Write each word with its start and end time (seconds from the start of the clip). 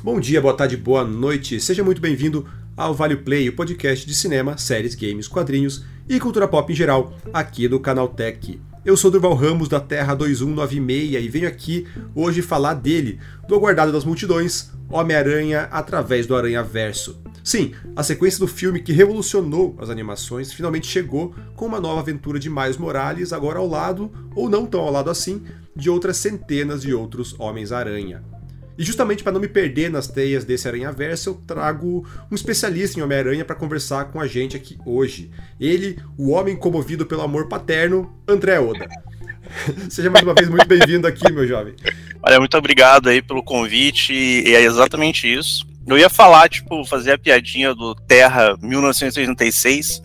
Bom 0.00 0.20
dia, 0.20 0.40
boa 0.40 0.54
tarde, 0.54 0.76
boa 0.76 1.02
noite. 1.02 1.60
Seja 1.60 1.82
muito 1.82 2.00
bem-vindo 2.00 2.46
ao 2.76 2.94
Vale 2.94 3.16
Play, 3.16 3.48
o 3.48 3.56
podcast 3.56 4.06
de 4.06 4.14
cinema, 4.14 4.56
séries, 4.56 4.94
games, 4.94 5.26
quadrinhos 5.26 5.84
e 6.08 6.20
cultura 6.20 6.46
pop 6.46 6.72
em 6.72 6.76
geral, 6.76 7.12
aqui 7.32 7.66
do 7.66 7.80
Canal 7.80 8.06
Tech. 8.06 8.60
Eu 8.84 8.96
sou 8.96 9.10
Durval 9.10 9.34
Ramos 9.34 9.68
da 9.68 9.80
Terra 9.80 10.14
2196 10.14 11.24
e 11.24 11.28
venho 11.28 11.48
aqui 11.48 11.84
hoje 12.14 12.42
falar 12.42 12.74
dele, 12.74 13.18
do 13.48 13.56
aguardado 13.56 13.90
das 13.90 14.04
multidões, 14.04 14.70
Homem-Aranha 14.88 15.62
através 15.72 16.28
do 16.28 16.36
Aranha 16.36 16.62
Verso. 16.62 17.20
Sim, 17.42 17.72
a 17.96 18.04
sequência 18.04 18.38
do 18.38 18.46
filme 18.46 18.80
que 18.80 18.92
revolucionou 18.92 19.76
as 19.80 19.90
animações 19.90 20.52
finalmente 20.52 20.86
chegou 20.86 21.34
com 21.56 21.66
uma 21.66 21.80
nova 21.80 22.02
aventura 22.02 22.38
de 22.38 22.48
Miles 22.48 22.76
Morales, 22.76 23.32
agora 23.32 23.58
ao 23.58 23.66
lado, 23.66 24.12
ou 24.36 24.48
não 24.48 24.64
tão 24.64 24.80
ao 24.80 24.92
lado 24.92 25.10
assim, 25.10 25.42
de 25.74 25.90
outras 25.90 26.18
centenas 26.18 26.82
de 26.82 26.94
outros 26.94 27.34
Homens-Aranha. 27.36 28.37
E 28.78 28.84
justamente 28.84 29.24
para 29.24 29.32
não 29.32 29.40
me 29.40 29.48
perder 29.48 29.90
nas 29.90 30.06
teias 30.06 30.44
desse 30.44 30.68
Aranha 30.68 30.92
Verso, 30.92 31.30
eu 31.30 31.34
trago 31.44 32.06
um 32.30 32.34
especialista 32.36 32.98
em 32.98 33.02
Homem-Aranha 33.02 33.44
para 33.44 33.56
conversar 33.56 34.04
com 34.12 34.20
a 34.20 34.26
gente 34.28 34.56
aqui 34.56 34.78
hoje. 34.86 35.32
Ele, 35.60 35.98
o 36.16 36.30
homem 36.30 36.54
comovido 36.54 37.04
pelo 37.04 37.22
amor 37.22 37.48
paterno, 37.48 38.16
André 38.26 38.60
Oda. 38.60 38.88
Seja 39.90 40.08
mais 40.08 40.22
uma 40.22 40.32
vez 40.32 40.48
muito 40.48 40.68
bem-vindo 40.68 41.08
aqui, 41.08 41.32
meu 41.32 41.44
jovem. 41.44 41.74
Olha, 42.22 42.38
muito 42.38 42.56
obrigado 42.56 43.08
aí 43.08 43.20
pelo 43.20 43.42
convite, 43.42 44.12
e 44.12 44.54
é 44.54 44.62
exatamente 44.62 45.26
isso. 45.26 45.66
Eu 45.84 45.98
ia 45.98 46.08
falar, 46.08 46.48
tipo, 46.48 46.84
fazer 46.84 47.12
a 47.12 47.18
piadinha 47.18 47.74
do 47.74 47.96
Terra 47.96 48.56
1986, 48.62 50.02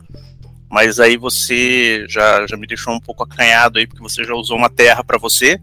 mas 0.67 0.99
aí 0.99 1.15
você 1.15 2.07
já, 2.09 2.47
já 2.47 2.57
me 2.57 2.65
deixou 2.65 2.91
um 2.91 2.99
pouco 2.99 3.21
acanhado 3.21 3.77
aí, 3.77 3.85
porque 3.85 4.01
você 4.01 4.23
já 4.23 4.33
usou 4.33 4.57
uma 4.57 4.69
terra 4.69 5.03
para 5.03 5.19
você. 5.19 5.59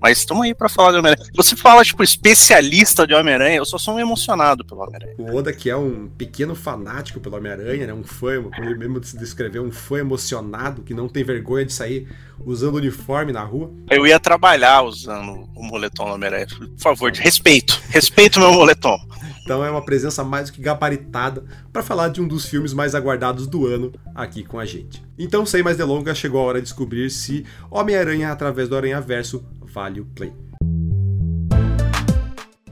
Mas 0.00 0.18
estamos 0.18 0.44
aí 0.44 0.54
para 0.54 0.68
falar 0.68 0.92
de 0.92 0.98
Homem-Aranha. 0.98 1.28
Você 1.34 1.56
fala, 1.56 1.84
tipo, 1.84 2.02
especialista 2.04 3.06
de 3.06 3.14
Homem-Aranha, 3.14 3.56
eu 3.56 3.64
só 3.64 3.78
sou 3.78 3.94
um 3.94 4.00
emocionado 4.00 4.64
pelo 4.64 4.80
Homem-Aranha. 4.82 5.14
O 5.18 5.34
Oda, 5.34 5.52
que 5.52 5.68
é 5.68 5.76
um 5.76 6.08
pequeno 6.08 6.54
fanático 6.54 7.18
pelo 7.18 7.36
Homem-Aranha, 7.36 7.86
né? 7.86 7.92
Um 7.92 8.04
fã, 8.04 8.42
como 8.42 8.64
ele 8.64 8.78
mesmo 8.78 9.02
se 9.02 9.18
descreveu, 9.18 9.64
um 9.64 9.72
fã 9.72 9.98
emocionado, 9.98 10.82
que 10.82 10.94
não 10.94 11.08
tem 11.08 11.24
vergonha 11.24 11.64
de 11.64 11.72
sair 11.72 12.08
usando 12.44 12.76
uniforme 12.76 13.32
na 13.32 13.42
rua. 13.42 13.72
Eu 13.90 14.06
ia 14.06 14.20
trabalhar 14.20 14.82
usando 14.82 15.48
o 15.54 15.62
moletom 15.64 16.06
do 16.06 16.14
Homem-Aranha. 16.14 16.46
Por 16.46 16.78
favor, 16.78 17.10
de 17.10 17.20
respeito. 17.20 17.80
Respeito 17.88 18.38
meu 18.38 18.52
moletom. 18.52 18.96
Então 19.42 19.64
é 19.64 19.70
uma 19.70 19.82
presença 19.82 20.22
mais 20.22 20.50
do 20.50 20.52
que 20.52 20.60
gabaritada 20.60 21.42
para 21.72 21.82
falar 21.82 22.08
de 22.08 22.20
um 22.20 22.28
dos 22.28 22.44
filmes 22.44 22.74
mais 22.74 22.94
aguardados 22.94 23.46
do 23.46 23.66
ano 23.66 23.90
aqui 24.14 24.44
com 24.44 24.60
a 24.60 24.66
gente. 24.66 25.02
Então, 25.18 25.46
sem 25.46 25.62
mais 25.62 25.78
delongas, 25.78 26.18
chegou 26.18 26.42
a 26.42 26.44
hora 26.44 26.58
de 26.58 26.64
descobrir 26.64 27.08
se 27.08 27.46
Homem-Aranha 27.70 28.30
através 28.30 28.68
do 28.68 28.76
Aranha 28.76 29.00
Verso 29.00 29.42
vale 29.78 30.00
o 30.00 30.04
play. 30.06 30.32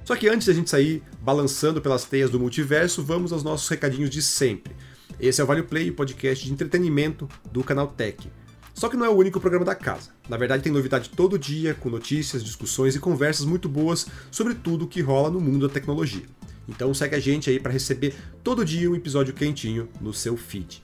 Só 0.04 0.16
que 0.16 0.28
antes 0.28 0.46
de 0.46 0.50
a 0.50 0.54
gente 0.54 0.68
sair 0.68 1.04
balançando 1.22 1.80
pelas 1.80 2.04
teias 2.04 2.30
do 2.30 2.40
multiverso, 2.40 3.00
vamos 3.00 3.32
aos 3.32 3.44
nossos 3.44 3.68
recadinhos 3.68 4.10
de 4.10 4.20
sempre. 4.20 4.74
Esse 5.20 5.40
é 5.40 5.44
o 5.44 5.46
Vale 5.46 5.62
Play, 5.62 5.90
o 5.90 5.94
podcast 5.94 6.44
de 6.44 6.52
entretenimento 6.52 7.28
do 7.52 7.62
canal 7.62 7.86
Tech. 7.86 8.28
Só 8.74 8.88
que 8.88 8.96
não 8.96 9.06
é 9.06 9.08
o 9.08 9.14
único 9.14 9.40
programa 9.40 9.64
da 9.64 9.74
casa. 9.74 10.10
Na 10.28 10.36
verdade, 10.36 10.64
tem 10.64 10.72
novidade 10.72 11.08
todo 11.08 11.38
dia, 11.38 11.74
com 11.74 11.88
notícias, 11.88 12.42
discussões 12.42 12.96
e 12.96 13.00
conversas 13.00 13.46
muito 13.46 13.68
boas 13.68 14.08
sobre 14.30 14.54
tudo 14.54 14.84
o 14.84 14.88
que 14.88 15.00
rola 15.00 15.30
no 15.30 15.40
mundo 15.40 15.68
da 15.68 15.72
tecnologia. 15.72 16.26
Então 16.68 16.92
segue 16.92 17.14
a 17.14 17.20
gente 17.20 17.48
aí 17.48 17.60
para 17.60 17.72
receber 17.72 18.16
todo 18.42 18.64
dia 18.64 18.90
um 18.90 18.96
episódio 18.96 19.32
quentinho 19.32 19.88
no 20.00 20.12
seu 20.12 20.36
feed. 20.36 20.82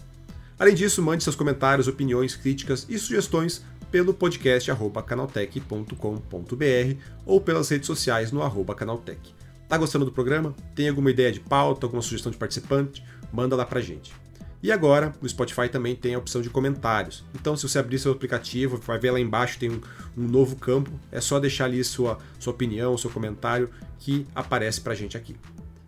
Além 0.57 0.77
disso, 0.77 1.03
mande 1.03 1.25
seus 1.25 1.35
comentários, 1.35 1.89
opiniões, 1.89 2.37
críticas 2.37 2.87
e 2.89 2.97
sugestões 2.97 3.65
pelo 3.93 4.13
podcast 4.13 4.69
canaltech.com.br 5.07 6.97
ou 7.25 7.41
pelas 7.41 7.69
redes 7.69 7.87
sociais 7.87 8.33
no 8.33 8.43
arroba 8.43 8.75
canaltech. 8.75 9.33
Tá 9.69 9.79
gostando 9.79 10.05
do 10.05 10.11
programa? 10.11 10.53
Tem 10.75 10.89
alguma 10.89 11.13
ideia 11.13 11.31
de 11.31 11.39
pauta, 11.39 11.87
alguma 11.87 12.03
sugestão 12.03 12.33
de 12.33 12.39
participante? 12.39 13.05
Manda 13.33 13.55
lá 13.55 13.65
pra 13.65 13.81
gente. 13.81 14.13
E 14.61 14.73
agora, 14.73 15.13
o 15.21 15.29
Spotify 15.29 15.69
também 15.69 15.95
tem 15.95 16.15
a 16.15 16.19
opção 16.19 16.43
de 16.43 16.51
comentários. 16.51 17.25
Então, 17.35 17.57
se 17.57 17.69
você 17.69 17.79
abrir 17.79 17.99
seu 18.01 18.13
aplicativo, 18.13 18.77
vai 18.79 18.99
ver 18.99 19.13
lá 19.13 19.21
embaixo 19.21 19.59
tem 19.59 19.71
um, 19.71 19.81
um 20.17 20.27
novo 20.27 20.57
campo. 20.57 20.91
É 21.11 21.21
só 21.21 21.39
deixar 21.39 21.67
ali 21.67 21.85
sua, 21.85 22.19
sua 22.39 22.53
opinião, 22.53 22.99
seu 22.99 23.11
comentário 23.11 23.71
que 23.99 24.27
aparece 24.35 24.81
pra 24.81 24.95
gente 24.95 25.17
aqui 25.17 25.37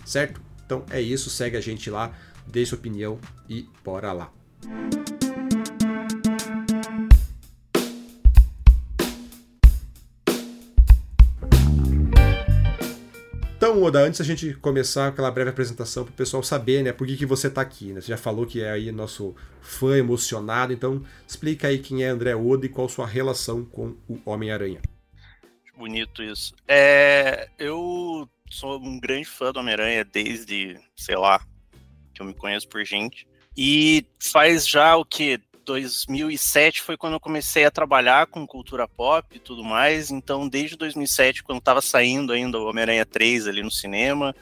certo? 0.05 0.41
Então 0.65 0.85
é 0.91 1.01
isso, 1.01 1.31
segue 1.31 1.57
a 1.57 1.61
gente 1.61 1.91
lá, 1.91 2.13
dê 2.47 2.65
sua 2.65 2.79
opinião 2.79 3.19
e 3.49 3.69
bora 3.85 4.13
lá. 4.13 4.31
Oda, 13.85 14.01
antes 14.01 14.19
da 14.19 14.25
gente 14.25 14.55
começar 14.55 15.09
aquela 15.09 15.31
breve 15.31 15.51
apresentação 15.51 16.05
para 16.05 16.13
o 16.13 16.17
pessoal 16.17 16.43
saber, 16.43 16.83
né, 16.83 16.91
por 16.91 17.07
que, 17.07 17.19
que 17.19 17.27
você 17.27 17.49
está 17.49 17.61
aqui, 17.61 17.93
né? 17.93 18.01
Você 18.01 18.09
já 18.09 18.17
falou 18.17 18.47
que 18.47 18.63
é 18.63 18.71
aí 18.71 18.91
nosso 18.91 19.37
fã 19.61 19.97
emocionado, 19.99 20.73
então 20.73 21.05
explica 21.29 21.69
aí 21.69 21.79
quem 21.79 22.03
é 22.03 22.09
André 22.09 22.35
Oda 22.35 22.65
e 22.65 22.71
qual 22.71 22.89
sua 22.89 23.07
relação 23.07 23.63
com 23.63 23.95
o 24.09 24.19
Homem-Aranha. 24.25 24.81
Bonito 25.77 26.23
isso. 26.23 26.55
É, 26.67 27.49
eu 27.59 28.27
sou 28.51 28.81
um 28.81 28.99
grande 28.99 29.27
fã 29.27 29.53
do 29.53 29.61
Homem-Aranha 29.61 30.03
desde, 30.03 30.81
sei 30.97 31.17
lá, 31.17 31.45
que 32.15 32.23
eu 32.23 32.27
me 32.27 32.33
conheço 32.33 32.67
por 32.69 32.83
gente. 32.87 33.27
E 33.55 34.07
faz 34.19 34.67
já 34.67 34.97
o 34.97 35.05
que? 35.05 35.39
2007 35.65 36.83
foi 36.83 36.97
quando 36.97 37.15
eu 37.15 37.21
comecei 37.21 37.65
a 37.65 37.71
trabalhar 37.71 38.27
com 38.27 38.47
cultura 38.47 38.87
pop 38.87 39.37
e 39.37 39.41
tudo 39.41 39.65
mais. 39.65 40.11
Então, 40.11 40.49
desde 40.49 40.77
2007, 40.77 41.43
quando 41.43 41.59
estava 41.59 41.81
saindo 41.81 42.33
ainda 42.33 42.59
o 42.59 42.69
Homem-Aranha 42.69 43.07
3 43.07 43.49
ali 43.49 43.63
no 43.63 43.71
cinema, 43.71 44.35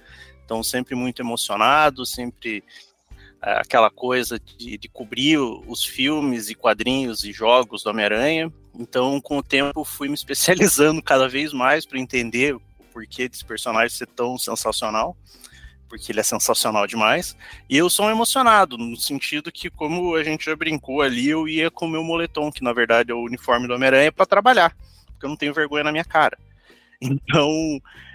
então 0.45 0.63
sempre 0.63 0.95
muito 0.95 1.23
emocionado, 1.23 2.05
sempre 2.05 2.63
é, 3.43 3.53
aquela 3.53 3.91
coisa 3.91 4.39
de, 4.39 4.77
de, 4.77 4.89
cobrir 4.89 5.39
os 5.39 5.85
filmes 5.85 6.49
e 6.49 6.55
quadrinhos 6.55 7.25
e 7.25 7.33
jogos 7.33 7.83
do 7.83 7.91
Homem-Aranha. 7.91 8.53
Então, 8.75 9.21
com 9.21 9.39
o 9.39 9.43
tempo, 9.43 9.85
fui 9.85 10.09
me 10.09 10.15
especializando 10.15 11.01
cada 11.05 11.29
vez 11.29 11.53
mais 11.53 11.87
para 11.87 11.99
entender 11.99 12.57
porquê 12.93 13.29
desse 13.29 13.45
personagem 13.45 13.97
ser 13.97 14.07
tão 14.07 14.37
sensacional, 14.39 15.17
porque 15.93 16.11
ele 16.11 16.21
é 16.21 16.23
sensacional 16.23 16.87
demais. 16.87 17.37
E 17.69 17.77
eu 17.77 17.91
sou 17.91 18.07
um 18.07 18.11
emocionado, 18.11 18.79
no 18.79 18.97
sentido 18.97 19.53
que, 19.53 19.69
como 19.69 20.15
a 20.15 20.25
gente 20.25 20.47
já 20.47 20.57
brincou 20.57 21.03
ali, 21.03 21.29
eu 21.29 21.47
ia 21.47 21.71
com 21.71 21.85
o 21.85 21.89
meu 21.89 22.03
moletom, 22.03 22.51
que 22.51 22.65
na 22.65 22.73
verdade 22.73 23.13
é 23.13 23.15
o 23.15 23.23
uniforme 23.23 23.69
do 23.69 23.75
Homem-Aranha, 23.75 24.11
para 24.11 24.25
trabalhar, 24.25 24.75
porque 25.05 25.27
eu 25.27 25.29
não 25.29 25.37
tenho 25.37 25.53
vergonha 25.53 25.85
na 25.85 25.93
minha 25.93 26.05
cara. 26.05 26.39
Então, 27.05 27.51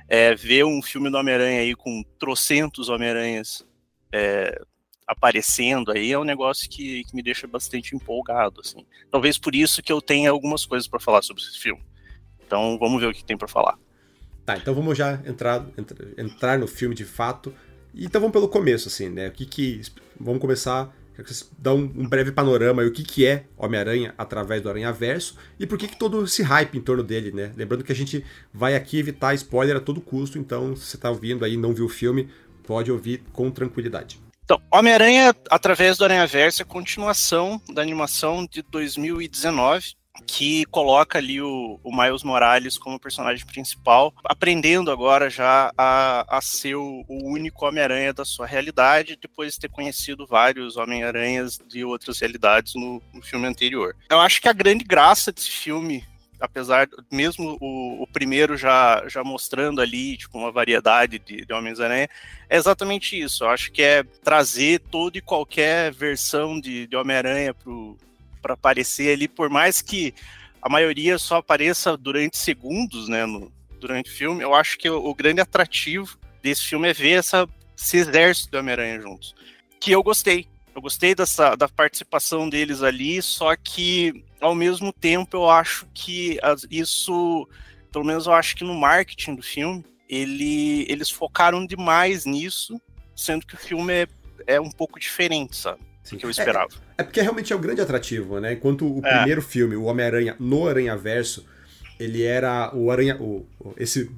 é, 0.07 0.33
ver 0.33 0.63
um 0.63 0.81
filme 0.81 1.09
do 1.09 1.17
Homem-Aranha 1.17 1.59
aí 1.59 1.75
com 1.75 2.01
trocentos 2.17 2.87
Homem-Aranhas 2.87 3.67
é, 4.13 4.61
aparecendo 5.05 5.91
aí 5.91 6.13
é 6.13 6.17
um 6.17 6.23
negócio 6.23 6.69
que, 6.69 7.03
que, 7.03 7.13
me 7.13 7.21
deixa 7.21 7.45
bastante 7.45 7.93
empolgado, 7.93 8.61
assim. 8.61 8.85
Talvez 9.11 9.37
por 9.37 9.53
isso 9.53 9.83
que 9.83 9.91
eu 9.91 10.01
tenha 10.01 10.29
algumas 10.29 10.65
coisas 10.65 10.87
para 10.87 11.01
falar 11.01 11.21
sobre 11.21 11.43
esse 11.43 11.59
filme. 11.59 11.83
Então, 12.45 12.77
vamos 12.79 13.01
ver 13.01 13.07
o 13.07 13.13
que 13.13 13.25
tem 13.25 13.37
para 13.37 13.49
falar. 13.49 13.77
Tá, 14.47 14.55
então 14.55 14.73
vamos 14.73 14.97
já 14.97 15.21
entrar, 15.25 15.65
entrar 16.17 16.57
no 16.57 16.67
filme 16.67 16.95
de 16.95 17.03
fato. 17.03 17.53
Então 18.05 18.21
vamos 18.21 18.33
pelo 18.33 18.47
começo, 18.47 18.87
assim, 18.87 19.09
né? 19.09 19.27
O 19.27 19.31
que 19.31 19.45
que. 19.45 19.81
Vamos 20.19 20.39
começar. 20.39 20.93
Dar 21.57 21.73
um, 21.73 21.79
um 21.79 22.07
breve 22.07 22.31
panorama 22.31 22.83
aí, 22.83 22.87
o 22.87 22.91
que, 22.91 23.03
que 23.03 23.25
é 23.25 23.45
Homem-Aranha 23.57 24.13
através 24.19 24.61
do 24.61 24.69
Aranha 24.69 24.91
Verso 24.91 25.35
e 25.59 25.65
por 25.65 25.75
que, 25.75 25.87
que 25.87 25.97
todo 25.97 26.23
esse 26.23 26.43
hype 26.43 26.77
em 26.77 26.81
torno 26.81 27.01
dele, 27.01 27.31
né? 27.31 27.51
Lembrando 27.57 27.83
que 27.83 27.91
a 27.91 27.95
gente 27.95 28.23
vai 28.53 28.75
aqui 28.75 28.99
evitar 28.99 29.33
spoiler 29.33 29.77
a 29.77 29.79
todo 29.79 29.99
custo, 29.99 30.37
então 30.37 30.75
se 30.75 30.85
você 30.85 30.95
tá 30.95 31.09
ouvindo 31.09 31.43
aí 31.43 31.55
e 31.55 31.57
não 31.57 31.73
viu 31.73 31.85
o 31.85 31.89
filme, 31.89 32.29
pode 32.63 32.91
ouvir 32.91 33.23
com 33.33 33.49
tranquilidade. 33.49 34.19
Então, 34.43 34.61
Homem-Aranha 34.71 35.35
através 35.49 35.97
do 35.97 36.03
Aranha 36.03 36.27
Verso 36.27 36.61
é 36.61 36.65
continuação 36.65 37.59
da 37.73 37.81
animação 37.81 38.45
de 38.45 38.61
2019 38.61 39.95
que 40.25 40.65
coloca 40.65 41.17
ali 41.17 41.41
o, 41.41 41.79
o, 41.83 41.95
Miles 41.95 42.23
Morales 42.23 42.77
como 42.77 42.99
personagem 42.99 43.45
principal, 43.45 44.13
aprendendo 44.23 44.91
agora 44.91 45.29
já 45.29 45.71
a, 45.77 46.37
a 46.37 46.41
ser 46.41 46.75
o, 46.75 47.03
o 47.07 47.29
único 47.29 47.65
Homem-Aranha 47.65 48.13
da 48.13 48.25
sua 48.25 48.45
realidade, 48.45 49.17
depois 49.21 49.53
de 49.53 49.59
ter 49.61 49.69
conhecido 49.69 50.25
vários 50.25 50.77
Homem-Aranhas 50.77 51.59
de 51.67 51.83
outras 51.83 52.19
realidades 52.19 52.73
no, 52.75 53.01
no, 53.13 53.21
filme 53.21 53.47
anterior. 53.47 53.95
Eu 54.09 54.19
acho 54.19 54.41
que 54.41 54.49
a 54.49 54.53
grande 54.53 54.83
graça 54.83 55.31
desse 55.31 55.51
filme, 55.51 56.03
apesar, 56.39 56.87
mesmo 57.11 57.57
o, 57.61 58.03
o 58.03 58.07
primeiro 58.07 58.57
já, 58.57 59.03
já 59.07 59.23
mostrando 59.23 59.81
ali 59.81 60.17
tipo, 60.17 60.37
uma 60.37 60.51
variedade 60.51 61.19
de, 61.19 61.45
de 61.45 61.53
Homens-Aranha, 61.53 62.09
é 62.49 62.57
exatamente 62.57 63.19
isso. 63.19 63.43
Eu 63.43 63.49
acho 63.49 63.71
que 63.71 63.81
é 63.81 64.03
trazer 64.23 64.79
toda 64.91 65.17
e 65.17 65.21
qualquer 65.21 65.91
versão 65.91 66.59
de, 66.59 66.87
de 66.87 66.95
Homem-Aranha 66.95 67.53
pro 67.53 67.97
para 68.47 68.53
aparecer 68.53 69.11
ali, 69.13 69.27
por 69.27 69.49
mais 69.49 69.81
que 69.81 70.13
a 70.61 70.69
maioria 70.69 71.17
só 71.17 71.37
apareça 71.37 71.97
durante 71.97 72.37
segundos, 72.37 73.09
né, 73.09 73.25
no, 73.25 73.51
durante 73.77 74.09
o 74.09 74.13
filme, 74.13 74.41
eu 74.41 74.55
acho 74.55 74.77
que 74.77 74.89
o, 74.89 75.05
o 75.05 75.13
grande 75.13 75.41
atrativo 75.41 76.17
desse 76.41 76.63
filme 76.63 76.87
é 76.87 76.93
ver 76.93 77.19
essa, 77.19 77.47
esse 77.77 77.97
exército 77.97 78.51
do 78.51 78.59
Homem-Aranha 78.59 79.01
juntos. 79.01 79.35
Que 79.81 79.91
eu 79.91 80.01
gostei. 80.01 80.47
Eu 80.73 80.81
gostei 80.81 81.13
dessa, 81.13 81.55
da 81.55 81.67
participação 81.67 82.47
deles 82.47 82.81
ali, 82.81 83.21
só 83.21 83.53
que 83.55 84.23
ao 84.39 84.55
mesmo 84.55 84.93
tempo 84.93 85.35
eu 85.35 85.49
acho 85.49 85.85
que 85.93 86.39
isso, 86.71 87.49
pelo 87.91 88.05
menos 88.05 88.27
eu 88.27 88.33
acho 88.33 88.55
que 88.55 88.63
no 88.63 88.75
marketing 88.75 89.35
do 89.35 89.43
filme, 89.43 89.83
ele, 90.07 90.85
eles 90.87 91.09
focaram 91.09 91.65
demais 91.65 92.25
nisso, 92.25 92.79
sendo 93.13 93.45
que 93.45 93.55
o 93.55 93.57
filme 93.57 93.91
é, 93.91 94.07
é 94.45 94.61
um 94.61 94.71
pouco 94.71 94.99
diferente, 94.99 95.57
sabe? 95.57 95.86
Sim. 96.07 96.17
Que 96.17 96.25
eu 96.25 96.29
esperava. 96.29 96.69
É, 96.97 97.01
é, 97.01 97.03
porque 97.03 97.19
realmente 97.19 97.51
é 97.51 97.55
o 97.55 97.59
grande 97.59 97.81
atrativo, 97.81 98.39
né? 98.39 98.53
Enquanto 98.53 98.85
o 98.85 99.05
é. 99.05 99.17
primeiro 99.17 99.41
filme, 99.41 99.75
o 99.75 99.83
Homem-Aranha 99.83 100.37
no 100.39 100.65
Aranha 100.65 100.95
Verso, 100.95 101.45
ele 101.99 102.23
era 102.23 102.73
o 102.73 102.89
Aranha. 102.89 103.17
O, 103.19 103.45
esse, 103.75 104.09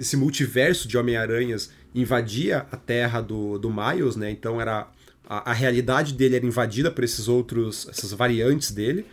esse 0.00 0.16
multiverso 0.16 0.88
de 0.88 0.96
Homem-Aranhas 0.96 1.70
invadia 1.94 2.66
a 2.72 2.76
terra 2.78 3.20
do, 3.20 3.58
do 3.58 3.70
Miles, 3.70 4.16
né? 4.16 4.30
Então 4.30 4.58
era. 4.58 4.88
A, 5.28 5.50
a 5.50 5.52
realidade 5.52 6.14
dele 6.14 6.36
era 6.36 6.46
invadida 6.46 6.90
por 6.90 7.04
esses 7.04 7.28
outros. 7.28 7.86
essas 7.90 8.10
variantes 8.12 8.70
dele. 8.70 9.04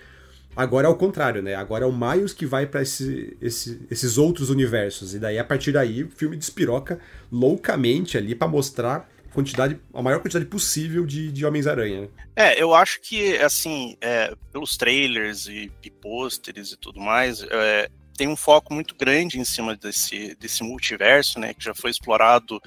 Agora 0.56 0.88
é 0.88 0.90
o 0.90 0.96
contrário, 0.96 1.42
né? 1.42 1.54
Agora 1.54 1.84
é 1.84 1.88
o 1.88 1.92
Miles 1.92 2.32
que 2.32 2.46
vai 2.46 2.66
para 2.66 2.82
esse, 2.82 3.36
esse, 3.42 3.82
esses 3.92 4.18
outros 4.18 4.50
universos. 4.50 5.14
E 5.14 5.20
daí, 5.20 5.38
a 5.38 5.44
partir 5.44 5.74
daí, 5.74 6.04
o 6.04 6.10
filme 6.10 6.38
despiroca 6.38 6.98
loucamente 7.30 8.18
ali 8.18 8.34
para 8.34 8.48
mostrar 8.48 9.10
quantidade, 9.36 9.80
a 9.94 10.02
maior 10.02 10.20
quantidade 10.20 10.46
possível 10.46 11.06
de, 11.06 11.32
de 11.32 11.46
Homens-Aranha. 11.46 12.10
É, 12.36 12.60
eu 12.62 12.74
acho 12.74 13.02
que, 13.02 13.38
assim, 13.38 13.96
é, 14.02 14.34
pelos 14.52 14.78
trailers 14.78 15.46
e, 15.46 15.72
e 15.84 15.92
pôsteres 15.92 16.72
e 16.72 16.78
tudo 16.78 17.00
mais, 17.00 17.44
é, 17.44 17.90
tem 18.18 18.28
um 18.28 18.36
foco 18.36 18.74
muito 18.74 18.96
grande 18.96 19.38
em 19.38 19.44
cima 19.44 19.76
desse, 19.76 20.36
desse 20.40 20.64
multiverso, 20.64 21.40
né? 21.40 21.54
Que 21.54 21.64
já 21.64 21.76
foi 21.76 21.92
explorado 21.92 22.62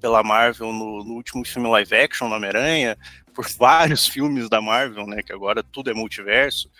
pela 0.00 0.22
Marvel 0.22 0.72
no, 0.72 1.02
no 1.02 1.14
último 1.14 1.44
filme 1.44 1.68
live 1.68 1.94
action 1.94 2.28
do 2.28 2.34
Homem-Aranha, 2.34 2.96
por 3.34 3.48
vários 3.58 4.06
filmes 4.06 4.48
da 4.48 4.60
Marvel, 4.60 5.06
né? 5.06 5.22
Que 5.22 5.32
agora 5.32 5.62
tudo 5.62 5.90
é 5.90 5.94
multiverso. 5.94 6.70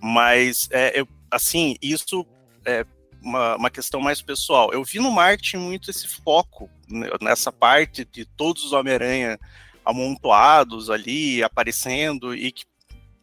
Mas, 0.00 0.68
é, 0.70 0.98
eu, 0.98 1.08
assim, 1.30 1.76
isso 1.82 2.24
é 2.64 2.86
uma, 3.22 3.56
uma 3.56 3.70
questão 3.70 4.00
mais 4.00 4.22
pessoal. 4.22 4.72
Eu 4.72 4.84
vi 4.84 4.98
no 4.98 5.10
marketing 5.10 5.58
muito 5.58 5.90
esse 5.90 6.08
foco 6.08 6.70
né, 6.88 7.08
nessa 7.20 7.52
parte 7.52 8.04
de 8.04 8.24
todos 8.24 8.64
os 8.64 8.72
Homem-Aranha 8.72 9.38
amontoados 9.84 10.90
ali, 10.90 11.42
aparecendo, 11.42 12.34
e 12.34 12.52
que 12.52 12.64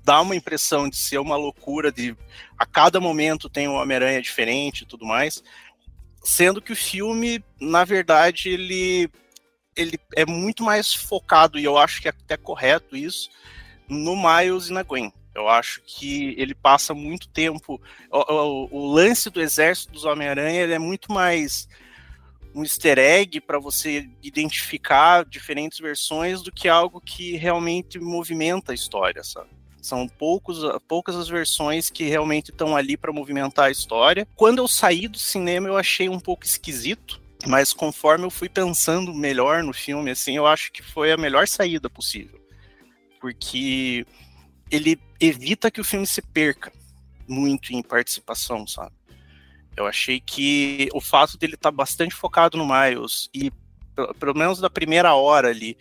dá 0.04 0.22
uma 0.22 0.36
impressão 0.36 0.90
de 0.90 0.96
ser 0.96 1.20
uma 1.20 1.36
loucura, 1.36 1.92
de 1.92 2.16
a 2.58 2.66
cada 2.66 3.00
momento 3.00 3.50
tem 3.50 3.68
um 3.68 3.76
Homem-Aranha 3.76 4.22
diferente 4.22 4.82
e 4.82 4.86
tudo 4.86 5.06
mais. 5.06 5.44
Sendo 6.24 6.62
que 6.62 6.72
o 6.72 6.76
filme, 6.76 7.44
na 7.60 7.84
verdade, 7.84 8.50
ele, 8.50 9.10
ele 9.76 10.00
é 10.16 10.26
muito 10.26 10.64
mais 10.64 10.94
focado, 10.94 11.60
e 11.60 11.64
eu 11.64 11.78
acho 11.78 12.02
que 12.02 12.08
é 12.08 12.12
até 12.12 12.36
correto 12.36 12.96
isso, 12.96 13.30
no 13.88 14.16
Miles 14.16 14.70
e 14.70 14.74
na 14.74 14.84
Gwen. 14.84 15.12
Eu 15.36 15.50
acho 15.50 15.82
que 15.86 16.34
ele 16.38 16.56
passa 16.56 16.94
muito 16.94 17.28
tempo. 17.28 17.80
O, 18.10 18.34
o, 18.34 18.70
o 18.72 18.94
lance 18.94 19.30
do 19.30 19.42
exército 19.42 19.92
dos 19.92 20.06
Homem-Aranha 20.06 20.62
é 20.62 20.80
muito 20.80 21.12
mais 21.12 21.68
um 22.56 22.64
easter 22.64 22.98
egg 22.98 23.42
para 23.42 23.60
você 23.60 24.10
identificar 24.24 25.26
diferentes 25.26 25.78
versões 25.78 26.42
do 26.42 26.54
que 26.54 26.70
algo 26.70 27.02
que 27.02 27.36
realmente 27.36 28.00
movimenta 28.00 28.72
a 28.72 28.76
história, 28.76 29.22
sabe? 29.26 29.50
São 29.82 30.08
poucos, 30.08 30.60
poucas 30.88 31.16
as 31.18 31.28
versões 31.28 31.90
que 31.90 32.06
realmente 32.06 32.52
estão 32.52 32.76
ali 32.76 32.96
para 32.96 33.12
movimentar 33.12 33.66
a 33.66 33.72
história. 33.72 34.26
Quando 34.36 34.60
eu 34.60 34.68
saí 34.70 35.08
do 35.08 35.20
cinema, 35.20 35.68
eu 35.68 35.78
achei 35.78 36.08
um 36.08 36.20
pouco 36.20 36.46
esquisito, 36.46 37.22
mas 37.46 37.74
conforme 37.74 38.26
eu 38.26 38.32
fui 38.32 38.48
pensando 38.48 39.14
melhor 39.14 39.62
no 39.62 39.74
filme, 39.74 40.10
assim, 40.10 40.38
eu 40.38 40.48
acho 40.48 40.72
que 40.72 40.82
foi 40.82 41.12
a 41.12 41.18
melhor 41.18 41.46
saída 41.48 41.90
possível. 41.90 42.40
Porque 43.20 44.08
ele 44.72 44.98
evita 45.20 45.72
que 45.72 45.82
o 45.82 45.84
filme 45.84 46.06
se 46.06 46.22
perca 46.22 46.72
muito 47.28 47.74
em 47.74 47.82
participação, 47.82 48.68
sabe? 48.68 48.94
Eu 49.76 49.86
achei 49.86 50.20
que 50.20 50.90
o 50.94 51.02
fato 51.02 51.38
dele 51.38 51.56
estar 51.56 51.72
tá 51.72 51.76
bastante 51.76 52.16
focado 52.16 52.58
no 52.58 52.66
Miles 52.66 53.30
e 53.34 53.52
pelo 54.20 54.38
menos 54.38 54.60
da 54.60 54.70
primeira 54.70 55.14
hora 55.16 55.50
ali 55.50 55.78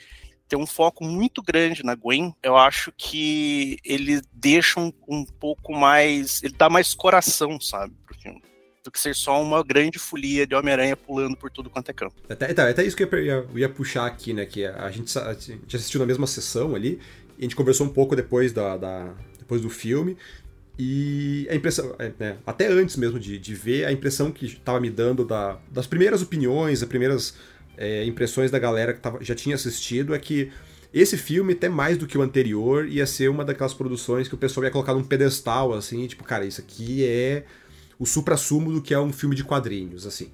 ter 0.48 0.56
um 0.56 0.66
foco 0.66 1.04
muito 1.04 1.42
grande 1.42 1.84
na 1.84 1.94
Gwen, 1.94 2.34
eu 2.42 2.56
acho 2.56 2.92
que 2.96 3.78
ele 3.84 4.20
deixa 4.32 4.78
um, 4.78 4.92
um 5.08 5.24
pouco 5.24 5.72
mais, 5.72 6.42
ele 6.42 6.54
dá 6.56 6.68
mais 6.68 6.94
coração, 6.94 7.58
sabe, 7.60 7.94
pro 8.06 8.14
filme 8.18 8.42
do 8.84 8.90
que 8.90 9.00
ser 9.00 9.14
só 9.14 9.42
uma 9.42 9.64
grande 9.64 9.98
folia 9.98 10.46
de 10.46 10.54
Homem-Aranha 10.54 10.94
pulando 10.94 11.34
por 11.34 11.50
tudo 11.50 11.70
quanto 11.70 11.88
é 11.88 11.94
campo. 11.94 12.16
Até, 12.28 12.50
até, 12.50 12.70
até 12.70 12.84
isso 12.84 12.94
que 12.94 13.02
eu 13.02 13.24
ia, 13.24 13.32
eu 13.32 13.58
ia, 13.58 13.68
puxar 13.68 14.04
aqui, 14.04 14.34
né? 14.34 14.44
Que 14.44 14.66
a 14.66 14.90
gente, 14.90 15.18
a 15.18 15.32
gente 15.32 15.74
assistiu 15.74 16.00
na 16.00 16.06
mesma 16.06 16.26
sessão 16.26 16.74
ali, 16.74 17.00
a 17.38 17.42
gente 17.42 17.56
conversou 17.56 17.86
um 17.86 17.90
pouco 17.90 18.14
depois, 18.14 18.52
da, 18.52 18.76
da 18.76 19.14
depois 19.38 19.60
do 19.60 19.70
filme. 19.70 20.16
E 20.78 21.46
a 21.50 21.54
impressão, 21.54 21.94
é, 21.98 22.12
né, 22.18 22.36
até 22.46 22.66
antes 22.66 22.96
mesmo 22.96 23.18
de, 23.18 23.38
de 23.38 23.54
ver, 23.54 23.84
a 23.84 23.92
impressão 23.92 24.32
que 24.32 24.46
estava 24.46 24.80
me 24.80 24.90
dando 24.90 25.24
da, 25.24 25.58
das 25.70 25.86
primeiras 25.86 26.20
opiniões, 26.20 26.80
das 26.80 26.88
primeiras 26.88 27.34
é, 27.76 28.04
impressões 28.04 28.50
da 28.50 28.58
galera 28.58 28.92
que 28.92 29.00
tava, 29.00 29.22
já 29.22 29.34
tinha 29.34 29.54
assistido 29.54 30.14
é 30.14 30.18
que 30.18 30.50
esse 30.92 31.16
filme, 31.16 31.52
até 31.52 31.68
mais 31.68 31.98
do 31.98 32.06
que 32.06 32.16
o 32.16 32.22
anterior, 32.22 32.88
ia 32.88 33.04
ser 33.04 33.28
uma 33.28 33.44
daquelas 33.44 33.74
produções 33.74 34.28
que 34.28 34.34
o 34.34 34.38
pessoal 34.38 34.64
ia 34.64 34.70
colocar 34.70 34.94
num 34.94 35.02
pedestal, 35.02 35.72
assim, 35.72 36.06
tipo, 36.06 36.22
cara, 36.22 36.44
isso 36.44 36.60
aqui 36.60 37.04
é 37.04 37.44
o 37.98 38.06
supra-sumo 38.06 38.72
do 38.72 38.80
que 38.80 38.94
é 38.94 38.98
um 38.98 39.12
filme 39.12 39.34
de 39.34 39.42
quadrinhos, 39.42 40.06
assim. 40.06 40.30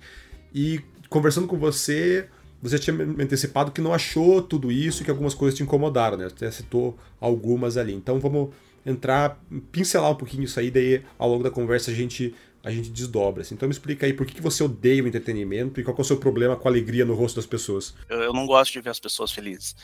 E 0.54 0.82
conversando 1.08 1.46
com 1.46 1.58
você, 1.58 2.28
você 2.62 2.78
tinha 2.78 2.94
me 2.94 3.22
antecipado 3.22 3.72
que 3.72 3.80
não 3.80 3.94
achou 3.94 4.42
tudo 4.42 4.70
isso 4.70 5.04
que 5.04 5.10
algumas 5.10 5.34
coisas 5.34 5.56
te 5.56 5.62
incomodaram, 5.62 6.16
né? 6.16 6.28
Você 6.28 6.50
citou 6.52 6.98
algumas 7.20 7.76
ali. 7.76 7.94
Então 7.94 8.20
vamos 8.20 8.50
entrar, 8.84 9.38
pincelar 9.72 10.10
um 10.10 10.14
pouquinho 10.14 10.44
isso 10.44 10.58
aí, 10.58 10.70
daí 10.70 11.02
ao 11.18 11.28
longo 11.28 11.42
da 11.42 11.50
conversa 11.50 11.90
a 11.90 11.94
gente 11.94 12.34
a 12.62 12.70
gente 12.70 12.90
desdobra. 12.90 13.42
Assim. 13.42 13.54
Então 13.54 13.66
me 13.66 13.72
explica 13.72 14.06
aí 14.06 14.12
por 14.12 14.26
que, 14.26 14.40
você 14.40 14.62
odeia 14.62 15.02
o 15.02 15.08
entretenimento 15.08 15.80
e 15.80 15.84
qual 15.84 15.96
é 15.96 16.00
o 16.00 16.04
seu 16.04 16.18
problema 16.18 16.56
com 16.56 16.68
a 16.68 16.70
alegria 16.70 17.04
no 17.04 17.14
rosto 17.14 17.36
das 17.36 17.46
pessoas. 17.46 17.94
Eu, 18.08 18.32
não 18.34 18.46
gosto 18.46 18.72
de 18.72 18.80
ver 18.82 18.90
as 18.90 19.00
pessoas 19.00 19.32
felizes. 19.32 19.74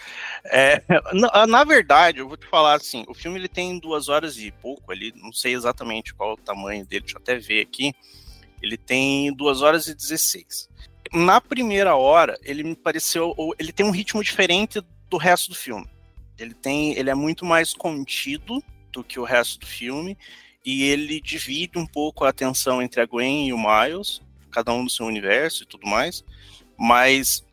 É, 0.45 0.83
na, 1.15 1.47
na, 1.47 1.65
verdade, 1.65 2.19
eu 2.19 2.29
vou 2.29 2.37
te 2.37 2.47
falar 2.47 2.75
assim, 2.75 3.05
o 3.09 3.15
filme 3.15 3.39
ele 3.39 3.49
tem 3.49 3.79
duas 3.79 4.09
horas 4.09 4.37
e 4.37 4.51
pouco 4.51 4.93
ali, 4.93 5.13
não 5.17 5.33
sei 5.33 5.55
exatamente 5.55 6.15
qual 6.15 6.35
o 6.35 6.37
tamanho 6.37 6.85
dele, 6.85 7.03
deixa 7.03 7.17
eu 7.17 7.23
até 7.23 7.39
ver 7.39 7.63
aqui. 7.63 7.95
Ele 8.63 8.77
tem 8.77 9.35
duas 9.35 9.63
horas 9.63 9.87
e 9.87 9.95
16 9.95 10.69
na 11.13 11.41
primeira 11.41 11.97
hora, 11.97 12.39
ele 12.43 12.63
me 12.63 12.75
pareceu. 12.75 13.35
Ele 13.59 13.73
tem 13.73 13.85
um 13.85 13.91
ritmo 13.91 14.23
diferente 14.23 14.81
do 15.09 15.17
resto 15.17 15.51
do 15.51 15.55
filme. 15.55 15.87
Ele 16.39 16.55
tem. 16.55 16.97
Ele 16.97 17.11
é 17.11 17.15
muito 17.15 17.45
mais 17.45 17.75
contido 17.75 18.63
do 18.93 19.05
que 19.05 19.19
o 19.19 19.25
resto 19.25 19.61
do 19.61 19.67
filme. 19.67 20.17
E 20.65 20.85
ele 20.85 21.21
divide 21.21 21.79
um 21.79 21.87
pouco 21.87 22.25
a 22.25 22.29
atenção 22.29 22.83
entre 22.83 23.01
a 23.01 23.07
Gwen 23.07 23.49
e 23.49 23.53
o 23.53 23.59
Miles, 23.59 24.21
cada 24.51 24.73
um 24.73 24.83
no 24.83 24.91
seu 24.91 25.07
universo 25.07 25.63
e 25.63 25.67
tudo 25.67 25.87
mais. 25.87 26.25
Mas 26.77 27.45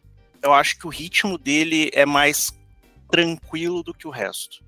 eu 0.41 0.53
acho 0.53 0.79
que 0.79 0.87
o 0.87 0.89
ritmo 0.89 1.37
dele 1.37 1.91
é 1.93 2.05
mais 2.05 2.57
tranquilo 3.11 3.83
do 3.83 3.93
que 3.93 4.07
o 4.07 4.11
resto. 4.11 4.63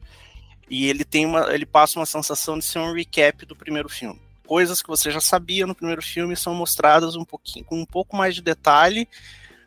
E 0.69 0.87
ele 0.87 1.03
tem 1.03 1.25
uma. 1.25 1.53
ele 1.53 1.65
passa 1.65 1.99
uma 1.99 2.05
sensação 2.05 2.57
de 2.59 2.65
ser 2.65 2.79
um 2.79 2.93
recap 2.93 3.45
do 3.45 3.55
primeiro 3.55 3.89
filme 3.89 4.24
coisas 4.45 4.81
que 4.81 4.87
você 4.87 5.11
já 5.11 5.19
sabia 5.19 5.67
no 5.67 5.75
primeiro 5.75 6.01
filme 6.01 6.35
são 6.35 6.53
mostradas 6.53 7.15
um 7.15 7.25
pouquinho 7.25 7.65
com 7.65 7.79
um 7.79 7.85
pouco 7.85 8.15
mais 8.15 8.35
de 8.35 8.41
detalhe, 8.41 9.07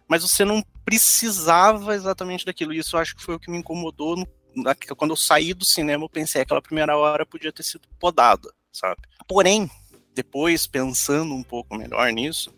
mas 0.07 0.23
você 0.23 0.45
não 0.45 0.65
precisava 0.85 1.95
exatamente 1.95 2.47
daquilo. 2.47 2.73
Isso 2.73 2.97
eu 2.97 3.01
acho 3.01 3.15
que 3.15 3.23
foi 3.23 3.35
o 3.35 3.41
que 3.41 3.51
me 3.51 3.59
incomodou 3.59 4.17
no, 4.17 4.27
na, 4.55 4.75
quando 4.97 5.11
eu 5.11 5.17
saí 5.17 5.53
do 5.53 5.65
cinema. 5.65 6.05
Eu 6.05 6.09
pensei 6.09 6.43
aquela 6.43 6.63
primeira 6.63 6.97
hora 6.97 7.27
podia 7.27 7.53
ter 7.53 7.63
sido 7.63 7.87
podada, 8.01 8.51
sabe? 8.73 9.03
Porém, 9.27 9.71
depois 10.15 10.67
pensando 10.67 11.35
um 11.35 11.43
pouco 11.43 11.77
melhor 11.77 12.11
nisso, 12.13 12.55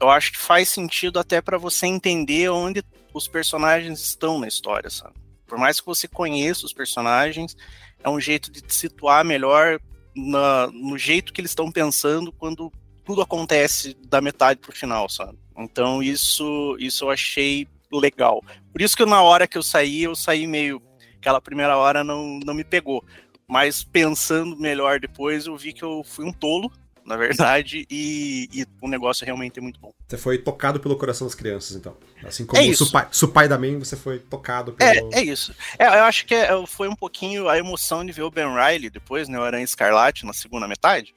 eu 0.00 0.08
acho 0.08 0.32
que 0.32 0.38
faz 0.38 0.68
sentido 0.68 1.18
até 1.18 1.42
para 1.42 1.58
você 1.58 1.86
entender 1.86 2.48
onde 2.48 2.82
os 3.12 3.28
personagens 3.28 4.00
estão 4.00 4.38
na 4.38 4.48
história, 4.48 4.88
sabe? 4.88 5.14
Por 5.46 5.58
mais 5.58 5.80
que 5.80 5.86
você 5.86 6.08
conheça 6.08 6.64
os 6.64 6.72
personagens, 6.72 7.56
é 8.02 8.08
um 8.08 8.20
jeito 8.20 8.50
de 8.50 8.62
te 8.62 8.74
situar 8.74 9.24
melhor 9.24 9.80
na, 10.14 10.68
no 10.68 10.98
jeito 10.98 11.32
que 11.32 11.40
eles 11.40 11.50
estão 11.50 11.70
pensando 11.70 12.32
quando 12.32 12.72
tudo 13.04 13.22
acontece 13.22 13.96
da 14.06 14.20
metade 14.20 14.60
pro 14.60 14.72
final, 14.72 15.08
sabe? 15.08 15.38
Então 15.56 16.02
isso, 16.02 16.76
isso 16.78 17.04
eu 17.04 17.10
achei 17.10 17.66
legal. 17.92 18.42
Por 18.72 18.80
isso 18.80 18.96
que 18.96 19.04
na 19.04 19.22
hora 19.22 19.46
que 19.46 19.58
eu 19.58 19.62
saí, 19.62 20.04
eu 20.04 20.14
saí 20.14 20.46
meio. 20.46 20.80
Aquela 21.18 21.40
primeira 21.40 21.76
hora 21.76 22.02
não, 22.02 22.40
não 22.44 22.54
me 22.54 22.64
pegou. 22.64 23.04
Mas 23.46 23.82
pensando 23.82 24.56
melhor 24.56 25.00
depois, 25.00 25.46
eu 25.46 25.56
vi 25.56 25.72
que 25.72 25.82
eu 25.82 26.02
fui 26.04 26.24
um 26.24 26.32
tolo, 26.32 26.70
na 27.10 27.16
verdade, 27.16 27.86
e, 27.90 28.48
e 28.52 28.64
o 28.80 28.88
negócio 28.88 29.26
realmente 29.26 29.58
é 29.58 29.62
muito 29.62 29.80
bom. 29.80 29.92
Você 30.06 30.16
foi 30.16 30.38
tocado 30.38 30.78
pelo 30.78 30.96
coração 30.96 31.26
das 31.26 31.34
crianças, 31.34 31.76
então. 31.76 31.96
Assim 32.24 32.46
como 32.46 32.62
é 32.62 32.66
o 32.66 32.76
Supai, 32.76 33.08
Supai 33.10 33.48
da 33.48 33.58
Man, 33.58 33.80
você 33.80 33.96
foi 33.96 34.20
tocado 34.20 34.72
pelo. 34.72 35.12
É, 35.12 35.18
é 35.18 35.22
isso. 35.22 35.52
É, 35.76 35.86
eu 35.86 36.04
acho 36.04 36.24
que 36.24 36.34
é, 36.34 36.48
foi 36.66 36.88
um 36.88 36.94
pouquinho 36.94 37.48
a 37.48 37.58
emoção 37.58 38.06
de 38.06 38.12
ver 38.12 38.22
o 38.22 38.30
Ben 38.30 38.46
Riley 38.46 38.90
depois, 38.90 39.28
né? 39.28 39.38
O 39.38 39.42
Aranha 39.42 39.64
Escarlate 39.64 40.24
na 40.24 40.32
segunda 40.32 40.68
metade. 40.68 41.12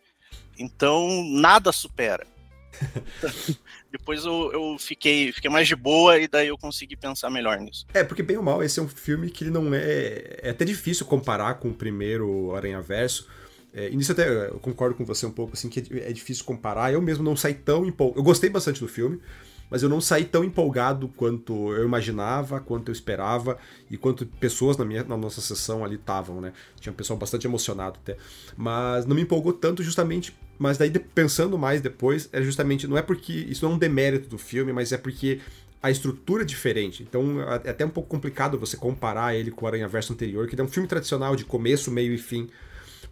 Então, 0.58 1.24
nada 1.30 1.72
supera. 1.72 2.26
depois 3.92 4.26
eu, 4.26 4.52
eu, 4.52 4.78
fiquei, 4.80 5.32
fiquei 5.32 5.50
mais 5.50 5.68
de 5.68 5.76
boa 5.76 6.18
e 6.18 6.28
daí 6.28 6.48
eu 6.48 6.58
consegui 6.58 6.96
pensar 6.96 7.30
melhor 7.30 7.60
nisso. 7.60 7.86
É, 7.94 8.04
porque 8.04 8.24
bem 8.24 8.38
ou 8.38 8.44
mal, 8.44 8.64
esse 8.64 8.80
é 8.80 8.84
um 8.84 8.88
filme 8.88 9.30
que 9.30 9.44
ele 9.44 9.52
não 9.52 9.74
é. 9.76 10.40
É 10.42 10.50
até 10.50 10.66
difícil 10.66 11.06
comparar 11.06 11.54
com 11.56 11.70
o 11.70 11.74
primeiro 11.74 12.56
Aranha 12.56 12.82
Verso 12.82 13.28
é, 13.74 13.90
e 13.90 13.96
nisso 13.96 14.12
até 14.12 14.48
eu 14.50 14.60
concordo 14.60 14.96
com 14.96 15.04
você 15.04 15.26
um 15.26 15.32
pouco, 15.32 15.54
assim, 15.54 15.68
que 15.68 15.80
é, 15.80 16.10
é 16.10 16.14
difícil 16.14 16.46
comparar. 16.46 16.94
Eu 16.94 17.02
mesmo 17.02 17.24
não 17.24 17.36
saí 17.36 17.56
tão 17.56 17.86
empolgado. 17.86 18.20
Eu 18.20 18.24
gostei 18.24 18.50
bastante 18.50 18.80
do 18.80 18.88
filme, 18.88 19.20
mas 19.70 19.82
eu 19.82 19.90
não 19.90 20.00
saí 20.00 20.26
tão 20.26 20.44
empolgado 20.44 21.08
quanto 21.08 21.74
eu 21.74 21.84
imaginava, 21.84 22.60
quanto 22.60 22.90
eu 22.90 22.94
esperava 22.94 23.58
e 23.90 23.98
quanto 23.98 24.28
pessoas 24.28 24.78
na, 24.78 24.86
minha, 24.86 25.04
na 25.04 25.18
nossa 25.18 25.42
sessão 25.42 25.84
ali 25.84 25.96
estavam, 25.96 26.40
né? 26.40 26.54
Tinha 26.80 26.94
um 26.94 26.96
pessoal 26.96 27.18
bastante 27.18 27.48
emocionado 27.48 27.98
até. 28.00 28.16
Mas 28.56 29.08
não 29.08 29.16
me 29.16 29.24
empolgou 29.24 29.54
tanto 29.54 29.82
justamente, 29.82 30.36
mas 30.60 30.78
daí 30.78 30.92
pensando 30.92 31.58
mais 31.58 31.82
depois, 31.82 32.30
é 32.32 32.44
justamente, 32.44 32.86
não 32.86 32.96
é 32.96 33.02
porque, 33.02 33.34
isso 33.34 33.66
não 33.66 33.72
é 33.72 33.76
um 33.76 33.80
demérito 33.80 34.30
do 34.30 34.38
filme, 34.38 34.72
mas 34.72 34.92
é 34.92 34.98
porque 34.98 35.40
a 35.82 35.90
estrutura 35.90 36.44
é 36.44 36.46
diferente. 36.46 37.02
Então 37.02 37.42
é 37.42 37.72
até 37.72 37.84
um 37.84 37.90
pouco 37.90 38.08
complicado 38.08 38.60
você 38.60 38.78
comparar 38.78 39.36
ele 39.36 39.50
com 39.50 39.66
o 39.66 39.68
Aranha 39.68 39.88
Verso 39.88 40.14
anterior, 40.14 40.48
que 40.48 40.62
é 40.62 40.64
um 40.64 40.68
filme 40.68 40.88
tradicional 40.88 41.36
de 41.36 41.44
começo, 41.44 41.90
meio 41.90 42.14
e 42.14 42.20
fim. 42.20 42.48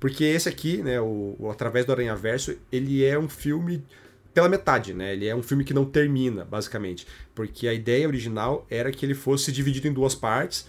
Porque 0.01 0.23
esse 0.23 0.49
aqui, 0.49 0.81
né, 0.81 0.99
o, 0.99 1.35
o 1.37 1.51
Através 1.51 1.85
do 1.85 1.91
Aranha 1.91 2.15
Verso, 2.15 2.57
ele 2.71 3.05
é 3.05 3.19
um 3.19 3.29
filme 3.29 3.85
pela 4.33 4.49
metade, 4.49 4.95
né? 4.95 5.13
Ele 5.13 5.27
é 5.27 5.35
um 5.35 5.43
filme 5.43 5.63
que 5.63 5.75
não 5.75 5.85
termina, 5.85 6.43
basicamente. 6.43 7.05
Porque 7.35 7.67
a 7.67 7.73
ideia 7.73 8.07
original 8.07 8.65
era 8.67 8.91
que 8.91 9.05
ele 9.05 9.13
fosse 9.13 9.51
dividido 9.51 9.87
em 9.87 9.93
duas 9.93 10.15
partes, 10.15 10.67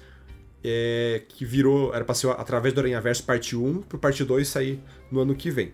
é, 0.62 1.22
que 1.30 1.46
virou. 1.46 1.94
Era 1.94 2.04
pra 2.04 2.14
ser 2.14 2.28
através 2.28 2.74
do 2.74 2.80
Aranha 2.80 3.00
Verso 3.00 3.24
parte 3.24 3.56
1 3.56 3.80
pro 3.82 3.98
parte 3.98 4.22
2 4.22 4.46
sair 4.46 4.78
no 5.10 5.20
ano 5.20 5.34
que 5.34 5.50
vem. 5.50 5.72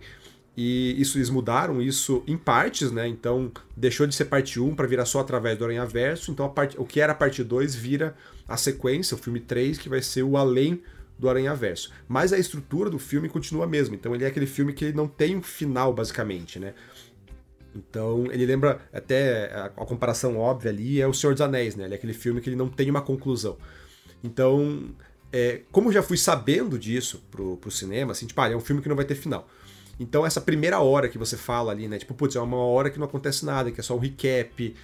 E 0.55 0.99
isso 0.99 1.17
eles 1.17 1.29
mudaram 1.29 1.81
isso 1.81 2.23
em 2.25 2.37
partes, 2.37 2.93
né? 2.93 3.09
Então 3.09 3.51
deixou 3.75 4.07
de 4.07 4.15
ser 4.15 4.25
parte 4.25 4.57
1 4.57 4.73
para 4.73 4.87
virar 4.87 5.05
só 5.05 5.19
através 5.19 5.57
do 5.57 5.65
Aranha 5.65 5.85
Verso. 5.85 6.31
Então 6.31 6.49
parte, 6.49 6.79
o 6.79 6.85
que 6.85 7.01
era 7.01 7.11
a 7.11 7.15
parte 7.15 7.43
2 7.43 7.75
vira 7.75 8.15
a 8.47 8.55
sequência, 8.55 9.15
o 9.15 9.17
filme 9.17 9.41
3, 9.41 9.77
que 9.77 9.89
vai 9.89 10.01
ser 10.01 10.23
o 10.23 10.37
além 10.37 10.81
do 11.19 11.29
Aranha 11.29 11.53
Verso. 11.53 11.91
Mas 12.07 12.31
a 12.31 12.37
estrutura 12.37 12.89
do 12.89 12.97
filme 12.97 13.27
continua 13.27 13.65
a 13.65 13.67
mesma. 13.67 13.95
Então 13.95 14.15
ele 14.15 14.23
é 14.23 14.27
aquele 14.27 14.47
filme 14.47 14.71
que 14.71 14.93
não 14.93 15.07
tem 15.07 15.35
um 15.35 15.43
final, 15.43 15.93
basicamente, 15.93 16.57
né? 16.57 16.73
Então, 17.75 18.25
ele 18.31 18.45
lembra, 18.45 18.81
até 18.91 19.53
a, 19.53 19.65
a, 19.65 19.85
comparação 19.85 20.37
óbvia 20.37 20.71
ali 20.71 20.99
é 20.99 21.05
o 21.05 21.13
Senhor 21.13 21.33
dos 21.33 21.41
Anéis, 21.41 21.75
né? 21.75 21.85
Ele 21.85 21.93
é 21.93 21.97
aquele 21.97 22.13
filme 22.13 22.41
que 22.41 22.49
ele 22.49 22.55
não 22.55 22.67
tem 22.67 22.89
uma 22.89 23.01
conclusão. 23.01 23.57
Então, 24.23 24.89
é, 25.31 25.61
como 25.71 25.89
eu 25.89 25.93
já 25.93 26.01
fui 26.01 26.17
sabendo 26.17 26.79
disso 26.79 27.23
pro, 27.29 27.57
pro 27.57 27.69
cinema, 27.69 28.13
assim, 28.13 28.25
tipo, 28.25 28.41
ah, 28.41 28.49
é 28.49 28.55
um 28.55 28.59
filme 28.59 28.81
que 28.81 28.89
não 28.89 28.95
vai 28.95 29.05
ter 29.05 29.13
final. 29.13 29.47
Então, 29.99 30.25
essa 30.25 30.41
primeira 30.41 30.79
hora 30.79 31.07
que 31.09 31.17
você 31.17 31.37
fala 31.37 31.71
ali, 31.71 31.87
né? 31.87 31.99
Tipo, 31.99 32.13
putz, 32.13 32.35
é 32.35 32.41
uma 32.41 32.57
hora 32.57 32.89
que 32.89 32.97
não 32.97 33.05
acontece 33.05 33.45
nada, 33.45 33.71
que 33.71 33.79
é 33.79 33.83
só 33.83 33.95
um 33.95 33.99
recap. 33.99 34.75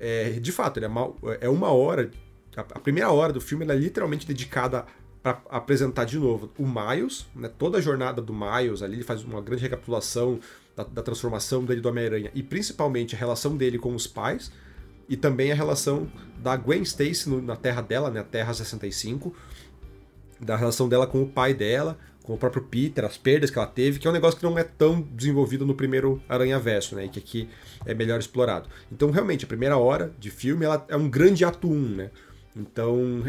É, 0.00 0.30
de 0.30 0.52
fato, 0.52 0.80
é, 0.80 0.88
uma, 0.88 1.14
é 1.40 1.48
uma 1.48 1.70
hora. 1.70 2.10
A, 2.56 2.60
a 2.60 2.80
primeira 2.80 3.10
hora 3.10 3.32
do 3.32 3.40
filme 3.40 3.66
é 3.66 3.74
literalmente 3.74 4.26
dedicada 4.26 4.86
para 5.22 5.40
apresentar 5.50 6.04
de 6.04 6.18
novo 6.18 6.50
o 6.58 6.66
Miles, 6.66 7.26
né, 7.34 7.48
toda 7.56 7.78
a 7.78 7.80
jornada 7.80 8.20
do 8.20 8.34
Miles 8.34 8.82
ali, 8.82 8.96
ele 8.96 9.04
faz 9.04 9.22
uma 9.22 9.40
grande 9.40 9.62
recapitulação 9.62 10.40
da, 10.76 10.82
da 10.82 11.02
transformação 11.02 11.64
dele 11.64 11.80
do 11.80 11.88
Homem-Aranha 11.88 12.30
e 12.34 12.42
principalmente 12.42 13.14
a 13.14 13.18
relação 13.18 13.56
dele 13.56 13.78
com 13.78 13.94
os 13.94 14.06
pais 14.06 14.50
e 15.08 15.16
também 15.16 15.52
a 15.52 15.54
relação 15.54 16.10
da 16.38 16.56
Gwen 16.56 16.82
Stacy 16.82 17.28
no, 17.28 17.40
na 17.40 17.54
terra 17.54 17.82
dela, 17.82 18.10
né, 18.10 18.20
a 18.20 18.24
Terra 18.24 18.52
65, 18.52 19.34
da 20.40 20.56
relação 20.56 20.88
dela 20.88 21.06
com 21.06 21.22
o 21.22 21.28
pai 21.28 21.54
dela, 21.54 21.98
com 22.22 22.34
o 22.34 22.38
próprio 22.38 22.62
Peter, 22.62 23.04
as 23.04 23.16
perdas 23.16 23.50
que 23.50 23.58
ela 23.58 23.66
teve, 23.66 23.98
que 23.98 24.06
é 24.06 24.10
um 24.10 24.12
negócio 24.12 24.38
que 24.38 24.44
não 24.44 24.58
é 24.58 24.64
tão 24.64 25.00
desenvolvido 25.00 25.66
no 25.66 25.74
primeiro 25.74 26.22
Aranha 26.28 26.58
Verso, 26.58 26.96
né, 26.96 27.04
e 27.04 27.08
que 27.08 27.18
aqui 27.18 27.48
é 27.84 27.94
melhor 27.94 28.18
explorado. 28.18 28.68
Então, 28.90 29.10
realmente, 29.10 29.44
a 29.44 29.48
primeira 29.48 29.76
hora 29.76 30.12
de 30.18 30.30
filme 30.30 30.64
ela 30.64 30.84
é 30.88 30.96
um 30.96 31.08
grande 31.08 31.44
ato 31.44 31.68
1, 31.68 31.88
né? 31.96 32.10
Então, 32.56 33.24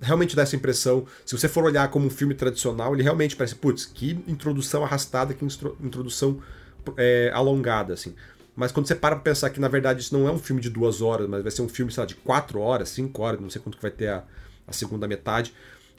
realmente 0.00 0.36
dá 0.36 0.42
essa 0.42 0.56
impressão. 0.56 1.06
Se 1.24 1.36
você 1.36 1.48
for 1.48 1.64
olhar 1.64 1.88
como 1.90 2.06
um 2.06 2.10
filme 2.10 2.34
tradicional, 2.34 2.94
ele 2.94 3.02
realmente 3.02 3.36
parece, 3.36 3.54
putz, 3.54 3.86
que 3.86 4.22
introdução 4.26 4.84
arrastada, 4.84 5.34
que 5.34 5.44
introdução 5.44 6.40
é, 6.96 7.30
alongada, 7.34 7.94
assim. 7.94 8.14
Mas 8.56 8.70
quando 8.70 8.86
você 8.86 8.94
para 8.94 9.16
pra 9.16 9.24
pensar 9.24 9.50
que, 9.50 9.58
na 9.58 9.68
verdade, 9.68 10.00
isso 10.00 10.16
não 10.16 10.28
é 10.28 10.30
um 10.30 10.38
filme 10.38 10.62
de 10.62 10.70
duas 10.70 11.02
horas, 11.02 11.28
mas 11.28 11.42
vai 11.42 11.50
ser 11.50 11.62
um 11.62 11.68
filme, 11.68 11.90
sei 11.90 12.02
lá, 12.02 12.06
de 12.06 12.14
quatro 12.14 12.60
horas, 12.60 12.88
cinco 12.88 13.22
horas, 13.22 13.40
não 13.40 13.50
sei 13.50 13.60
quanto 13.60 13.76
que 13.76 13.82
vai 13.82 13.90
ter 13.90 14.08
a, 14.08 14.22
a 14.66 14.72
segunda 14.72 15.08
metade, 15.08 15.52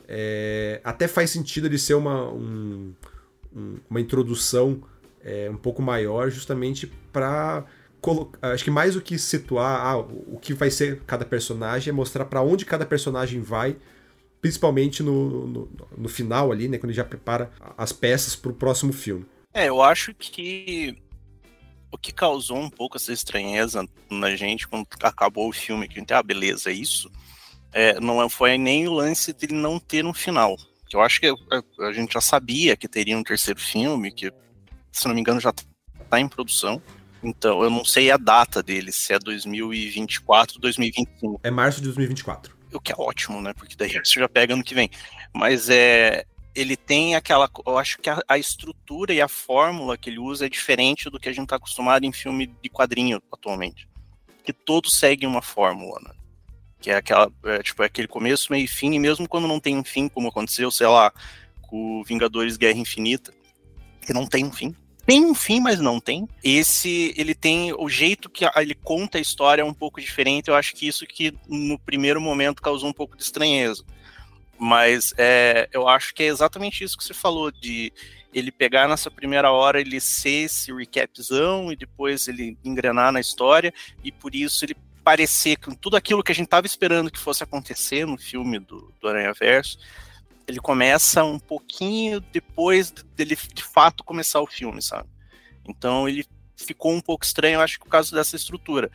é, 0.08 0.80
até 0.84 1.08
faz 1.08 1.32
sentido 1.32 1.68
ele 1.68 1.78
ser 1.78 1.96
uma, 1.96 2.32
um, 2.32 2.94
um, 3.54 3.78
uma 3.90 4.00
introdução 4.00 4.82
é, 5.24 5.50
um 5.50 5.58
pouco 5.58 5.82
maior, 5.82 6.30
justamente 6.30 6.88
para 7.12 7.66
acho 8.42 8.64
que 8.64 8.72
mais 8.72 8.94
do 8.94 9.02
que 9.02 9.18
situar 9.18 9.86
ah, 9.86 9.98
o 9.98 10.38
que 10.42 10.54
vai 10.54 10.70
ser 10.70 11.02
cada 11.08 11.26
personagem 11.26 11.92
é 11.92 11.94
mostrar 11.94 12.26
para 12.26 12.42
onde 12.42 12.66
cada 12.66 12.86
personagem 12.86 13.42
vai 13.42 13.78
principalmente 14.46 15.02
no, 15.02 15.48
no, 15.48 15.72
no, 15.98 16.08
final 16.08 16.52
ali, 16.52 16.68
né, 16.68 16.78
quando 16.78 16.92
ele 16.92 16.98
já 16.98 17.04
prepara 17.04 17.50
as 17.76 17.92
peças 17.92 18.36
para 18.36 18.52
o 18.52 18.54
próximo 18.54 18.94
filme. 18.94 19.26
É, 19.52 19.70
eu 19.70 19.82
acho 19.82 20.14
que 20.14 20.96
o 21.92 21.98
que 21.98 22.12
causou 22.12 22.58
um 22.58 22.70
pouco 22.70 22.96
essa 22.96 23.12
estranheza 23.12 23.88
na 24.08 24.36
gente 24.36 24.68
quando 24.68 24.86
acabou 25.02 25.50
o 25.50 25.54
filme, 25.54 25.88
que 25.88 25.96
a 25.96 26.00
gente, 26.00 26.14
ah, 26.14 26.22
beleza, 26.22 26.70
é 26.70 26.74
isso, 26.74 27.10
é, 27.74 28.00
não 28.00 28.22
é, 28.22 28.30
foi 28.30 28.56
nem 28.58 28.88
o 28.88 28.94
lance 28.94 29.34
de 29.34 29.52
não 29.52 29.80
ter 29.80 30.06
um 30.06 30.14
final. 30.14 30.56
Eu 30.94 31.02
acho 31.02 31.20
que 31.20 31.28
a, 31.28 31.86
a 31.88 31.92
gente 31.92 32.14
já 32.14 32.22
sabia 32.22 32.78
que 32.78 32.88
teria 32.88 33.18
um 33.18 33.24
terceiro 33.24 33.60
filme, 33.60 34.12
que, 34.12 34.32
se 34.92 35.08
não 35.08 35.16
me 35.16 35.22
engano, 35.22 35.40
já 35.40 35.54
está 36.00 36.20
em 36.20 36.28
produção. 36.28 36.80
Então, 37.26 37.64
eu 37.64 37.72
não 37.72 37.84
sei 37.84 38.12
a 38.12 38.18
data 38.18 38.62
dele, 38.62 38.92
se 38.92 39.12
é 39.12 39.18
2024, 39.18 40.60
2025. 40.60 41.40
É 41.44 41.50
março 41.50 41.80
de 41.80 41.86
2024. 41.86 42.56
O 42.72 42.80
que 42.80 42.92
é 42.92 42.96
ótimo, 42.96 43.42
né? 43.42 43.52
Porque 43.54 43.76
daí 43.76 43.92
você 43.94 44.20
já 44.20 44.30
pega 44.30 44.54
ano 44.54 44.64
que 44.64 44.76
vem. 44.76 44.90
Mas 45.34 45.70
é. 45.70 46.26
Ele 46.54 46.78
tem 46.78 47.16
aquela. 47.16 47.50
Eu 47.66 47.78
acho 47.78 47.98
que 47.98 48.10
a, 48.10 48.22
a 48.28 48.38
estrutura 48.38 49.14
e 49.14 49.20
a 49.20 49.28
fórmula 49.28 49.98
que 49.98 50.10
ele 50.10 50.20
usa 50.20 50.46
é 50.46 50.50
diferente 50.50 51.10
do 51.10 51.20
que 51.20 51.28
a 51.28 51.34
gente 51.34 51.46
está 51.46 51.58
acostumado 51.58 52.06
em 52.06 52.14
filme 52.14 52.48
de 52.48 52.70
quadrinho 52.70 53.22
atualmente. 53.32 53.90
Que 54.44 54.54
todos 54.54 54.98
seguem 54.98 55.28
uma 55.28 55.42
fórmula, 55.42 56.00
né? 56.02 56.12
Que 56.80 56.92
é 56.92 56.96
aquela. 56.96 57.30
É, 57.44 57.62
tipo, 57.64 57.82
é 57.82 57.88
aquele 57.88 58.08
começo, 58.08 58.52
meio 58.52 58.66
e 58.66 58.68
fim, 58.68 58.94
e 58.94 59.00
mesmo 59.00 59.28
quando 59.28 59.48
não 59.48 59.60
tem 59.60 59.76
um 59.76 59.84
fim, 59.84 60.08
como 60.08 60.30
aconteceu, 60.30 60.70
sei 60.70 60.88
lá, 60.88 61.12
com 61.62 62.04
Vingadores 62.04 62.56
Guerra 62.56 62.78
Infinita, 62.78 63.34
que 64.06 64.14
não 64.14 64.28
tem 64.28 64.46
um 64.46 64.54
fim 64.54 64.74
tem 65.06 65.24
um 65.24 65.36
fim, 65.36 65.60
mas 65.60 65.80
não 65.80 66.00
tem. 66.00 66.28
Esse, 66.44 67.14
ele 67.16 67.36
tem 67.36 67.74
o 67.74 67.88
jeito 67.88 68.30
que 68.30 68.46
ele 68.56 68.74
conta 68.74 69.18
a 69.18 69.22
história 69.22 69.62
é 69.62 69.66
um 69.66 69.74
pouco 69.74 70.02
diferente. 70.02 70.48
Eu 70.48 70.56
acho 70.56 70.76
que 70.76 70.88
isso 70.88 71.06
que 71.06 71.34
no 71.48 71.78
primeiro 71.78 72.20
momento 72.20 72.62
causou 72.62 72.90
um 72.90 72.94
pouco 72.94 73.16
de 73.16 73.24
estranheza. 73.24 73.84
Mas 74.58 75.14
é, 75.18 75.70
eu 75.72 75.88
acho 75.88 76.14
que 76.14 76.24
é 76.24 76.28
exatamente 76.28 76.84
isso 76.84 76.98
que 76.98 77.04
você 77.04 77.14
falou, 77.14 77.52
de 77.52 77.94
ele 78.34 78.52
pegar 78.52 78.88
nessa 78.88 79.12
primeira 79.12 79.52
hora, 79.52 79.80
ele 79.80 80.00
ser 80.00 80.46
esse 80.46 80.74
recapzão 80.74 81.72
e 81.72 81.76
depois 81.76 82.28
ele 82.28 82.58
engrenar 82.64 83.12
na 83.12 83.20
história, 83.20 83.74
e 84.04 84.12
por 84.12 84.36
isso 84.36 84.66
ele 84.66 84.76
parecer 85.04 85.58
com 85.58 85.72
tudo 85.72 85.96
aquilo 85.96 86.24
que 86.24 86.32
a 86.32 86.36
gente 86.36 86.46
estava 86.46 86.66
esperando 86.66 87.12
que 87.12 87.20
fosse 87.20 87.44
acontecer 87.44 88.06
no 88.06 88.18
filme 88.18 88.60
do, 88.60 88.92
do 89.00 89.08
Aranha 89.08 89.32
Verso, 89.34 89.78
ele 90.48 90.60
começa 90.60 91.24
um 91.24 91.40
pouquinho 91.40 92.20
depois 92.20 92.92
dele 92.92 93.38
de 93.54 93.64
fato 93.64 94.04
começar 94.04 94.42
o 94.42 94.48
filme, 94.48 94.82
sabe? 94.82 95.10
Então 95.68 96.08
ele 96.08 96.26
ficou 96.56 96.94
um 96.94 97.02
pouco 97.02 97.26
estranho, 97.26 97.56
eu 97.56 97.62
acho 97.62 97.78
que 97.78 97.86
por 97.86 97.92
causa 97.92 98.16
dessa 98.16 98.36
estrutura. 98.36 98.92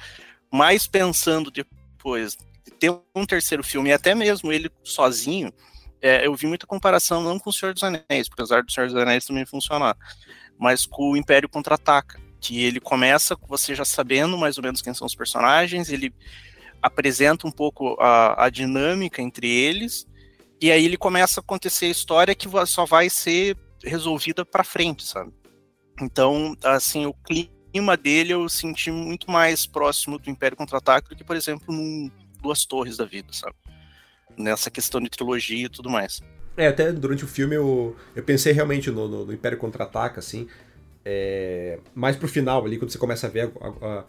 Mas 0.50 0.86
pensando 0.86 1.50
depois 1.50 2.36
de 2.64 2.72
ter 2.72 2.92
um 3.14 3.26
terceiro 3.26 3.62
filme, 3.62 3.90
e 3.90 3.92
até 3.92 4.14
mesmo 4.14 4.52
ele 4.52 4.70
sozinho, 4.82 5.52
é, 6.00 6.26
eu 6.26 6.34
vi 6.34 6.46
muita 6.46 6.66
comparação 6.66 7.22
não 7.22 7.38
com 7.38 7.50
o 7.50 7.52
Senhor 7.52 7.74
dos 7.74 7.82
Anéis, 7.82 8.28
apesar 8.32 8.62
do 8.62 8.72
Senhor 8.72 8.86
dos 8.88 8.96
Anéis 8.96 9.24
também 9.24 9.44
funcionar, 9.44 9.96
mas 10.58 10.86
com 10.86 11.10
o 11.10 11.16
Império 11.16 11.48
Contra-Ataca, 11.48 12.20
que 12.40 12.62
ele 12.62 12.80
começa 12.80 13.36
com 13.36 13.46
você 13.46 13.74
já 13.74 13.84
sabendo 13.84 14.38
mais 14.38 14.56
ou 14.56 14.62
menos 14.62 14.80
quem 14.80 14.94
são 14.94 15.06
os 15.06 15.14
personagens, 15.14 15.90
ele 15.90 16.14
apresenta 16.80 17.46
um 17.46 17.50
pouco 17.50 17.96
a, 18.00 18.46
a 18.46 18.50
dinâmica 18.50 19.20
entre 19.20 19.48
eles, 19.48 20.06
e 20.60 20.70
aí 20.70 20.84
ele 20.84 20.96
começa 20.96 21.40
a 21.40 21.42
acontecer 21.42 21.86
a 21.86 21.90
história 21.90 22.34
que 22.34 22.48
só 22.66 22.84
vai 22.84 23.08
ser 23.08 23.56
resolvida 23.82 24.44
para 24.44 24.62
frente, 24.62 25.06
sabe? 25.06 25.32
Então, 26.00 26.56
assim, 26.62 27.06
o 27.06 27.14
clima 27.14 27.96
dele 27.96 28.32
eu 28.32 28.48
senti 28.48 28.90
muito 28.90 29.30
mais 29.30 29.66
próximo 29.66 30.18
do 30.18 30.30
Império 30.30 30.56
Contra-Ataque 30.56 31.10
do 31.10 31.16
que, 31.16 31.24
por 31.24 31.36
exemplo, 31.36 31.74
num 31.74 32.10
Duas 32.42 32.64
Torres 32.64 32.96
da 32.96 33.04
vida, 33.04 33.32
sabe? 33.32 33.54
Nessa 34.36 34.70
questão 34.70 35.00
de 35.00 35.10
trilogia 35.10 35.66
e 35.66 35.68
tudo 35.68 35.88
mais. 35.88 36.20
É, 36.56 36.66
até 36.66 36.92
durante 36.92 37.24
o 37.24 37.28
filme 37.28 37.54
eu, 37.56 37.96
eu 38.14 38.22
pensei 38.22 38.52
realmente 38.52 38.90
no, 38.90 39.08
no, 39.08 39.26
no 39.26 39.32
Império 39.32 39.58
Contra-Ataca, 39.58 40.20
assim, 40.20 40.46
é, 41.04 41.78
mais 41.94 42.16
pro 42.16 42.28
final 42.28 42.64
ali, 42.64 42.78
quando 42.78 42.90
você 42.90 42.98
começa 42.98 43.26
a 43.26 43.30
ver 43.30 43.52
a, 43.60 43.86
a, 43.86 44.04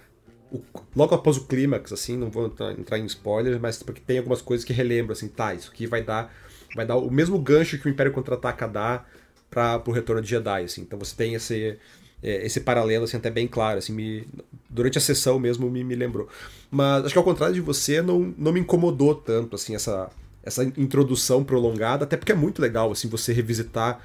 o, 0.51 0.61
logo 0.95 1.15
após 1.15 1.37
o 1.37 1.45
clímax, 1.45 1.93
assim, 1.93 2.17
não 2.17 2.29
vou 2.29 2.53
entrar 2.77 2.99
em 2.99 3.05
spoilers, 3.05 3.59
mas 3.59 3.81
porque 3.81 4.01
tem 4.01 4.17
algumas 4.17 4.41
coisas 4.41 4.65
que 4.65 4.73
relembram, 4.73 5.13
assim, 5.13 5.27
tá, 5.27 5.53
isso 5.53 5.71
aqui 5.71 5.87
vai 5.87 6.03
dar, 6.03 6.33
vai 6.75 6.85
dar 6.85 6.97
o 6.97 7.09
mesmo 7.09 7.39
gancho 7.39 7.77
que 7.77 7.87
o 7.87 7.89
Império 7.89 8.11
Contra-Ataca 8.11 8.67
dá 8.67 9.05
para 9.49 9.79
pro 9.79 9.93
Retorno 9.93 10.21
de 10.21 10.29
Jedi, 10.29 10.63
assim. 10.63 10.81
Então 10.81 10.99
você 10.99 11.15
tem 11.15 11.33
esse, 11.35 11.77
é, 12.21 12.45
esse 12.45 12.61
paralelo, 12.61 13.05
assim, 13.05 13.17
até 13.17 13.29
bem 13.29 13.47
claro, 13.47 13.79
assim, 13.79 13.93
me, 13.93 14.27
durante 14.69 14.97
a 14.97 15.01
sessão 15.01 15.39
mesmo 15.39 15.69
me, 15.69 15.83
me 15.83 15.95
lembrou. 15.95 16.27
Mas 16.69 17.05
acho 17.05 17.13
que 17.13 17.17
ao 17.17 17.23
contrário 17.23 17.55
de 17.55 17.61
você, 17.61 18.01
não, 18.01 18.33
não 18.37 18.51
me 18.51 18.59
incomodou 18.59 19.15
tanto, 19.15 19.55
assim, 19.55 19.73
essa, 19.73 20.09
essa 20.43 20.63
introdução 20.63 21.43
prolongada, 21.43 22.03
até 22.03 22.17
porque 22.17 22.31
é 22.31 22.35
muito 22.35 22.61
legal, 22.61 22.91
assim, 22.91 23.07
você 23.07 23.31
revisitar 23.31 24.01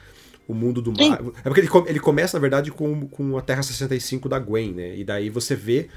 o 0.49 0.55
mundo 0.55 0.81
do 0.81 0.93
mar. 0.93 1.21
É 1.45 1.49
porque 1.49 1.61
ele, 1.61 1.69
ele 1.87 2.00
começa, 2.00 2.37
na 2.37 2.41
verdade, 2.41 2.71
com, 2.71 3.09
com 3.09 3.37
a 3.37 3.43
Terra 3.43 3.62
65 3.62 4.29
da 4.29 4.38
Gwen, 4.38 4.73
né? 4.73 4.97
E 4.97 5.05
daí 5.05 5.29
você 5.29 5.57
vê 5.57 5.88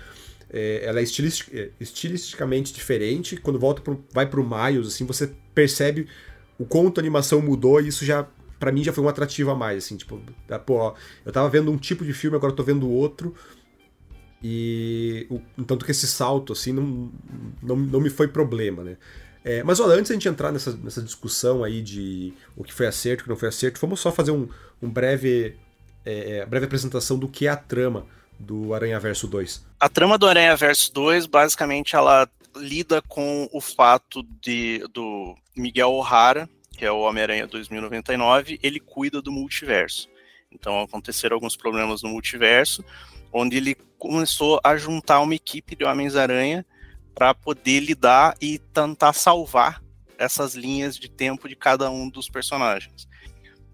é, 0.51 0.81
ela 0.83 0.99
é, 0.99 1.03
estilistic, 1.03 1.53
é, 1.53 1.69
estilisticamente 1.79 2.73
diferente. 2.73 3.37
Quando 3.37 3.59
volta 3.59 3.81
pro, 3.81 4.03
vai 4.11 4.25
pro 4.25 4.43
Miles, 4.43 4.87
assim, 4.87 5.05
você 5.05 5.31
percebe 5.53 6.07
o 6.57 6.65
quanto 6.65 6.99
a 6.99 7.01
animação 7.01 7.41
mudou 7.41 7.79
e 7.79 7.87
isso 7.87 8.03
já 8.03 8.27
para 8.59 8.71
mim 8.71 8.83
já 8.83 8.91
foi 8.91 9.01
um 9.01 9.07
atrativo 9.07 9.51
a 9.51 9.55
mais, 9.55 9.85
assim, 9.85 9.95
tipo, 9.95 10.21
pô, 10.65 10.93
eu 11.25 11.31
tava 11.31 11.47
vendo 11.47 11.71
um 11.71 11.77
tipo 11.77 12.03
de 12.03 12.11
filme, 12.11 12.35
agora 12.35 12.51
eu 12.51 12.55
tô 12.55 12.63
vendo 12.63 12.89
outro. 12.89 13.33
E 14.43 15.25
o, 15.29 15.39
tanto 15.63 15.85
que 15.85 15.91
esse 15.91 16.07
salto, 16.07 16.51
assim, 16.51 16.73
não, 16.73 17.09
não, 17.63 17.77
não 17.77 18.01
me 18.01 18.09
foi 18.09 18.27
problema, 18.27 18.83
né? 18.83 18.97
É, 19.45 19.63
mas 19.63 19.79
olha, 19.79 19.93
antes 19.97 20.11
a 20.11 20.13
gente 20.13 20.27
entrar 20.27 20.51
nessa, 20.51 20.75
nessa 20.75 21.01
discussão 21.01 21.63
aí 21.63 21.81
de 21.81 22.33
o 22.55 22.63
que 22.63 22.73
foi 22.73 22.87
acerto, 22.87 23.21
o 23.21 23.23
que 23.23 23.29
não 23.29 23.37
foi 23.37 23.47
acerto, 23.47 23.79
vamos 23.79 24.01
só 24.01 24.11
fazer 24.11 24.31
um, 24.31 24.49
um 24.81 24.89
breve, 24.89 25.55
é, 26.05 26.39
é 26.39 26.45
breve 26.45 26.65
apresentação 26.65 27.17
do 27.17 27.29
que 27.29 27.47
é 27.47 27.49
a 27.49 27.55
trama 27.55 28.05
do 28.39 28.73
Aranha 28.73 28.99
Verso 28.99 29.27
2. 29.27 29.65
A 29.79 29.89
trama 29.89 30.17
do 30.17 30.27
Aranha 30.27 30.55
Verso 30.55 30.93
2, 30.93 31.25
basicamente, 31.25 31.95
ela 31.95 32.29
lida 32.55 33.01
com 33.01 33.47
o 33.51 33.61
fato 33.61 34.23
de 34.41 34.79
do 34.93 35.35
Miguel 35.55 35.91
O'Hara, 35.91 36.49
que 36.77 36.85
é 36.85 36.91
o 36.91 37.01
Homem-Aranha 37.01 37.45
2099, 37.45 38.59
ele 38.63 38.79
cuida 38.79 39.21
do 39.21 39.31
multiverso. 39.31 40.07
Então 40.51 40.81
aconteceram 40.81 41.35
alguns 41.35 41.55
problemas 41.55 42.01
no 42.01 42.09
multiverso, 42.09 42.83
onde 43.31 43.57
ele 43.57 43.75
começou 43.97 44.59
a 44.63 44.77
juntar 44.77 45.19
uma 45.19 45.35
equipe 45.35 45.75
de 45.75 45.83
Homens-Aranha 45.83 46.65
para 47.13 47.33
poder 47.33 47.81
lidar 47.81 48.35
e 48.41 48.57
tentar 48.57 49.13
salvar 49.13 49.83
essas 50.17 50.55
linhas 50.55 50.97
de 50.97 51.09
tempo 51.09 51.47
de 51.47 51.55
cada 51.55 51.91
um 51.91 52.09
dos 52.09 52.29
personagens. 52.29 53.07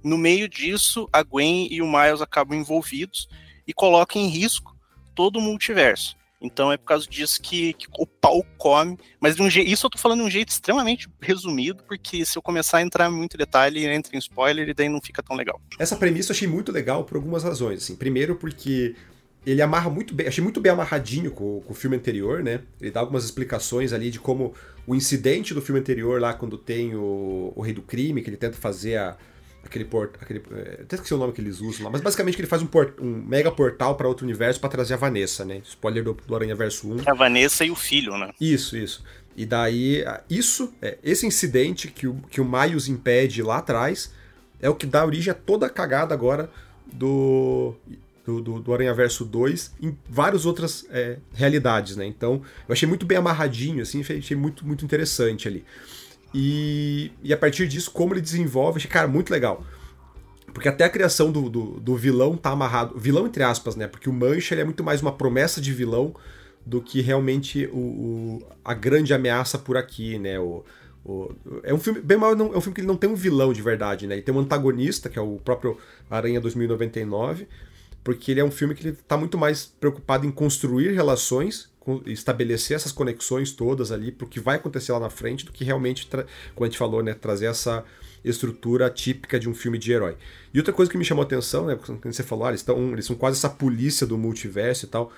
No 0.04 0.18
meio 0.18 0.50
disso, 0.50 1.08
a 1.12 1.24
Gwen 1.24 1.68
e 1.72 1.82
o 1.82 1.88
Miles 1.88 2.22
acabam 2.22 2.58
envolvidos 2.58 3.28
e 3.68 3.74
colocam 3.74 4.22
em 4.22 4.28
risco 4.28 4.76
todo 5.14 5.38
o 5.38 5.42
multiverso. 5.42 6.16
Então 6.42 6.72
é 6.72 6.78
por 6.78 6.86
causa 6.86 7.08
disso 7.08 7.42
que, 7.42 7.74
que 7.74 7.88
o 7.98 8.06
pau 8.06 8.46
come. 8.58 8.98
Mas 9.20 9.36
de 9.36 9.42
um 9.42 9.50
jeito, 9.50 9.70
isso 9.70 9.86
eu 9.86 9.90
tô 9.90 9.98
falando 9.98 10.20
de 10.20 10.26
um 10.26 10.30
jeito 10.30 10.50
extremamente 10.50 11.10
resumido, 11.20 11.84
porque 11.84 12.26
se 12.26 12.38
eu 12.38 12.42
começar 12.42 12.78
a 12.78 12.82
entrar 12.82 13.10
muito 13.10 13.38
detalhe, 13.38 13.86
entra 13.86 14.16
em 14.16 14.20
spoiler 14.20 14.70
e 14.70 14.74
daí 14.74 14.90
não 14.90 15.02
fica 15.02 15.24
tão 15.24 15.36
legal. 15.36 15.60
Essa 15.80 15.96
premissa 15.96 16.32
eu 16.32 16.36
achei 16.36 16.48
muito 16.48 16.72
legal 16.72 17.04
por 17.04 17.16
algumas 17.16 17.44
razões. 17.44 17.84
Assim. 17.84 17.96
Primeiro, 17.96 18.36
porque 18.36 18.96
ele 19.46 19.62
amarra 19.62 19.90
muito 19.90 20.14
bem, 20.14 20.28
achei 20.28 20.44
muito 20.44 20.60
bem 20.60 20.72
amarradinho 20.72 21.32
com, 21.32 21.62
com, 21.62 21.72
o 21.72 21.76
filme 21.76 21.96
anterior, 21.96 22.44
né? 22.44 22.62
Ele 22.82 22.92
dá 22.92 23.00
algumas 23.00 23.24
explicações 23.24 23.94
ali 23.94 24.12
de 24.12 24.20
como 24.20 24.54
o 24.86 24.96
incidente 24.96 25.54
do 25.54 25.62
filme 25.62 25.80
anterior, 25.80 26.20
lá 26.20 26.34
quando 26.34 26.58
tem 26.58 26.96
o, 26.96 27.54
o 27.56 27.62
Rei 27.62 27.74
do 27.74 27.82
Crime, 27.82 28.22
que 28.22 28.30
ele 28.30 28.38
tenta 28.38 28.58
fazer 28.58 28.98
a 28.98 29.18
aquele 29.68 29.86
portal. 29.86 30.20
Aquele, 30.22 30.42
é, 30.52 30.82
até 30.82 30.96
esqueci 30.96 31.14
o 31.14 31.18
nome 31.18 31.34
que 31.34 31.42
eles 31.42 31.60
usam 31.62 31.86
lá, 31.86 31.90
mas 31.92 32.02
basicamente 32.02 32.40
ele 32.40 32.48
faz 32.48 32.62
um, 32.62 32.68
port, 32.68 32.94
um 33.00 33.24
mega 33.26 33.52
portal 33.52 33.96
para 33.96 34.08
outro 34.08 34.26
universo 34.26 34.60
para 34.60 34.70
trazer 34.70 34.94
a 34.94 34.98
Vanessa, 34.98 35.44
né? 35.44 35.62
Spoiler 35.64 36.04
do, 36.04 36.14
do 36.14 36.36
Aranha 36.36 36.56
Verso 36.56 36.88
1. 36.88 37.10
A 37.10 37.14
Vanessa 37.14 37.66
e 37.66 37.72
o 37.72 37.76
filho, 37.76 38.18
né? 38.18 38.32
Isso, 38.40 38.78
isso. 38.78 39.04
E 39.36 39.46
daí, 39.46 40.04
isso, 40.30 40.74
é, 40.82 40.98
esse 41.04 41.26
incidente 41.26 41.90
que 41.90 42.08
o, 42.08 42.16
que 42.30 42.40
o 42.40 42.46
Miles 42.46 42.88
impede 42.88 43.44
lá 43.44 43.58
atrás 43.58 44.14
é 44.62 44.70
o 44.70 44.76
que 44.76 44.86
dá 44.86 45.06
origem 45.06 45.32
a 45.32 45.36
toda 45.36 45.66
a 45.66 45.70
cagada 45.70 46.14
agora 46.14 46.50
do, 46.86 47.76
do, 48.26 48.42
do, 48.42 48.60
do 48.60 48.74
Aranha 48.74 48.94
Verso 48.94 49.26
2 49.26 49.76
em 49.82 49.98
várias 50.10 50.46
outras 50.46 50.86
é, 50.90 51.18
realidades, 51.34 51.98
né? 51.98 52.06
Então, 52.06 52.42
eu 52.68 52.74
achei 52.74 52.88
muito 52.88 53.06
bem 53.06 53.18
amarradinho, 53.18 53.82
assim, 53.82 54.02
achei 54.02 54.38
muito, 54.38 54.66
muito 54.66 54.86
interessante 54.86 55.48
ali. 55.48 55.66
E, 56.38 57.14
e 57.24 57.34
a 57.34 57.38
partir 57.38 57.66
disso, 57.66 57.90
como 57.90 58.14
ele 58.14 58.20
desenvolve, 58.20 58.86
cara, 58.90 59.08
muito 59.08 59.32
legal. 59.32 59.64
Porque 60.54 60.68
até 60.68 60.84
a 60.84 60.90
criação 60.90 61.32
do, 61.32 61.50
do, 61.50 61.80
do, 61.80 61.96
vilão 61.96 62.36
tá 62.36 62.50
amarrado. 62.50 63.00
Vilão, 63.00 63.26
entre 63.26 63.42
aspas, 63.42 63.78
né? 63.78 63.88
Porque 63.88 64.10
o 64.10 64.14
Mancha 64.14 64.54
é 64.54 64.64
muito 64.66 64.84
mais 64.84 65.02
uma 65.02 65.14
promessa 65.14 65.62
de 65.62 65.72
vilão 65.72 66.14
do 66.66 66.82
que 66.82 67.00
realmente 67.00 67.68
o, 67.68 67.78
o 67.78 68.48
a 68.66 68.74
grande 68.74 69.14
ameaça 69.14 69.58
por 69.58 69.78
aqui, 69.78 70.20
né? 70.20 70.38
O, 70.38 70.66
o, 71.06 71.34
é 71.64 71.74
um 71.74 71.80
filme. 71.80 72.02
Bem 72.02 72.18
mal, 72.18 72.34
é 72.34 72.36
um 72.36 72.60
filme 72.60 72.76
que 72.76 72.82
ele 72.82 72.88
não 72.88 72.98
tem 72.98 73.10
um 73.10 73.16
vilão 73.16 73.54
de 73.54 73.62
verdade, 73.62 74.06
né? 74.06 74.16
Ele 74.16 74.22
tem 74.22 74.36
um 74.36 74.40
antagonista, 74.40 75.08
que 75.08 75.18
é 75.18 75.22
o 75.22 75.38
próprio 75.38 75.78
Aranha 76.10 76.42
2099. 76.42 77.48
Porque 78.04 78.32
ele 78.32 78.42
é 78.42 78.44
um 78.44 78.52
filme 78.52 78.76
que 78.76 78.90
ele 78.90 78.98
tá 79.08 79.16
muito 79.16 79.38
mais 79.38 79.74
preocupado 79.80 80.28
em 80.28 80.32
construir 80.32 80.92
relações 80.92 81.74
estabelecer 82.06 82.76
essas 82.76 82.92
conexões 82.92 83.52
todas 83.52 83.92
ali 83.92 84.12
para 84.12 84.26
o 84.26 84.30
que 84.30 84.40
vai 84.40 84.56
acontecer 84.56 84.92
lá 84.92 85.00
na 85.00 85.10
frente 85.10 85.46
do 85.46 85.52
que 85.52 85.64
realmente, 85.64 86.08
como 86.08 86.66
a 86.66 86.66
gente 86.66 86.78
falou, 86.78 87.04
né, 87.04 87.14
trazer 87.14 87.46
essa 87.46 87.84
estrutura 88.24 88.90
típica 88.90 89.40
de 89.40 89.48
um 89.48 89.54
filme 89.54 89.78
de 89.78 89.92
herói. 89.92 90.18
E 90.54 90.58
outra 90.58 90.74
coisa 90.74 90.92
que 90.92 90.98
me 90.98 91.06
chamou 91.06 91.22
a 91.22 91.26
atenção, 91.26 91.68
né, 91.68 91.76
quando 91.76 92.14
você 92.14 92.24
falou, 92.24 92.46
ah, 92.46 92.50
eles, 92.50 92.62
estão, 92.62 92.92
eles 92.94 93.06
são 93.06 93.16
quase 93.16 93.38
essa 93.38 93.50
polícia 93.50 94.06
do 94.06 94.18
multiverso 94.18 94.86
e 94.86 94.90
tal, 94.90 95.12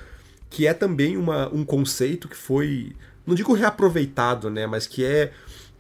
que 0.50 0.68
é 0.68 0.74
também 0.74 1.18
uma, 1.18 1.48
um 1.54 1.64
conceito 1.64 2.28
que 2.28 2.36
foi, 2.36 2.94
não 3.26 3.34
digo 3.34 3.54
reaproveitado, 3.54 4.50
né, 4.50 4.68
mas 4.68 4.86
que 4.88 5.06
é 5.06 5.32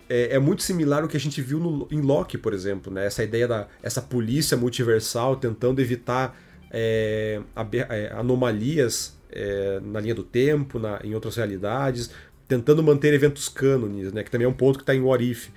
é, 0.09 0.35
é, 0.35 0.39
muito 0.39 0.63
similar 0.63 1.03
ao 1.03 1.09
que 1.09 1.17
a 1.17 1.19
gente 1.19 1.41
viu 1.41 1.59
no, 1.59 1.87
em 1.91 1.99
Loki, 1.99 2.37
por 2.37 2.53
exemplo, 2.53 2.91
né? 2.91 3.05
Essa 3.05 3.25
ideia 3.25 3.45
da 3.45 3.67
essa 3.83 4.01
polícia 4.01 4.55
multiversal 4.55 5.35
tentando 5.35 5.81
evitar 5.81 6.39
é, 6.71 7.41
é 7.89 8.13
anomalias 8.13 9.16
é, 9.31 9.79
na 9.83 9.99
linha 9.99 10.15
do 10.15 10.23
tempo, 10.23 10.79
na, 10.79 10.99
em 11.03 11.13
outras 11.13 11.35
realidades, 11.35 12.09
tentando 12.47 12.81
manter 12.81 13.13
eventos 13.13 13.49
cânones, 13.49 14.11
né, 14.13 14.23
que 14.23 14.31
também 14.31 14.45
é 14.45 14.49
um 14.49 14.53
ponto 14.53 14.77
que 14.77 14.83
está 14.83 14.95
em 14.95 15.01
What 15.01 15.23
If. 15.29 15.49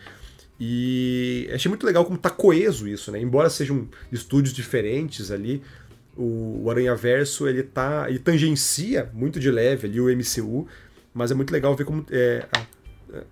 E 0.58 1.48
achei 1.54 1.70
muito 1.70 1.86
legal 1.86 2.04
como 2.04 2.16
está 2.16 2.28
coeso 2.28 2.86
isso, 2.86 3.10
né? 3.10 3.18
Embora 3.18 3.48
sejam 3.48 3.88
estúdios 4.12 4.52
diferentes 4.52 5.30
ali, 5.30 5.62
o, 6.14 6.64
o 6.64 6.70
Aranha 6.70 6.94
Verso 6.94 7.48
ele 7.48 7.62
tá, 7.62 8.04
ele 8.10 8.18
tangencia 8.18 9.10
muito 9.14 9.40
de 9.40 9.50
leve 9.50 9.86
ali 9.86 9.98
o 9.98 10.14
MCU, 10.14 10.68
mas 11.14 11.30
é 11.30 11.34
muito 11.34 11.50
legal 11.50 11.74
ver 11.74 11.84
como 11.84 12.04
é, 12.10 12.46
a, 12.52 12.58
a, 13.16 13.22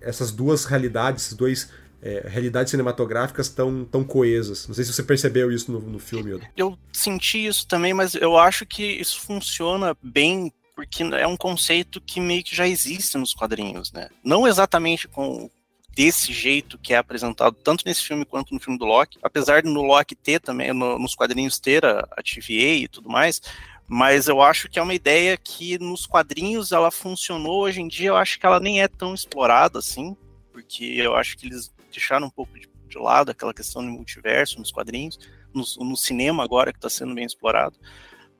essas 0.00 0.32
duas 0.32 0.64
realidades, 0.64 1.26
esses 1.26 1.36
dois 1.36 1.70
é, 2.04 2.28
realidades 2.28 2.70
cinematográficas 2.70 3.48
tão, 3.48 3.82
tão 3.86 4.04
coesas. 4.04 4.68
Não 4.68 4.74
sei 4.74 4.84
se 4.84 4.92
você 4.92 5.02
percebeu 5.02 5.50
isso 5.50 5.72
no, 5.72 5.80
no 5.80 5.98
filme. 5.98 6.38
Eu 6.54 6.78
senti 6.92 7.46
isso 7.46 7.66
também, 7.66 7.94
mas 7.94 8.14
eu 8.14 8.36
acho 8.36 8.66
que 8.66 8.84
isso 8.84 9.18
funciona 9.20 9.96
bem 10.02 10.52
porque 10.76 11.02
é 11.02 11.26
um 11.26 11.36
conceito 11.36 12.00
que 12.00 12.20
meio 12.20 12.44
que 12.44 12.54
já 12.54 12.66
existe 12.68 13.16
nos 13.16 13.32
quadrinhos, 13.32 13.90
né? 13.92 14.08
Não 14.22 14.46
exatamente 14.46 15.08
com 15.08 15.48
desse 15.94 16.32
jeito 16.32 16.76
que 16.76 16.92
é 16.92 16.96
apresentado 16.96 17.56
tanto 17.62 17.84
nesse 17.86 18.02
filme 18.02 18.24
quanto 18.24 18.52
no 18.52 18.60
filme 18.60 18.78
do 18.78 18.84
Loki, 18.84 19.18
apesar 19.22 19.62
de 19.62 19.68
no 19.70 19.82
Loki 19.82 20.16
ter 20.16 20.40
também, 20.40 20.72
no, 20.72 20.98
nos 20.98 21.14
quadrinhos 21.14 21.60
ter 21.60 21.84
a, 21.84 22.00
a 22.10 22.22
TVA 22.22 22.82
e 22.82 22.88
tudo 22.88 23.08
mais, 23.08 23.40
mas 23.86 24.26
eu 24.26 24.42
acho 24.42 24.68
que 24.68 24.78
é 24.78 24.82
uma 24.82 24.94
ideia 24.94 25.36
que 25.36 25.78
nos 25.78 26.04
quadrinhos 26.04 26.72
ela 26.72 26.90
funcionou, 26.90 27.62
hoje 27.62 27.80
em 27.80 27.86
dia 27.86 28.08
eu 28.08 28.16
acho 28.16 28.40
que 28.40 28.44
ela 28.44 28.58
nem 28.58 28.82
é 28.82 28.88
tão 28.88 29.14
explorada 29.14 29.78
assim, 29.78 30.16
porque 30.52 30.84
eu 30.84 31.14
acho 31.14 31.38
que 31.38 31.46
eles 31.46 31.72
deixaram 31.94 32.26
um 32.26 32.30
pouco 32.30 32.58
de, 32.58 32.68
de 32.88 32.98
lado 32.98 33.30
aquela 33.30 33.54
questão 33.54 33.84
do 33.84 33.90
multiverso 33.90 34.58
nos 34.58 34.70
quadrinhos, 34.70 35.18
no, 35.52 35.64
no 35.84 35.96
cinema 35.96 36.42
agora 36.44 36.72
que 36.72 36.78
está 36.78 36.90
sendo 36.90 37.14
bem 37.14 37.24
explorado. 37.24 37.78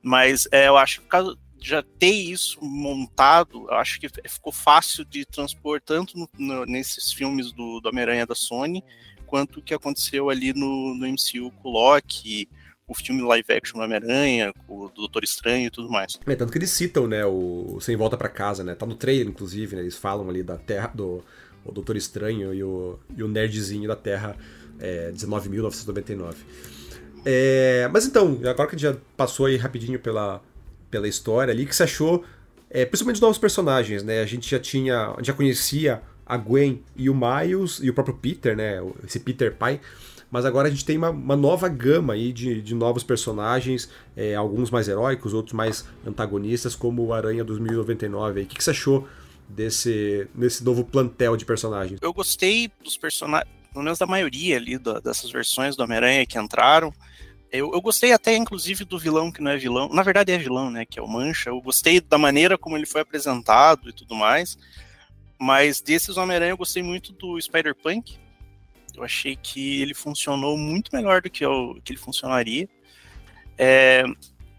Mas 0.01 0.47
é, 0.51 0.67
eu 0.67 0.77
acho 0.77 1.01
que 1.01 1.07
caso 1.07 1.37
já 1.59 1.81
ter 1.81 2.11
isso 2.11 2.63
montado, 2.63 3.65
eu 3.69 3.73
acho 3.75 3.99
que 3.99 4.07
ficou 4.29 4.53
fácil 4.53 5.03
de 5.03 5.25
transpor 5.25 5.81
tanto 5.81 6.17
no, 6.17 6.29
no, 6.37 6.65
nesses 6.65 7.11
filmes 7.11 7.51
do, 7.51 7.79
do 7.79 7.89
Homem-Aranha 7.89 8.25
da 8.25 8.35
Sony, 8.35 8.83
quanto 9.25 9.59
o 9.59 9.63
que 9.63 9.73
aconteceu 9.73 10.29
ali 10.29 10.53
no, 10.53 10.93
no 10.93 11.07
MCU 11.07 11.51
com 11.61 11.69
o 11.69 11.71
Loki, 11.71 12.47
o 12.87 12.93
filme 12.93 13.21
live 13.23 13.51
action 13.51 13.79
do 13.79 13.83
Homem-Aranha, 13.83 14.53
o 14.67 14.89
do 14.89 15.01
Doutor 15.01 15.23
Estranho 15.23 15.67
e 15.67 15.71
tudo 15.71 15.89
mais. 15.89 16.19
É, 16.25 16.35
tanto 16.35 16.51
que 16.51 16.57
eles 16.57 16.69
citam, 16.69 17.07
né, 17.07 17.25
o 17.25 17.79
Sem 17.81 17.95
Volta 17.95 18.15
para 18.15 18.29
Casa, 18.29 18.63
né, 18.63 18.75
tá 18.75 18.85
no 18.85 18.95
trailer, 18.95 19.27
inclusive, 19.27 19.75
né, 19.75 19.81
eles 19.81 19.97
falam 19.97 20.29
ali 20.29 20.43
da 20.43 20.57
Terra, 20.57 20.91
do, 20.93 21.23
o 21.65 21.71
Doutor 21.71 21.97
Estranho 21.97 22.53
e 22.53 22.63
o, 22.63 22.99
e 23.17 23.23
o 23.23 23.27
nerdzinho 23.27 23.87
da 23.87 23.95
Terra 23.95 24.35
é, 24.79 25.11
19.999. 25.11 26.35
É, 27.25 27.89
mas 27.91 28.05
então, 28.05 28.39
agora 28.41 28.69
que 28.69 28.75
a 28.75 28.77
gente 28.77 28.81
já 28.81 28.95
passou 29.17 29.47
aí 29.47 29.57
rapidinho 29.57 29.99
pela, 29.99 30.41
pela 30.91 31.07
história 31.07 31.51
ali, 31.51 31.65
que 31.65 31.75
você 31.75 31.83
achou, 31.83 32.23
é, 32.69 32.85
principalmente 32.85 33.15
dos 33.15 33.21
novos 33.21 33.37
personagens, 33.39 34.03
né? 34.03 34.21
A 34.21 34.25
gente 34.25 34.49
já 34.49 34.59
tinha, 34.59 35.15
já 35.21 35.33
conhecia 35.33 36.01
a 36.25 36.37
Gwen 36.37 36.83
e 36.95 37.09
o 37.09 37.15
Miles 37.15 37.79
e 37.81 37.89
o 37.89 37.93
próprio 37.93 38.15
Peter, 38.15 38.55
né? 38.55 38.79
Esse 39.03 39.19
Peter 39.19 39.55
pai. 39.55 39.81
Mas 40.29 40.43
agora 40.43 40.67
a 40.67 40.71
gente 40.71 40.83
tem 40.83 40.97
uma, 40.97 41.09
uma 41.09 41.35
nova 41.35 41.67
gama 41.67 42.13
aí 42.13 42.33
de, 42.33 42.61
de 42.61 42.75
novos 42.75 43.03
personagens, 43.03 43.89
é, 44.17 44.35
alguns 44.35 44.69
mais 44.69 44.87
heróicos, 44.87 45.33
outros 45.33 45.53
mais 45.53 45.85
antagonistas, 46.05 46.75
como 46.75 47.03
o 47.05 47.13
Aranha 47.13 47.43
2099. 47.43 48.41
O 48.41 48.45
que, 48.45 48.55
que 48.55 48.63
você 48.63 48.71
achou 48.71 49.07
desse, 49.47 50.27
desse 50.33 50.63
novo 50.63 50.83
plantel 50.83 51.37
de 51.37 51.45
personagens? 51.45 51.99
Eu 52.01 52.13
gostei 52.13 52.71
dos 52.83 52.97
personagens, 52.97 53.49
pelo 53.71 53.83
menos 53.83 53.99
da 53.99 54.05
maioria 54.05 54.57
ali 54.57 54.77
da, 54.77 54.99
dessas 54.99 55.31
versões 55.31 55.75
do 55.75 55.83
Homem-Aranha 55.83 56.25
que 56.25 56.39
entraram. 56.39 56.93
Eu, 57.51 57.71
eu, 57.73 57.81
gostei 57.81 58.11
até, 58.11 58.35
inclusive, 58.35 58.83
do 58.83 58.99
vilão 58.99 59.31
que 59.31 59.41
não 59.41 59.51
é 59.51 59.57
vilão. 59.57 59.87
Na 59.89 60.03
verdade, 60.03 60.31
é 60.31 60.37
vilão, 60.37 60.69
né? 60.69 60.85
Que 60.85 60.99
é 60.99 61.01
o 61.01 61.07
Mancha. 61.07 61.49
Eu 61.49 61.61
gostei 61.61 62.01
da 62.01 62.17
maneira 62.17 62.57
como 62.57 62.75
ele 62.75 62.85
foi 62.85 63.01
apresentado 63.01 63.89
e 63.89 63.93
tudo 63.93 64.13
mais. 64.13 64.57
Mas 65.39 65.79
desses 65.79 66.17
Homem-Aranha, 66.17 66.51
eu 66.51 66.57
gostei 66.57 66.83
muito 66.83 67.13
do 67.13 67.39
Spider-Punk. 67.39 68.17
Eu 68.95 69.03
achei 69.03 69.35
que 69.35 69.81
ele 69.81 69.93
funcionou 69.93 70.57
muito 70.57 70.93
melhor 70.93 71.21
do 71.21 71.29
que, 71.29 71.45
eu, 71.45 71.79
que 71.83 71.93
ele 71.93 71.99
funcionaria. 71.99 72.67
É, 73.57 74.03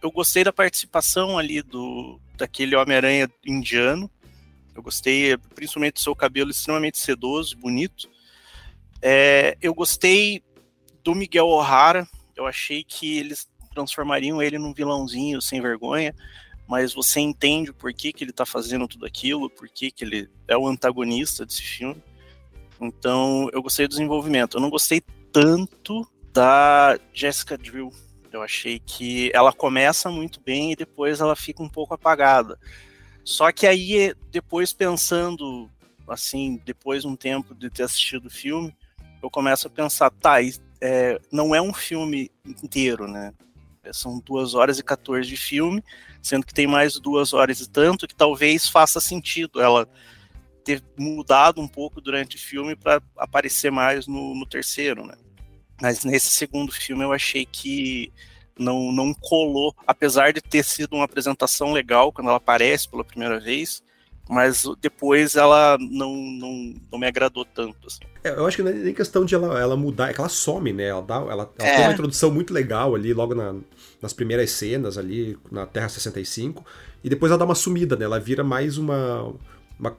eu 0.02 0.10
gostei 0.10 0.44
da 0.44 0.52
participação 0.52 1.38
ali 1.38 1.62
do, 1.62 2.20
daquele 2.36 2.76
Homem-Aranha 2.76 3.28
indiano. 3.44 4.10
Eu 4.76 4.82
gostei, 4.82 5.36
principalmente 5.54 5.94
do 5.94 6.00
seu 6.00 6.14
cabelo 6.14 6.50
extremamente 6.50 6.98
sedoso, 6.98 7.56
bonito. 7.56 8.10
É, 9.00 9.56
eu 9.62 9.74
gostei 9.74 10.42
do 11.02 11.14
Miguel 11.14 11.46
O'Hara. 11.46 12.06
Eu 12.36 12.46
achei 12.46 12.84
que 12.84 13.16
eles 13.16 13.48
transformariam 13.72 14.42
ele 14.42 14.58
num 14.58 14.74
vilãozinho 14.74 15.40
sem 15.40 15.60
vergonha, 15.60 16.14
mas 16.66 16.92
você 16.92 17.20
entende 17.20 17.72
por 17.72 17.92
que, 17.92 18.12
que 18.12 18.22
ele 18.24 18.32
está 18.32 18.44
fazendo 18.44 18.86
tudo 18.86 19.06
aquilo, 19.06 19.48
por 19.48 19.68
que, 19.68 19.90
que 19.90 20.04
ele 20.04 20.28
é 20.46 20.56
o 20.56 20.66
antagonista 20.66 21.46
desse 21.46 21.62
filme. 21.62 22.02
Então, 22.78 23.48
eu 23.52 23.62
gostei 23.62 23.86
do 23.86 23.90
desenvolvimento. 23.90 24.56
Eu 24.56 24.60
não 24.60 24.68
gostei 24.68 25.00
tanto 25.32 26.06
da 26.32 26.98
Jessica 27.14 27.56
Drill. 27.56 27.90
Eu 28.30 28.42
achei 28.42 28.78
que 28.78 29.30
ela 29.32 29.52
começa 29.52 30.10
muito 30.10 30.38
bem 30.40 30.72
e 30.72 30.76
depois 30.76 31.20
ela 31.20 31.34
fica 31.34 31.62
um 31.62 31.68
pouco 31.68 31.94
apagada. 31.94 32.58
Só 33.26 33.50
que 33.50 33.66
aí, 33.66 34.14
depois 34.30 34.72
pensando, 34.72 35.68
assim, 36.08 36.62
depois 36.64 37.02
de 37.02 37.08
um 37.08 37.16
tempo 37.16 37.56
de 37.56 37.68
ter 37.68 37.82
assistido 37.82 38.26
o 38.26 38.30
filme, 38.30 38.72
eu 39.20 39.28
começo 39.28 39.66
a 39.66 39.70
pensar, 39.70 40.10
tá, 40.12 40.36
é, 40.80 41.20
não 41.32 41.52
é 41.52 41.60
um 41.60 41.74
filme 41.74 42.30
inteiro, 42.46 43.08
né? 43.08 43.34
São 43.92 44.20
duas 44.20 44.54
horas 44.54 44.78
e 44.78 44.84
14 44.84 45.28
de 45.28 45.36
filme, 45.36 45.82
sendo 46.22 46.46
que 46.46 46.54
tem 46.54 46.68
mais 46.68 47.00
duas 47.00 47.32
horas 47.32 47.58
e 47.60 47.68
tanto, 47.68 48.06
que 48.06 48.14
talvez 48.14 48.68
faça 48.68 49.00
sentido 49.00 49.60
ela 49.60 49.88
ter 50.62 50.80
mudado 50.96 51.60
um 51.60 51.66
pouco 51.66 52.00
durante 52.00 52.36
o 52.36 52.40
filme 52.40 52.76
para 52.76 53.02
aparecer 53.16 53.72
mais 53.72 54.06
no, 54.06 54.36
no, 54.36 54.46
terceiro, 54.46 55.04
né? 55.04 55.14
Mas 55.82 56.04
nesse 56.04 56.28
segundo 56.28 56.70
filme 56.70 57.02
eu 57.02 57.12
achei 57.12 57.44
que 57.44 58.12
não, 58.58 58.92
não 58.92 59.12
colou, 59.14 59.74
apesar 59.86 60.32
de 60.32 60.40
ter 60.40 60.64
sido 60.64 60.94
uma 60.94 61.04
apresentação 61.04 61.72
legal 61.72 62.12
quando 62.12 62.28
ela 62.28 62.38
aparece 62.38 62.88
pela 62.88 63.04
primeira 63.04 63.38
vez, 63.38 63.82
mas 64.28 64.64
depois 64.80 65.36
ela 65.36 65.76
não, 65.78 66.14
não, 66.16 66.74
não 66.90 66.98
me 66.98 67.06
agradou 67.06 67.44
tanto. 67.44 67.86
Assim. 67.86 68.00
É, 68.24 68.30
eu 68.30 68.46
acho 68.46 68.56
que 68.56 68.62
não 68.62 68.70
é 68.70 68.74
nem 68.74 68.94
questão 68.94 69.24
de 69.24 69.34
ela, 69.34 69.58
ela 69.60 69.76
mudar, 69.76 70.10
é 70.10 70.12
que 70.12 70.20
ela 70.20 70.28
some, 70.28 70.72
né? 70.72 70.84
Ela, 70.84 71.02
dá, 71.02 71.14
ela, 71.16 71.30
ela 71.32 71.52
é. 71.58 71.76
tem 71.76 71.84
uma 71.84 71.92
introdução 71.92 72.30
muito 72.30 72.52
legal 72.52 72.94
ali, 72.94 73.14
logo 73.14 73.34
na, 73.34 73.54
nas 74.02 74.12
primeiras 74.12 74.50
cenas 74.50 74.98
ali, 74.98 75.38
na 75.50 75.64
Terra 75.64 75.88
65, 75.88 76.64
e 77.04 77.08
depois 77.08 77.30
ela 77.30 77.38
dá 77.38 77.44
uma 77.44 77.54
sumida, 77.54 77.94
né? 77.94 78.04
Ela 78.04 78.18
vira 78.18 78.42
mais 78.42 78.78
uma, 78.78 79.32
uma, 79.78 79.96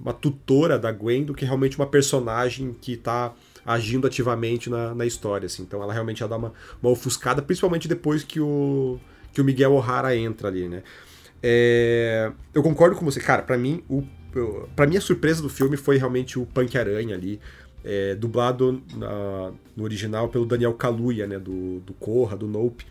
uma 0.00 0.14
tutora 0.14 0.78
da 0.78 0.90
Gwen 0.90 1.24
do 1.24 1.34
que 1.34 1.44
realmente 1.44 1.76
uma 1.76 1.86
personagem 1.86 2.74
que 2.80 2.96
tá 2.96 3.34
agindo 3.68 4.06
ativamente 4.06 4.70
na, 4.70 4.94
na 4.94 5.04
história, 5.04 5.46
assim. 5.46 5.62
Então 5.62 5.82
ela 5.82 5.92
realmente 5.92 6.22
ela 6.22 6.30
dá 6.30 6.36
uma, 6.36 6.52
uma 6.82 6.90
ofuscada, 6.90 7.42
principalmente 7.42 7.86
depois 7.86 8.24
que 8.24 8.40
o, 8.40 8.98
que 9.32 9.40
o 9.40 9.44
Miguel 9.44 9.74
O'Hara 9.74 10.16
entra 10.16 10.48
ali, 10.48 10.68
né? 10.68 10.82
É, 11.42 12.32
eu 12.54 12.62
concordo 12.62 12.96
com 12.96 13.04
você, 13.04 13.20
cara. 13.20 13.42
Para 13.42 13.56
mim, 13.56 13.82
o 13.88 14.02
para 14.76 14.86
mim 14.86 14.96
a 14.96 15.00
surpresa 15.00 15.42
do 15.42 15.48
filme 15.48 15.76
foi 15.76 15.96
realmente 15.96 16.38
o 16.38 16.46
Punk 16.46 16.76
Aranha 16.76 17.14
ali, 17.14 17.40
é, 17.82 18.14
dublado 18.14 18.82
na, 18.94 19.52
no 19.76 19.84
original 19.84 20.28
pelo 20.28 20.44
Daniel 20.44 20.74
Kaluuya, 20.74 21.26
né, 21.26 21.38
do, 21.38 21.80
do 21.80 21.94
Corra, 21.94 22.36
do 22.36 22.46
Nope. 22.46 22.84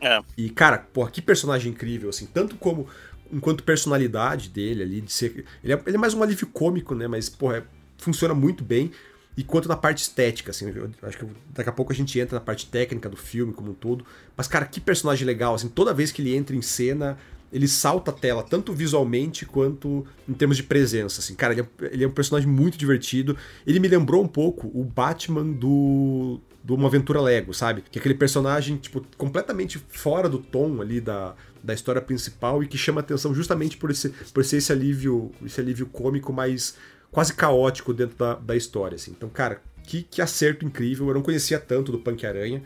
É. 0.00 0.20
E 0.36 0.50
cara, 0.50 0.78
porra, 0.78 1.10
que 1.10 1.22
personagem 1.22 1.72
incrível, 1.72 2.10
assim, 2.10 2.26
tanto 2.26 2.56
como 2.56 2.86
enquanto 3.32 3.64
personalidade 3.64 4.50
dele 4.50 4.82
ali, 4.82 5.00
de 5.00 5.12
ser, 5.12 5.44
ele 5.64 5.72
é, 5.72 5.82
ele 5.86 5.96
é 5.96 5.98
mais 5.98 6.12
um 6.14 6.22
alívio 6.22 6.46
cômico, 6.48 6.94
né, 6.94 7.08
mas 7.08 7.28
porra, 7.28 7.58
é, 7.58 7.62
funciona 7.98 8.34
muito 8.34 8.62
bem. 8.62 8.90
E 9.36 9.42
quanto 9.42 9.68
na 9.68 9.76
parte 9.76 9.98
estética, 9.98 10.50
assim, 10.50 10.72
acho 11.02 11.18
que 11.18 11.26
daqui 11.52 11.68
a 11.68 11.72
pouco 11.72 11.92
a 11.92 11.94
gente 11.94 12.18
entra 12.18 12.38
na 12.38 12.44
parte 12.44 12.66
técnica 12.66 13.08
do 13.08 13.16
filme 13.16 13.52
como 13.52 13.72
um 13.72 13.74
todo. 13.74 14.04
Mas, 14.36 14.46
cara, 14.46 14.64
que 14.64 14.80
personagem 14.80 15.26
legal, 15.26 15.54
assim, 15.54 15.68
toda 15.68 15.92
vez 15.92 16.12
que 16.12 16.22
ele 16.22 16.36
entra 16.36 16.54
em 16.54 16.62
cena, 16.62 17.18
ele 17.52 17.68
salta 17.68 18.10
a 18.10 18.14
tela, 18.14 18.42
tanto 18.42 18.72
visualmente 18.72 19.46
quanto 19.46 20.04
em 20.28 20.32
termos 20.32 20.56
de 20.56 20.62
presença. 20.62 21.20
Assim. 21.20 21.34
Cara, 21.34 21.52
ele 21.52 21.62
é, 21.62 21.66
ele 21.92 22.04
é 22.04 22.06
um 22.06 22.12
personagem 22.12 22.48
muito 22.48 22.76
divertido. 22.76 23.36
Ele 23.66 23.78
me 23.78 23.88
lembrou 23.88 24.22
um 24.22 24.28
pouco 24.28 24.70
o 24.74 24.84
Batman 24.84 25.44
do, 25.44 26.40
do 26.62 26.74
Uma 26.74 26.88
Aventura 26.88 27.20
Lego, 27.20 27.54
sabe? 27.54 27.84
Que 27.90 27.98
é 27.98 28.00
aquele 28.00 28.14
personagem, 28.14 28.76
tipo, 28.76 29.04
completamente 29.16 29.78
fora 29.88 30.28
do 30.28 30.38
tom 30.38 30.80
ali 30.80 31.00
da, 31.00 31.34
da 31.62 31.72
história 31.72 32.02
principal 32.02 32.62
e 32.62 32.66
que 32.66 32.76
chama 32.76 33.00
atenção 33.00 33.34
justamente 33.34 33.76
por, 33.76 33.90
esse, 33.90 34.08
por 34.32 34.44
ser 34.44 34.56
esse 34.56 34.72
alívio, 34.72 35.30
esse 35.44 35.60
alívio 35.60 35.86
cômico 35.86 36.32
mais 36.32 36.76
quase 37.14 37.32
caótico 37.32 37.94
dentro 37.94 38.18
da, 38.18 38.34
da 38.34 38.56
história, 38.56 38.96
assim. 38.96 39.12
Então, 39.12 39.28
cara, 39.28 39.62
que, 39.84 40.02
que 40.02 40.20
acerto 40.20 40.66
incrível. 40.66 41.06
Eu 41.06 41.14
não 41.14 41.22
conhecia 41.22 41.60
tanto 41.60 41.92
do 41.92 41.98
Punk 41.98 42.26
Aranha. 42.26 42.60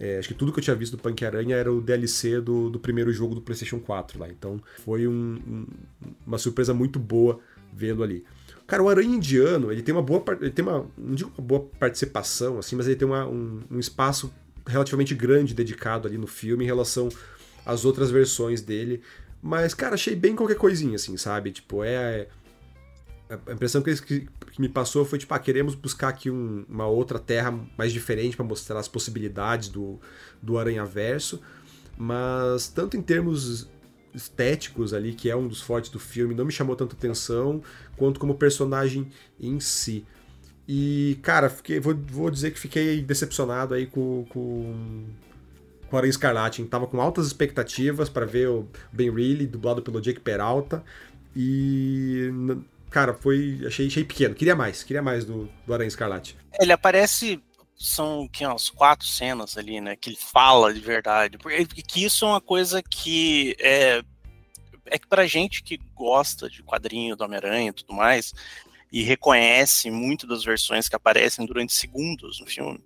É, 0.00 0.18
acho 0.18 0.26
que 0.26 0.34
tudo 0.34 0.52
que 0.52 0.58
eu 0.58 0.64
tinha 0.64 0.74
visto 0.74 0.96
do 0.96 1.02
Punk 1.02 1.24
Aranha 1.24 1.54
era 1.54 1.72
o 1.72 1.80
DLC 1.80 2.40
do, 2.40 2.68
do 2.68 2.80
primeiro 2.80 3.12
jogo 3.12 3.36
do 3.36 3.40
PlayStation 3.40 3.78
4 3.78 4.18
lá. 4.18 4.28
Então 4.28 4.60
foi 4.84 5.06
um, 5.06 5.38
um, 5.46 5.66
uma 6.26 6.38
surpresa 6.38 6.74
muito 6.74 6.98
boa 6.98 7.38
vê-lo 7.72 8.02
ali. 8.02 8.24
Cara, 8.66 8.82
o 8.82 8.88
Aranha 8.88 9.14
Indiano, 9.14 9.70
ele 9.70 9.80
tem 9.80 9.94
uma 9.94 10.02
boa. 10.02 10.24
Ele 10.40 10.50
tem 10.50 10.64
uma. 10.64 10.86
Não 10.98 11.14
digo 11.14 11.30
uma 11.38 11.46
boa 11.46 11.60
participação, 11.78 12.58
assim, 12.58 12.74
mas 12.74 12.88
ele 12.88 12.96
tem 12.96 13.06
uma, 13.06 13.24
um, 13.28 13.62
um 13.70 13.78
espaço 13.78 14.34
relativamente 14.66 15.14
grande 15.14 15.54
dedicado 15.54 16.08
ali 16.08 16.18
no 16.18 16.26
filme 16.26 16.64
em 16.64 16.66
relação 16.66 17.08
às 17.64 17.84
outras 17.84 18.10
versões 18.10 18.60
dele. 18.60 19.02
Mas, 19.40 19.72
cara, 19.72 19.94
achei 19.94 20.16
bem 20.16 20.34
qualquer 20.34 20.56
coisinha, 20.56 20.96
assim, 20.96 21.16
sabe? 21.16 21.52
Tipo, 21.52 21.84
é 21.84 22.26
a 23.28 23.52
impressão 23.52 23.80
que, 23.80 23.94
que, 24.02 24.28
que, 24.52 24.60
me 24.60 24.68
passou 24.68 25.04
foi 25.04 25.18
tipo, 25.18 25.32
ah, 25.32 25.38
queremos 25.38 25.74
buscar 25.74 26.08
aqui 26.08 26.30
um, 26.30 26.64
uma 26.68 26.86
outra 26.86 27.18
terra 27.18 27.58
mais 27.76 27.92
diferente 27.92 28.36
para 28.36 28.44
mostrar 28.44 28.78
as 28.78 28.88
possibilidades 28.88 29.68
do, 29.68 29.98
do 30.42 30.58
Aranha-Verso, 30.58 31.40
mas 31.96 32.68
tanto 32.68 32.96
em 32.96 33.02
termos 33.02 33.68
estéticos 34.14 34.94
ali, 34.94 35.14
que 35.14 35.28
é 35.30 35.36
um 35.36 35.48
dos 35.48 35.60
fortes 35.60 35.90
do 35.90 35.98
filme, 35.98 36.34
não 36.34 36.44
me 36.44 36.52
chamou 36.52 36.76
tanta 36.76 36.94
atenção, 36.94 37.62
quanto 37.96 38.20
como 38.20 38.34
personagem 38.34 39.08
em 39.40 39.58
si. 39.58 40.04
E, 40.68 41.18
cara, 41.22 41.48
fiquei, 41.50 41.80
vou, 41.80 41.94
vou 41.94 42.30
dizer 42.30 42.50
que 42.52 42.58
fiquei 42.58 43.02
decepcionado 43.02 43.74
aí 43.74 43.86
com, 43.86 44.24
com, 44.28 45.04
com 45.88 45.96
Aranha 45.96 46.10
Escarlate. 46.10 46.64
Tava 46.64 46.86
com 46.86 47.00
altas 47.00 47.26
expectativas 47.26 48.08
para 48.08 48.24
ver 48.24 48.48
o 48.48 48.66
Ben 48.92 49.10
Reilly, 49.10 49.46
dublado 49.46 49.82
pelo 49.82 50.00
Jake 50.00 50.20
Peralta, 50.20 50.82
e 51.36 52.30
cara, 52.94 53.12
foi. 53.12 53.60
Achei, 53.66 53.88
achei 53.88 54.04
pequeno. 54.04 54.36
Queria 54.36 54.54
mais, 54.54 54.84
queria 54.84 55.02
mais 55.02 55.24
do, 55.24 55.50
do 55.66 55.74
Aranha 55.74 55.88
Escarlate. 55.88 56.36
Ele 56.60 56.72
aparece. 56.72 57.42
São 57.76 58.28
que, 58.28 58.46
umas 58.46 58.70
quatro 58.70 59.04
cenas 59.04 59.58
ali, 59.58 59.80
né? 59.80 59.96
Que 59.96 60.10
ele 60.10 60.16
fala 60.16 60.72
de 60.72 60.78
verdade. 60.78 61.36
Porque 61.36 61.64
que 61.82 62.04
isso 62.04 62.24
é 62.24 62.28
uma 62.28 62.40
coisa 62.40 62.80
que 62.80 63.56
é, 63.58 64.00
é 64.86 64.96
que 64.96 65.08
pra 65.08 65.26
gente 65.26 65.60
que 65.60 65.80
gosta 65.92 66.48
de 66.48 66.62
quadrinho 66.62 67.16
do 67.16 67.24
Homem-Aranha 67.24 67.70
e 67.70 67.72
tudo 67.72 67.92
mais, 67.92 68.32
e 68.92 69.02
reconhece 69.02 69.90
muito 69.90 70.24
das 70.24 70.44
versões 70.44 70.88
que 70.88 70.94
aparecem 70.94 71.44
durante 71.44 71.72
segundos 71.72 72.38
no 72.38 72.46
filme, 72.46 72.80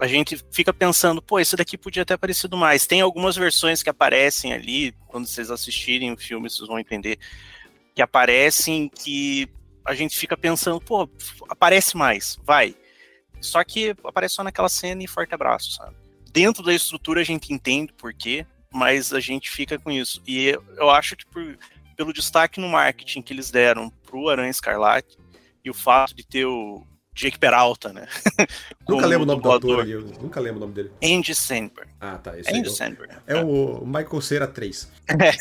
a 0.00 0.08
gente 0.08 0.44
fica 0.50 0.72
pensando, 0.72 1.22
pô, 1.22 1.38
esse 1.38 1.54
daqui 1.54 1.78
podia 1.78 2.04
ter 2.04 2.14
aparecido 2.14 2.56
mais. 2.56 2.88
Tem 2.88 3.00
algumas 3.00 3.36
versões 3.36 3.80
que 3.80 3.88
aparecem 3.88 4.52
ali, 4.52 4.92
quando 5.06 5.26
vocês 5.26 5.52
assistirem 5.52 6.12
o 6.12 6.18
filme, 6.18 6.50
vocês 6.50 6.66
vão 6.66 6.80
entender 6.80 7.16
que 7.94 8.02
aparecem 8.02 8.88
que 8.88 9.48
a 9.84 9.94
gente 9.94 10.16
fica 10.16 10.36
pensando, 10.36 10.80
pô, 10.80 11.08
aparece 11.48 11.96
mais, 11.96 12.38
vai. 12.44 12.74
Só 13.40 13.64
que 13.64 13.94
aparece 14.04 14.34
só 14.34 14.44
naquela 14.44 14.68
cena 14.68 15.02
e 15.02 15.08
forte 15.08 15.34
abraço, 15.34 15.72
sabe? 15.72 15.96
Dentro 16.32 16.62
da 16.62 16.72
estrutura 16.72 17.20
a 17.20 17.24
gente 17.24 17.52
entende 17.52 17.92
por 17.92 18.12
quê, 18.12 18.46
mas 18.72 19.12
a 19.12 19.20
gente 19.20 19.50
fica 19.50 19.78
com 19.78 19.90
isso. 19.90 20.22
E 20.26 20.56
eu 20.76 20.90
acho 20.90 21.16
que 21.16 21.26
por, 21.26 21.58
pelo 21.96 22.12
destaque 22.12 22.60
no 22.60 22.68
marketing 22.68 23.22
que 23.22 23.32
eles 23.32 23.50
deram 23.50 23.90
pro 24.04 24.28
Aranha 24.28 24.50
Escarlate 24.50 25.18
e 25.64 25.70
o 25.70 25.74
fato 25.74 26.14
de 26.14 26.26
ter 26.26 26.44
o 26.46 26.86
Jake 27.14 27.38
Peralta, 27.38 27.92
né? 27.92 28.06
nunca 28.88 29.06
lembro 29.06 29.24
o 29.24 29.26
nome 29.26 29.42
do 29.42 29.52
ator 29.52 29.80
ali, 29.80 29.94
nunca 29.94 30.40
lembro 30.40 30.58
o 30.58 30.60
nome 30.60 30.74
dele. 30.74 30.92
Andy 31.02 31.34
Sandberg. 31.34 31.90
Ah, 32.00 32.18
tá. 32.18 32.38
Esse 32.38 32.50
Andy 32.54 32.68
é, 32.68 32.72
Sandberg. 32.72 33.14
É 33.26 33.42
o 33.42 33.84
Michael 33.84 34.20
Cera 34.20 34.46
3. 34.46 34.90
É. 35.08 35.32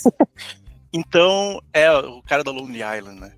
Então, 0.91 1.61
é 1.73 1.91
o 1.91 2.21
cara 2.23 2.43
da 2.43 2.51
Lonely 2.51 2.81
Island, 2.81 3.19
né? 3.19 3.33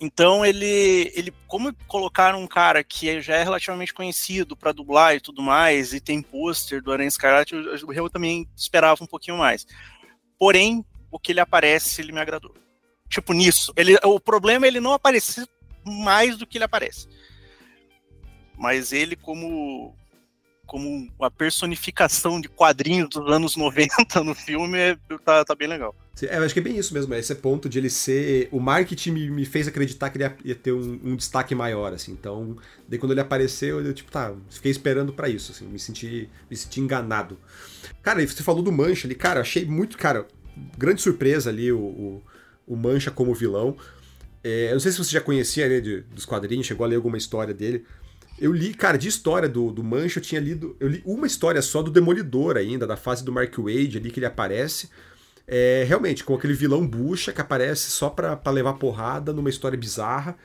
Então 0.00 0.46
ele, 0.46 1.10
ele, 1.14 1.32
como 1.48 1.74
colocaram 1.88 2.40
um 2.40 2.46
cara 2.46 2.84
que 2.84 3.20
já 3.20 3.36
é 3.36 3.42
relativamente 3.42 3.92
conhecido 3.92 4.56
para 4.56 4.70
dublar 4.70 5.16
e 5.16 5.20
tudo 5.20 5.42
mais, 5.42 5.92
e 5.92 6.00
tem 6.00 6.22
pôster 6.22 6.80
do 6.80 6.92
Aranha 6.92 7.08
Escarlate, 7.08 7.54
eu, 7.54 7.92
eu 7.92 8.08
também 8.08 8.48
esperava 8.56 9.02
um 9.02 9.08
pouquinho 9.08 9.36
mais. 9.36 9.66
Porém, 10.38 10.84
o 11.10 11.18
que 11.18 11.32
ele 11.32 11.40
aparece, 11.40 12.00
ele 12.00 12.12
me 12.12 12.20
agradou. 12.20 12.54
Tipo 13.08 13.32
nisso, 13.32 13.72
ele, 13.76 13.98
o 14.04 14.20
problema 14.20 14.66
é 14.66 14.68
ele 14.68 14.80
não 14.80 14.92
aparecer 14.92 15.48
mais 15.84 16.36
do 16.36 16.46
que 16.46 16.58
ele 16.58 16.64
aparece. 16.64 17.08
Mas 18.56 18.92
ele 18.92 19.16
como 19.16 19.96
como 20.68 21.08
uma 21.18 21.30
personificação 21.30 22.38
de 22.38 22.46
quadrinhos 22.46 23.08
dos 23.08 23.32
anos 23.32 23.56
90 23.56 24.22
no 24.22 24.34
filme, 24.34 24.78
é, 24.78 24.96
tá, 25.24 25.42
tá 25.42 25.54
bem 25.54 25.66
legal. 25.66 25.96
É, 26.22 26.36
eu 26.36 26.42
acho 26.44 26.52
que 26.52 26.60
é 26.60 26.62
bem 26.62 26.76
isso 26.76 26.92
mesmo, 26.92 27.14
é 27.14 27.18
esse 27.18 27.34
ponto 27.34 27.68
de 27.70 27.78
ele 27.78 27.88
ser. 27.88 28.48
O 28.52 28.60
marketing 28.60 29.12
me, 29.12 29.46
fez 29.46 29.66
acreditar 29.66 30.10
que 30.10 30.18
ele 30.18 30.30
ia, 30.44 30.54
ter 30.54 30.72
um, 30.72 31.00
um, 31.02 31.16
destaque 31.16 31.54
maior, 31.54 31.94
assim. 31.94 32.12
Então, 32.12 32.56
daí 32.86 32.98
quando 32.98 33.12
ele 33.12 33.20
apareceu, 33.20 33.82
eu, 33.82 33.94
tipo, 33.94 34.10
tá, 34.12 34.34
fiquei 34.50 34.70
esperando 34.70 35.10
para 35.10 35.28
isso, 35.28 35.52
assim, 35.52 35.66
me 35.66 35.78
senti, 35.78 36.28
me 36.50 36.56
senti 36.56 36.80
enganado. 36.80 37.38
Cara, 38.02 38.24
você 38.24 38.42
falou 38.42 38.62
do 38.62 38.70
Mancha 38.70 39.08
ali, 39.08 39.14
cara, 39.14 39.40
achei 39.40 39.64
muito, 39.64 39.96
cara, 39.96 40.28
grande 40.76 41.00
surpresa 41.00 41.48
ali 41.48 41.72
o, 41.72 41.78
o, 41.78 42.22
o 42.66 42.76
Mancha 42.76 43.10
como 43.10 43.34
vilão. 43.34 43.74
É, 44.44 44.68
eu 44.68 44.72
não 44.72 44.80
sei 44.80 44.92
se 44.92 44.98
você 44.98 45.12
já 45.12 45.20
conhecia 45.22 45.66
né, 45.66 45.80
dos 46.12 46.26
quadrinhos, 46.26 46.66
chegou 46.66 46.84
a 46.84 46.88
ler 46.88 46.96
alguma 46.96 47.16
história 47.16 47.54
dele. 47.54 47.86
Eu 48.40 48.52
li, 48.52 48.72
cara, 48.72 48.96
de 48.96 49.08
história 49.08 49.48
do, 49.48 49.72
do 49.72 49.82
Mancha, 49.82 50.18
eu 50.18 50.22
tinha 50.22 50.40
lido. 50.40 50.76
Eu 50.78 50.88
li 50.88 51.02
uma 51.04 51.26
história 51.26 51.60
só 51.60 51.82
do 51.82 51.90
Demolidor 51.90 52.56
ainda, 52.56 52.86
da 52.86 52.96
fase 52.96 53.24
do 53.24 53.32
Mark 53.32 53.56
Wade 53.58 53.98
ali 53.98 54.10
que 54.10 54.20
ele 54.20 54.26
aparece. 54.26 54.88
É, 55.46 55.84
realmente, 55.88 56.22
com 56.22 56.34
aquele 56.34 56.52
vilão 56.52 56.86
bucha 56.86 57.32
que 57.32 57.40
aparece 57.40 57.90
só 57.90 58.10
pra, 58.10 58.36
pra 58.36 58.52
levar 58.52 58.74
porrada 58.74 59.32
numa 59.32 59.48
história 59.48 59.78
bizarra. 59.78 60.36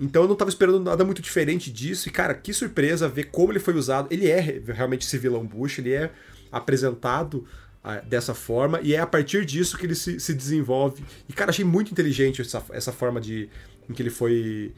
Então 0.00 0.22
eu 0.22 0.28
não 0.28 0.36
tava 0.36 0.48
esperando 0.48 0.80
nada 0.80 1.04
muito 1.04 1.20
diferente 1.20 1.70
disso. 1.70 2.08
E, 2.08 2.12
cara, 2.12 2.34
que 2.34 2.52
surpresa 2.52 3.08
ver 3.08 3.24
como 3.24 3.52
ele 3.52 3.58
foi 3.58 3.74
usado. 3.74 4.08
Ele 4.10 4.28
é 4.28 4.40
realmente 4.66 5.06
esse 5.06 5.18
vilão 5.18 5.44
bucha, 5.44 5.80
ele 5.80 5.92
é 5.92 6.10
apresentado 6.50 7.46
uh, 7.84 8.04
dessa 8.08 8.34
forma, 8.34 8.80
e 8.80 8.94
é 8.94 9.00
a 9.00 9.06
partir 9.06 9.44
disso 9.44 9.76
que 9.76 9.86
ele 9.86 9.94
se, 9.94 10.18
se 10.18 10.34
desenvolve. 10.34 11.04
E, 11.28 11.32
cara, 11.32 11.50
achei 11.50 11.64
muito 11.64 11.90
inteligente 11.92 12.40
essa, 12.40 12.64
essa 12.70 12.92
forma 12.92 13.20
de. 13.20 13.48
em 13.88 13.92
que 13.92 14.02
ele 14.02 14.10
foi 14.10 14.72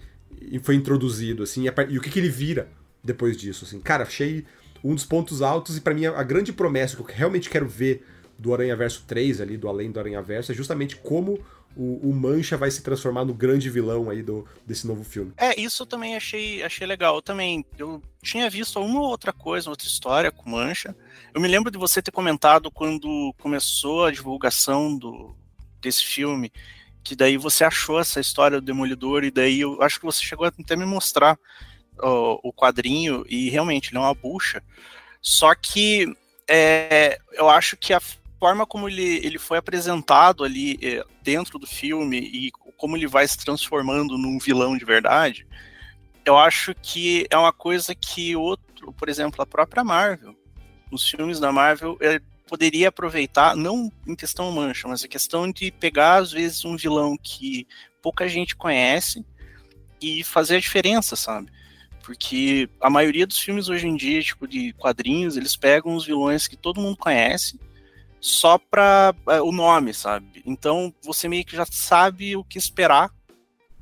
foi 0.63 0.75
introduzido, 0.75 1.43
assim, 1.43 1.65
e 1.89 1.99
o 1.99 2.01
que, 2.01 2.11
que 2.11 2.19
ele 2.19 2.29
vira 2.29 2.69
depois 3.03 3.37
disso, 3.37 3.65
assim. 3.65 3.81
Cara, 3.81 4.05
achei 4.05 4.45
um 4.83 4.95
dos 4.95 5.05
pontos 5.05 5.43
altos 5.43 5.77
e 5.77 5.81
para 5.81 5.95
mim 5.95 6.07
a 6.07 6.23
grande 6.23 6.53
promessa 6.53 6.97
que 6.97 7.03
eu 7.03 7.07
realmente 7.07 7.51
quero 7.51 7.69
ver 7.69 8.05
do 8.39 8.55
Aranha 8.55 8.75
Verso 8.75 9.05
3 9.07 9.41
ali, 9.41 9.57
do 9.57 9.69
Além 9.69 9.91
do 9.91 10.01
Aranha 10.01 10.23
Verso, 10.23 10.51
é 10.51 10.55
justamente 10.55 10.97
como 10.97 11.39
o, 11.77 12.09
o, 12.09 12.13
Mancha 12.13 12.57
vai 12.57 12.71
se 12.71 12.83
transformar 12.83 13.25
no 13.25 13.35
grande 13.35 13.71
vilão 13.71 14.11
aí 14.11 14.23
do, 14.23 14.47
desse 14.67 14.87
novo 14.87 15.05
filme. 15.05 15.33
É, 15.37 15.59
isso 15.61 15.83
eu 15.83 15.87
também 15.87 16.17
achei, 16.17 16.63
achei 16.63 16.87
legal. 16.87 17.17
Eu 17.17 17.23
também, 17.23 17.65
eu 17.79 18.03
tinha 18.23 18.49
visto 18.51 18.81
uma 18.81 19.03
outra 19.03 19.33
coisa, 19.33 19.71
outra 19.71 19.87
história 19.87 20.33
com 20.33 20.51
Mancha. 20.51 20.97
Eu 21.33 21.41
me 21.41 21.47
lembro 21.47 21.71
de 21.71 21.79
você 21.79 22.03
ter 22.03 22.11
comentado 22.11 22.71
quando 22.71 23.35
começou 23.39 24.07
a 24.07 24.11
divulgação 24.11 24.97
do, 24.97 25.37
desse 25.81 26.05
filme, 26.05 26.53
que 27.03 27.17
daí 27.17 27.37
você 27.37 27.65
achou 27.65 27.99
essa 27.99 28.21
história 28.21 28.61
do 28.61 28.65
Demolidor, 28.65 29.25
e 29.25 29.31
daí 29.31 29.61
eu 29.61 29.81
acho 29.83 29.99
que 29.99 30.07
você 30.07 30.23
chegou 30.23 30.47
até 30.47 30.77
me 30.77 30.85
mostrar 30.85 31.39
o, 31.99 32.49
o 32.49 32.53
quadrinho, 32.53 33.25
e 33.29 33.49
realmente 33.51 33.91
ele 33.91 33.99
é 33.99 34.01
uma 34.01 34.15
bucha. 34.15 34.63
Só 35.21 35.55
que 35.55 36.07
é, 36.49 37.19
eu 37.33 37.49
acho 37.49 37.77
que 37.77 37.93
a 37.93 38.01
forma 38.39 38.67
como 38.67 38.89
ele, 38.89 39.19
ele 39.25 39.39
foi 39.39 39.59
apresentado 39.59 40.43
ali 40.43 40.79
é, 40.83 41.05
dentro 41.23 41.59
do 41.59 41.67
filme 41.67 42.19
e 42.19 42.51
como 42.77 42.97
ele 42.97 43.07
vai 43.07 43.29
se 43.29 43.37
transformando 43.37 44.17
num 44.17 44.39
vilão 44.39 44.77
de 44.77 44.85
verdade, 44.85 45.47
eu 46.25 46.39
acho 46.39 46.75
que 46.75 47.27
é 47.31 47.37
uma 47.37 47.53
coisa 47.53 47.95
que 47.95 48.35
outro, 48.35 48.93
por 48.95 49.09
exemplo, 49.09 49.43
a 49.43 49.47
própria 49.47 49.85
Marvel, 49.85 50.35
os 50.91 51.09
filmes 51.09 51.39
da 51.39 51.53
Marvel, 51.53 51.99
é, 52.01 52.21
poderia 52.51 52.89
aproveitar, 52.89 53.55
não 53.55 53.93
em 54.05 54.17
questão 54.17 54.51
mancha, 54.51 54.89
mas 54.89 55.05
a 55.05 55.09
questão 55.09 55.49
de 55.53 55.71
pegar, 55.71 56.17
às 56.17 56.33
vezes, 56.33 56.65
um 56.65 56.77
vilão 56.77 57.17
que 57.17 57.65
pouca 58.03 58.29
gente 58.29 58.57
conhece 58.57 59.25
e 60.03 60.25
fazer 60.25 60.57
a 60.57 60.61
diferença, 60.61 61.15
sabe? 61.15 61.49
Porque 62.03 62.69
a 62.81 62.91
maioria 62.91 63.25
dos 63.25 63.39
filmes 63.39 63.69
hoje 63.69 63.87
em 63.87 63.95
dia, 63.95 64.21
tipo, 64.21 64.49
de 64.49 64.73
quadrinhos, 64.73 65.37
eles 65.37 65.55
pegam 65.55 65.95
os 65.95 66.05
vilões 66.05 66.49
que 66.49 66.57
todo 66.57 66.81
mundo 66.81 66.97
conhece 66.97 67.57
só 68.21 68.59
pra 68.59 69.15
é, 69.29 69.41
o 69.41 69.53
nome, 69.53 69.95
sabe? 69.95 70.43
Então 70.45 70.93
você 71.05 71.29
meio 71.29 71.45
que 71.45 71.55
já 71.55 71.65
sabe 71.71 72.35
o 72.35 72.43
que 72.43 72.59
esperar 72.59 73.13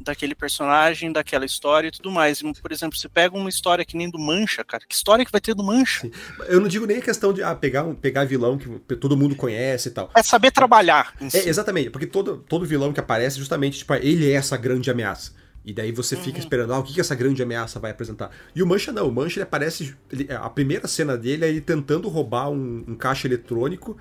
daquele 0.00 0.34
personagem, 0.34 1.12
daquela 1.12 1.44
história 1.44 1.88
e 1.88 1.90
tudo 1.90 2.10
mais. 2.10 2.40
Por 2.60 2.72
exemplo, 2.72 2.96
você 2.96 3.08
pega 3.08 3.36
uma 3.36 3.48
história 3.48 3.84
que 3.84 3.96
nem 3.96 4.08
do 4.08 4.18
Mancha, 4.18 4.64
cara. 4.64 4.84
Que 4.86 4.94
história 4.94 5.24
que 5.24 5.32
vai 5.32 5.40
ter 5.40 5.54
do 5.54 5.64
Mancha? 5.64 6.08
Eu 6.46 6.60
não 6.60 6.68
digo 6.68 6.86
nem 6.86 6.98
a 6.98 7.02
questão 7.02 7.32
de 7.32 7.42
ah, 7.42 7.54
pegar, 7.54 7.84
um, 7.84 7.94
pegar 7.94 8.24
vilão 8.24 8.58
que 8.58 8.96
todo 8.96 9.16
mundo 9.16 9.34
conhece 9.34 9.88
e 9.88 9.92
tal. 9.92 10.10
É 10.14 10.22
saber 10.22 10.50
trabalhar. 10.50 11.14
É, 11.32 11.48
exatamente, 11.48 11.90
porque 11.90 12.06
todo, 12.06 12.38
todo 12.48 12.64
vilão 12.64 12.92
que 12.92 13.00
aparece, 13.00 13.38
justamente, 13.38 13.78
tipo, 13.78 13.94
ele 13.94 14.30
é 14.30 14.34
essa 14.34 14.56
grande 14.56 14.90
ameaça. 14.90 15.32
E 15.64 15.72
daí 15.72 15.92
você 15.92 16.16
fica 16.16 16.38
uhum. 16.38 16.38
esperando, 16.38 16.72
ah, 16.72 16.78
o 16.78 16.82
que, 16.82 16.94
que 16.94 17.00
essa 17.00 17.14
grande 17.14 17.42
ameaça 17.42 17.78
vai 17.78 17.90
apresentar? 17.90 18.30
E 18.54 18.62
o 18.62 18.66
Mancha 18.66 18.90
não, 18.90 19.08
o 19.08 19.12
Mancha 19.12 19.38
ele 19.38 19.42
aparece. 19.42 19.94
Ele, 20.10 20.26
a 20.32 20.48
primeira 20.48 20.88
cena 20.88 21.16
dele 21.16 21.44
é 21.44 21.48
ele 21.48 21.60
tentando 21.60 22.08
roubar 22.08 22.48
um, 22.48 22.84
um 22.88 22.94
caixa 22.94 23.26
eletrônico 23.26 23.96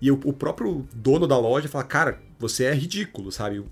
e 0.00 0.10
o, 0.10 0.20
o, 0.24 0.32
próprio 0.32 0.86
dono 0.94 1.26
da 1.26 1.38
loja 1.38 1.68
fala, 1.68 1.84
cara, 1.84 2.20
você 2.38 2.64
é 2.64 2.74
ridículo, 2.74 3.32
sabe? 3.32 3.64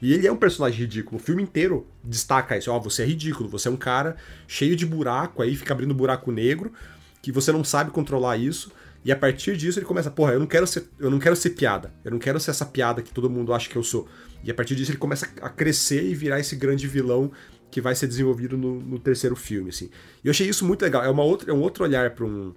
E 0.00 0.12
ele 0.12 0.26
é 0.26 0.32
um 0.32 0.36
personagem 0.36 0.80
ridículo. 0.80 1.16
O 1.16 1.20
filme 1.20 1.42
inteiro 1.42 1.86
destaca 2.04 2.56
isso. 2.56 2.70
Ó, 2.70 2.76
oh, 2.76 2.80
você 2.80 3.02
é 3.02 3.06
ridículo, 3.06 3.48
você 3.48 3.68
é 3.68 3.70
um 3.70 3.76
cara 3.76 4.16
cheio 4.46 4.76
de 4.76 4.86
buraco 4.86 5.42
aí, 5.42 5.56
fica 5.56 5.72
abrindo 5.72 5.92
buraco 5.92 6.30
negro, 6.30 6.72
que 7.20 7.32
você 7.32 7.50
não 7.50 7.64
sabe 7.64 7.90
controlar 7.90 8.36
isso. 8.36 8.70
E 9.04 9.10
a 9.10 9.16
partir 9.16 9.56
disso 9.56 9.80
ele 9.80 9.86
começa, 9.86 10.10
porra, 10.10 10.32
eu 10.32 10.38
não 10.38 10.46
quero 10.46 10.66
ser, 10.66 10.88
eu 11.00 11.10
não 11.10 11.18
quero 11.18 11.34
ser 11.34 11.50
piada. 11.50 11.92
Eu 12.04 12.12
não 12.12 12.18
quero 12.20 12.38
ser 12.38 12.52
essa 12.52 12.64
piada 12.64 13.02
que 13.02 13.12
todo 13.12 13.28
mundo 13.28 13.52
acha 13.52 13.68
que 13.68 13.76
eu 13.76 13.82
sou. 13.82 14.08
E 14.44 14.50
a 14.50 14.54
partir 14.54 14.76
disso 14.76 14.92
ele 14.92 14.98
começa 14.98 15.28
a 15.40 15.48
crescer 15.48 16.04
e 16.04 16.14
virar 16.14 16.38
esse 16.38 16.54
grande 16.54 16.86
vilão 16.86 17.32
que 17.70 17.80
vai 17.80 17.94
ser 17.94 18.06
desenvolvido 18.06 18.56
no, 18.56 18.80
no 18.80 18.98
terceiro 18.98 19.34
filme, 19.34 19.70
assim. 19.70 19.90
E 20.22 20.28
eu 20.28 20.30
achei 20.30 20.48
isso 20.48 20.64
muito 20.64 20.82
legal. 20.82 21.02
É, 21.02 21.08
uma 21.08 21.24
outra, 21.24 21.50
é 21.50 21.54
um 21.54 21.60
outro 21.60 21.82
olhar 21.82 22.10
para 22.10 22.24
um, 22.24 22.54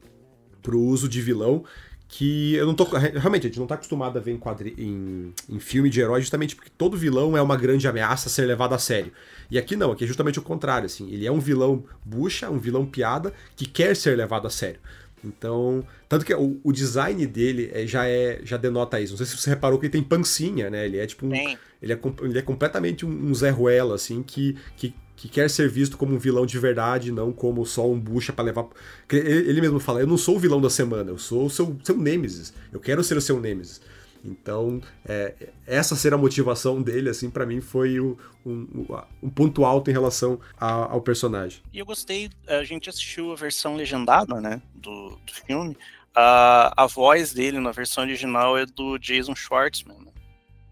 pro 0.61 0.79
uso 0.79 1.07
de 1.07 1.21
vilão 1.21 1.63
que 2.07 2.55
eu 2.55 2.65
não 2.65 2.75
tô. 2.75 2.83
Realmente, 2.85 3.47
a 3.47 3.49
gente 3.49 3.59
não 3.59 3.67
tá 3.67 3.75
acostumado 3.75 4.17
a 4.17 4.21
ver 4.21 4.31
em, 4.31 4.37
quadri, 4.37 4.75
em, 4.77 5.33
em 5.49 5.59
filme 5.59 5.89
de 5.89 5.99
herói, 5.99 6.21
justamente 6.21 6.55
porque 6.55 6.71
todo 6.77 6.97
vilão 6.97 7.35
é 7.35 7.41
uma 7.41 7.57
grande 7.57 7.87
ameaça 7.87 8.29
a 8.29 8.31
ser 8.31 8.45
levado 8.45 8.73
a 8.73 8.79
sério. 8.79 9.11
E 9.49 9.57
aqui 9.57 9.75
não, 9.75 9.91
aqui 9.91 10.03
é 10.03 10.07
justamente 10.07 10.39
o 10.39 10.41
contrário, 10.41 10.85
assim. 10.85 11.09
Ele 11.11 11.25
é 11.25 11.31
um 11.31 11.39
vilão 11.39 11.83
bucha, 12.03 12.49
um 12.49 12.59
vilão 12.59 12.85
piada, 12.85 13.33
que 13.55 13.65
quer 13.65 13.95
ser 13.95 14.15
levado 14.15 14.47
a 14.47 14.49
sério. 14.49 14.79
Então, 15.23 15.83
tanto 16.07 16.23
que 16.23 16.33
o, 16.33 16.59
o 16.63 16.71
design 16.71 17.25
dele 17.25 17.71
é, 17.73 17.87
já 17.87 18.07
é 18.07 18.39
já 18.43 18.57
denota 18.57 18.99
isso. 18.99 19.13
Não 19.13 19.17
sei 19.17 19.25
se 19.25 19.37
você 19.37 19.49
reparou 19.49 19.79
que 19.79 19.87
ele 19.87 19.93
tem 19.93 20.03
pancinha, 20.03 20.69
né? 20.69 20.85
Ele 20.85 20.97
é 20.99 21.07
tipo 21.07 21.25
um, 21.25 21.33
ele 21.81 21.93
é, 21.93 21.99
ele 22.21 22.37
é 22.37 22.41
completamente 22.41 23.05
um, 23.05 23.09
um 23.09 23.33
Zé 23.33 23.49
Ruela, 23.49 23.95
assim, 23.95 24.21
que, 24.21 24.55
que 24.77 24.93
que 25.15 25.29
quer 25.29 25.49
ser 25.49 25.69
visto 25.69 25.97
como 25.97 26.13
um 26.13 26.19
vilão 26.19 26.45
de 26.45 26.59
verdade, 26.59 27.11
não 27.11 27.31
como 27.31 27.65
só 27.65 27.89
um 27.89 27.99
bucha 27.99 28.33
para 28.33 28.45
levar. 28.45 28.67
Ele 29.09 29.61
mesmo 29.61 29.79
fala: 29.79 30.01
Eu 30.01 30.07
não 30.07 30.17
sou 30.17 30.35
o 30.35 30.39
vilão 30.39 30.61
da 30.61 30.69
semana, 30.69 31.11
eu 31.11 31.17
sou 31.17 31.45
o 31.45 31.49
seu, 31.49 31.77
seu 31.83 31.97
Nemesis. 31.97 32.53
Eu 32.71 32.79
quero 32.79 33.03
ser 33.03 33.17
o 33.17 33.21
seu 33.21 33.39
Nemesis. 33.39 33.81
Então, 34.25 34.81
é, 35.07 35.35
essa 35.67 35.95
ser 35.95 36.13
a 36.13 36.17
motivação 36.17 36.81
dele, 36.81 37.09
assim, 37.09 37.29
para 37.29 37.45
mim 37.45 37.61
foi 37.61 37.99
o, 37.99 38.17
um, 38.43 38.87
um, 39.21 39.29
ponto 39.29 39.63
alto 39.63 39.91
em 39.91 39.93
relação 39.93 40.39
a, 40.59 40.91
ao 40.91 41.01
personagem. 41.01 41.61
E 41.71 41.77
eu 41.77 41.85
gostei, 41.85 42.31
a 42.47 42.63
gente 42.63 42.89
assistiu 42.89 43.31
a 43.31 43.35
versão 43.35 43.75
legendada, 43.75 44.41
né, 44.41 44.59
do, 44.73 45.09
do 45.09 45.33
filme. 45.45 45.77
A, 46.15 46.73
a 46.83 46.87
voz 46.87 47.33
dele 47.33 47.59
na 47.59 47.71
versão 47.71 48.03
original 48.03 48.57
é 48.57 48.65
do 48.65 48.97
Jason 48.97 49.35
Schwartzman, 49.35 49.97
né? 49.99 50.11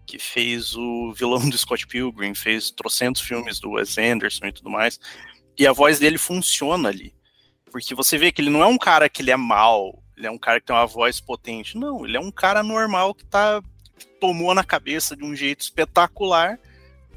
Que 0.06 0.18
fez 0.18 0.76
o 0.76 1.12
vilão 1.12 1.48
do 1.48 1.56
Scott 1.56 1.86
Pilgrim, 1.86 2.34
fez 2.34 2.70
trocentos 2.70 3.22
filmes 3.22 3.58
do 3.58 3.72
Wes 3.72 3.96
Anderson 3.98 4.46
e 4.46 4.52
tudo 4.52 4.70
mais. 4.70 5.00
E 5.58 5.66
a 5.66 5.72
voz 5.72 5.98
dele 5.98 6.18
funciona 6.18 6.88
ali. 6.88 7.14
Porque 7.70 7.94
você 7.94 8.16
vê 8.16 8.30
que 8.30 8.40
ele 8.40 8.50
não 8.50 8.62
é 8.62 8.66
um 8.66 8.78
cara 8.78 9.08
que 9.08 9.22
ele 9.22 9.30
é 9.30 9.36
mal, 9.36 10.02
ele 10.16 10.26
é 10.26 10.30
um 10.30 10.38
cara 10.38 10.60
que 10.60 10.66
tem 10.66 10.76
uma 10.76 10.86
voz 10.86 11.20
potente. 11.20 11.76
Não, 11.76 12.04
ele 12.04 12.16
é 12.16 12.20
um 12.20 12.30
cara 12.30 12.62
normal 12.62 13.14
que 13.14 13.24
tá 13.24 13.62
que 13.96 14.06
tomou 14.20 14.54
na 14.54 14.64
cabeça 14.64 15.16
de 15.16 15.24
um 15.24 15.34
jeito 15.36 15.60
espetacular 15.60 16.58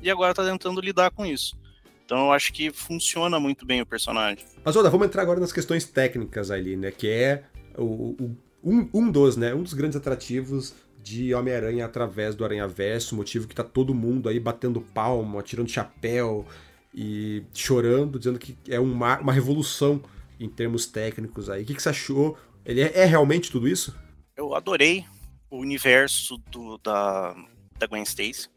e 0.02 0.10
agora 0.12 0.34
tá 0.34 0.44
tentando 0.44 0.80
lidar 0.80 1.12
com 1.12 1.26
isso. 1.26 1.58
Então 2.06 2.28
eu 2.28 2.32
acho 2.32 2.54
que 2.54 2.72
funciona 2.72 3.40
muito 3.40 3.66
bem 3.66 3.82
o 3.82 3.86
personagem. 3.86 4.46
Mas 4.64 4.76
Oda, 4.76 4.90
vamos 4.90 5.08
entrar 5.08 5.22
agora 5.24 5.40
nas 5.40 5.52
questões 5.52 5.86
técnicas 5.86 6.52
ali, 6.52 6.76
né? 6.78 6.92
Que 6.92 7.10
é 7.10 7.44
o, 7.78 8.16
o 8.20 8.38
um, 8.64 8.90
um 8.94 9.12
dos, 9.12 9.36
né? 9.38 9.54
Um 9.54 9.64
dos 9.64 9.74
grandes 9.74 9.98
atrativos 9.98 10.74
de 11.08 11.34
Homem-Aranha 11.34 11.86
através 11.86 12.36
do 12.36 12.44
Aranha-Verso, 12.44 13.16
motivo 13.16 13.48
que 13.48 13.56
tá 13.56 13.64
todo 13.64 13.96
mundo 13.96 14.28
aí 14.28 14.40
batendo 14.40 14.82
palma, 14.82 15.42
tirando 15.42 15.70
chapéu 15.70 16.46
e 16.94 17.44
chorando, 17.54 18.20
dizendo 18.20 18.38
que 18.38 18.58
é 18.68 18.78
uma, 18.78 19.18
uma 19.20 19.32
revolução 19.32 20.04
em 20.38 20.50
termos 20.50 20.86
técnicos 20.86 21.50
aí. 21.50 21.64
O 21.64 21.66
que, 21.66 21.76
que 21.76 21.82
você 21.82 21.90
achou? 21.90 22.38
Ele 22.66 22.82
é, 22.82 22.92
é 23.00 23.06
realmente 23.06 23.50
tudo 23.50 23.70
isso? 23.70 23.96
Eu 24.36 24.54
adorei 24.54 25.06
o 25.50 25.60
universo 25.60 26.38
do, 26.52 26.78
da, 26.80 27.34
da 27.80 27.88
Gwen 27.88 28.04
Stacy. 28.04 28.50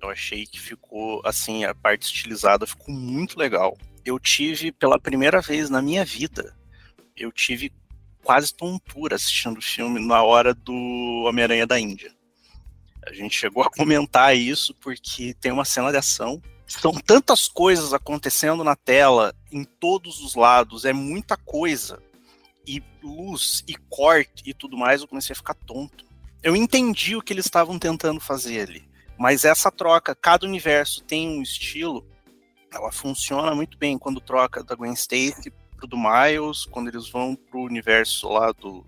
Eu 0.00 0.08
achei 0.08 0.46
que 0.46 0.58
ficou, 0.58 1.20
assim, 1.24 1.64
a 1.64 1.74
parte 1.74 2.06
estilizada 2.06 2.66
ficou 2.66 2.94
muito 2.94 3.38
legal. 3.38 3.76
Eu 4.02 4.18
tive, 4.18 4.72
pela 4.72 4.98
primeira 4.98 5.42
vez 5.42 5.68
na 5.68 5.82
minha 5.82 6.04
vida, 6.04 6.56
eu 7.14 7.30
tive 7.30 7.70
quase 8.28 8.52
tontura 8.52 9.16
assistindo 9.16 9.56
o 9.56 9.62
filme 9.62 9.98
na 10.06 10.22
hora 10.22 10.52
do 10.52 11.24
Homem-Aranha 11.26 11.66
da 11.66 11.80
Índia. 11.80 12.14
A 13.06 13.10
gente 13.10 13.34
chegou 13.34 13.62
a 13.62 13.70
comentar 13.70 14.36
isso 14.36 14.74
porque 14.74 15.32
tem 15.32 15.50
uma 15.50 15.64
cena 15.64 15.90
de 15.90 15.96
ação. 15.96 16.42
São 16.66 16.92
tantas 16.92 17.48
coisas 17.48 17.94
acontecendo 17.94 18.62
na 18.62 18.76
tela, 18.76 19.34
em 19.50 19.64
todos 19.64 20.20
os 20.20 20.34
lados, 20.34 20.84
é 20.84 20.92
muita 20.92 21.38
coisa. 21.38 22.02
E 22.66 22.82
luz, 23.02 23.64
e 23.66 23.74
corte 23.88 24.42
e 24.44 24.52
tudo 24.52 24.76
mais, 24.76 25.00
eu 25.00 25.08
comecei 25.08 25.32
a 25.32 25.36
ficar 25.36 25.54
tonto. 25.54 26.04
Eu 26.42 26.54
entendi 26.54 27.16
o 27.16 27.22
que 27.22 27.32
eles 27.32 27.46
estavam 27.46 27.78
tentando 27.78 28.20
fazer 28.20 28.68
ali. 28.68 28.86
Mas 29.18 29.46
essa 29.46 29.70
troca, 29.70 30.14
cada 30.14 30.46
universo 30.46 31.02
tem 31.02 31.30
um 31.30 31.40
estilo, 31.40 32.06
ela 32.70 32.92
funciona 32.92 33.54
muito 33.54 33.78
bem 33.78 33.96
quando 33.96 34.20
troca 34.20 34.62
da 34.62 34.74
Gwen 34.74 34.92
Stacy 34.92 35.50
pro 35.78 35.86
do 35.86 35.96
Miles, 35.96 36.66
quando 36.66 36.88
eles 36.88 37.08
vão 37.08 37.36
pro 37.36 37.60
universo 37.60 38.28
lá 38.28 38.52
do 38.52 38.84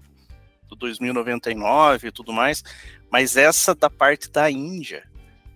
do 0.70 0.76
2099 0.76 2.08
e 2.08 2.12
tudo 2.12 2.32
mais, 2.32 2.62
mas 3.10 3.36
essa 3.36 3.74
da 3.74 3.90
parte 3.90 4.30
da 4.30 4.50
Índia, 4.50 5.02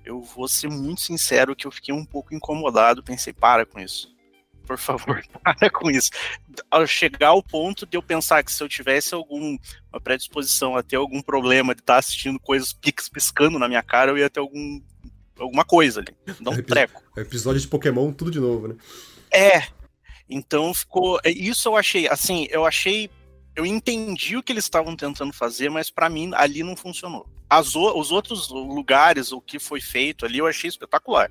eu 0.05 0.21
vou 0.21 0.49
ser 0.49 0.69
muito 0.69 1.01
sincero 1.01 1.55
que 1.55 1.67
eu 1.67 1.71
fiquei 1.71 1.95
um 1.95 2.05
pouco 2.05 2.35
incomodado, 2.35 3.03
pensei, 3.03 3.33
para 3.33 3.65
com 3.65 3.81
isso. 3.81 4.13
Por 4.67 4.77
favor, 4.77 5.23
para 5.43 5.71
com 5.71 5.91
isso. 5.91 6.11
Ao 6.71 6.87
chegar 6.87 7.29
ao 7.29 7.43
ponto 7.43 7.87
de 7.87 7.97
eu 7.97 8.03
pensar 8.03 8.43
que 8.43 8.53
se 8.53 8.63
eu 8.63 8.69
tivesse 8.69 9.15
alguma 9.15 9.59
predisposição 10.03 10.77
a 10.77 10.83
ter 10.83 10.97
algum 10.97 11.23
problema 11.23 11.75
de 11.75 11.81
estar 11.81 11.97
assistindo 11.97 12.41
coisas 12.41 12.73
piscando 12.73 13.59
na 13.59 13.69
minha 13.69 13.83
cara, 13.83 14.11
eu 14.11 14.19
ia 14.19 14.29
ter 14.29 14.41
algum, 14.41 14.81
alguma 15.39 15.65
coisa 15.65 16.01
ali. 16.01 16.17
Não 16.41 16.53
um 16.53 16.63
treco. 16.63 17.03
Episódio 17.17 17.61
de 17.61 17.69
Pokémon, 17.69 18.13
tudo 18.13 18.31
de 18.31 18.41
novo, 18.41 18.69
né? 18.69 18.77
É. 19.31 19.84
Então 20.29 20.73
ficou. 20.73 21.21
Isso 21.25 21.69
eu 21.69 21.77
achei, 21.77 22.09
assim, 22.09 22.47
eu 22.51 22.65
achei 22.65 23.11
eu 23.57 23.65
entendi 23.65 24.37
o 24.37 24.43
que 24.43 24.53
eles 24.53 24.65
estavam 24.65 24.97
tentando 24.97 25.33
fazer, 25.33 25.69
mas 25.69 25.91
para 25.91 26.09
mim 26.09 26.31
ali 26.35 26.63
não 26.63 26.77
funcionou. 26.77 27.27
As, 27.49 27.75
os 27.77 28.11
outros 28.11 28.49
lugares, 28.49 29.31
o 29.31 29.41
que 29.41 29.59
foi 29.59 29.81
feito 29.81 30.27
ali, 30.27 30.39
eu 30.39 30.47
achei 30.47 30.69
espetacular. 30.69 31.31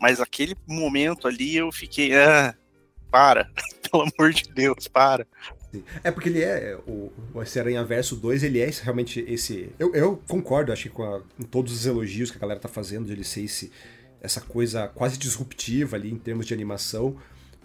Mas 0.00 0.20
aquele 0.20 0.56
momento 0.66 1.28
ali 1.28 1.56
eu 1.56 1.70
fiquei. 1.70 2.16
Ah, 2.16 2.54
para, 3.10 3.50
pelo 3.90 4.04
amor 4.04 4.32
de 4.32 4.44
Deus, 4.52 4.86
para. 4.88 5.26
É 6.02 6.10
porque 6.10 6.28
ele 6.28 6.42
é. 6.42 6.78
O, 6.86 7.12
esse 7.42 7.58
Aranha 7.58 7.84
Verso 7.84 8.16
2, 8.16 8.42
ele 8.44 8.60
é 8.60 8.70
realmente 8.82 9.20
esse. 9.28 9.70
Eu, 9.78 9.94
eu 9.94 10.22
concordo, 10.28 10.72
acho 10.72 10.84
que 10.84 10.90
com, 10.90 11.02
a, 11.02 11.20
com, 11.20 11.42
todos 11.42 11.72
os 11.72 11.84
elogios 11.84 12.30
que 12.30 12.38
a 12.38 12.40
galera 12.40 12.60
tá 12.60 12.68
fazendo 12.68 13.06
de 13.06 13.12
ele 13.12 13.24
ser 13.24 13.42
esse, 13.42 13.70
essa 14.22 14.40
coisa 14.40 14.88
quase 14.88 15.18
disruptiva 15.18 15.96
ali 15.96 16.10
em 16.10 16.18
termos 16.18 16.46
de 16.46 16.54
animação 16.54 17.16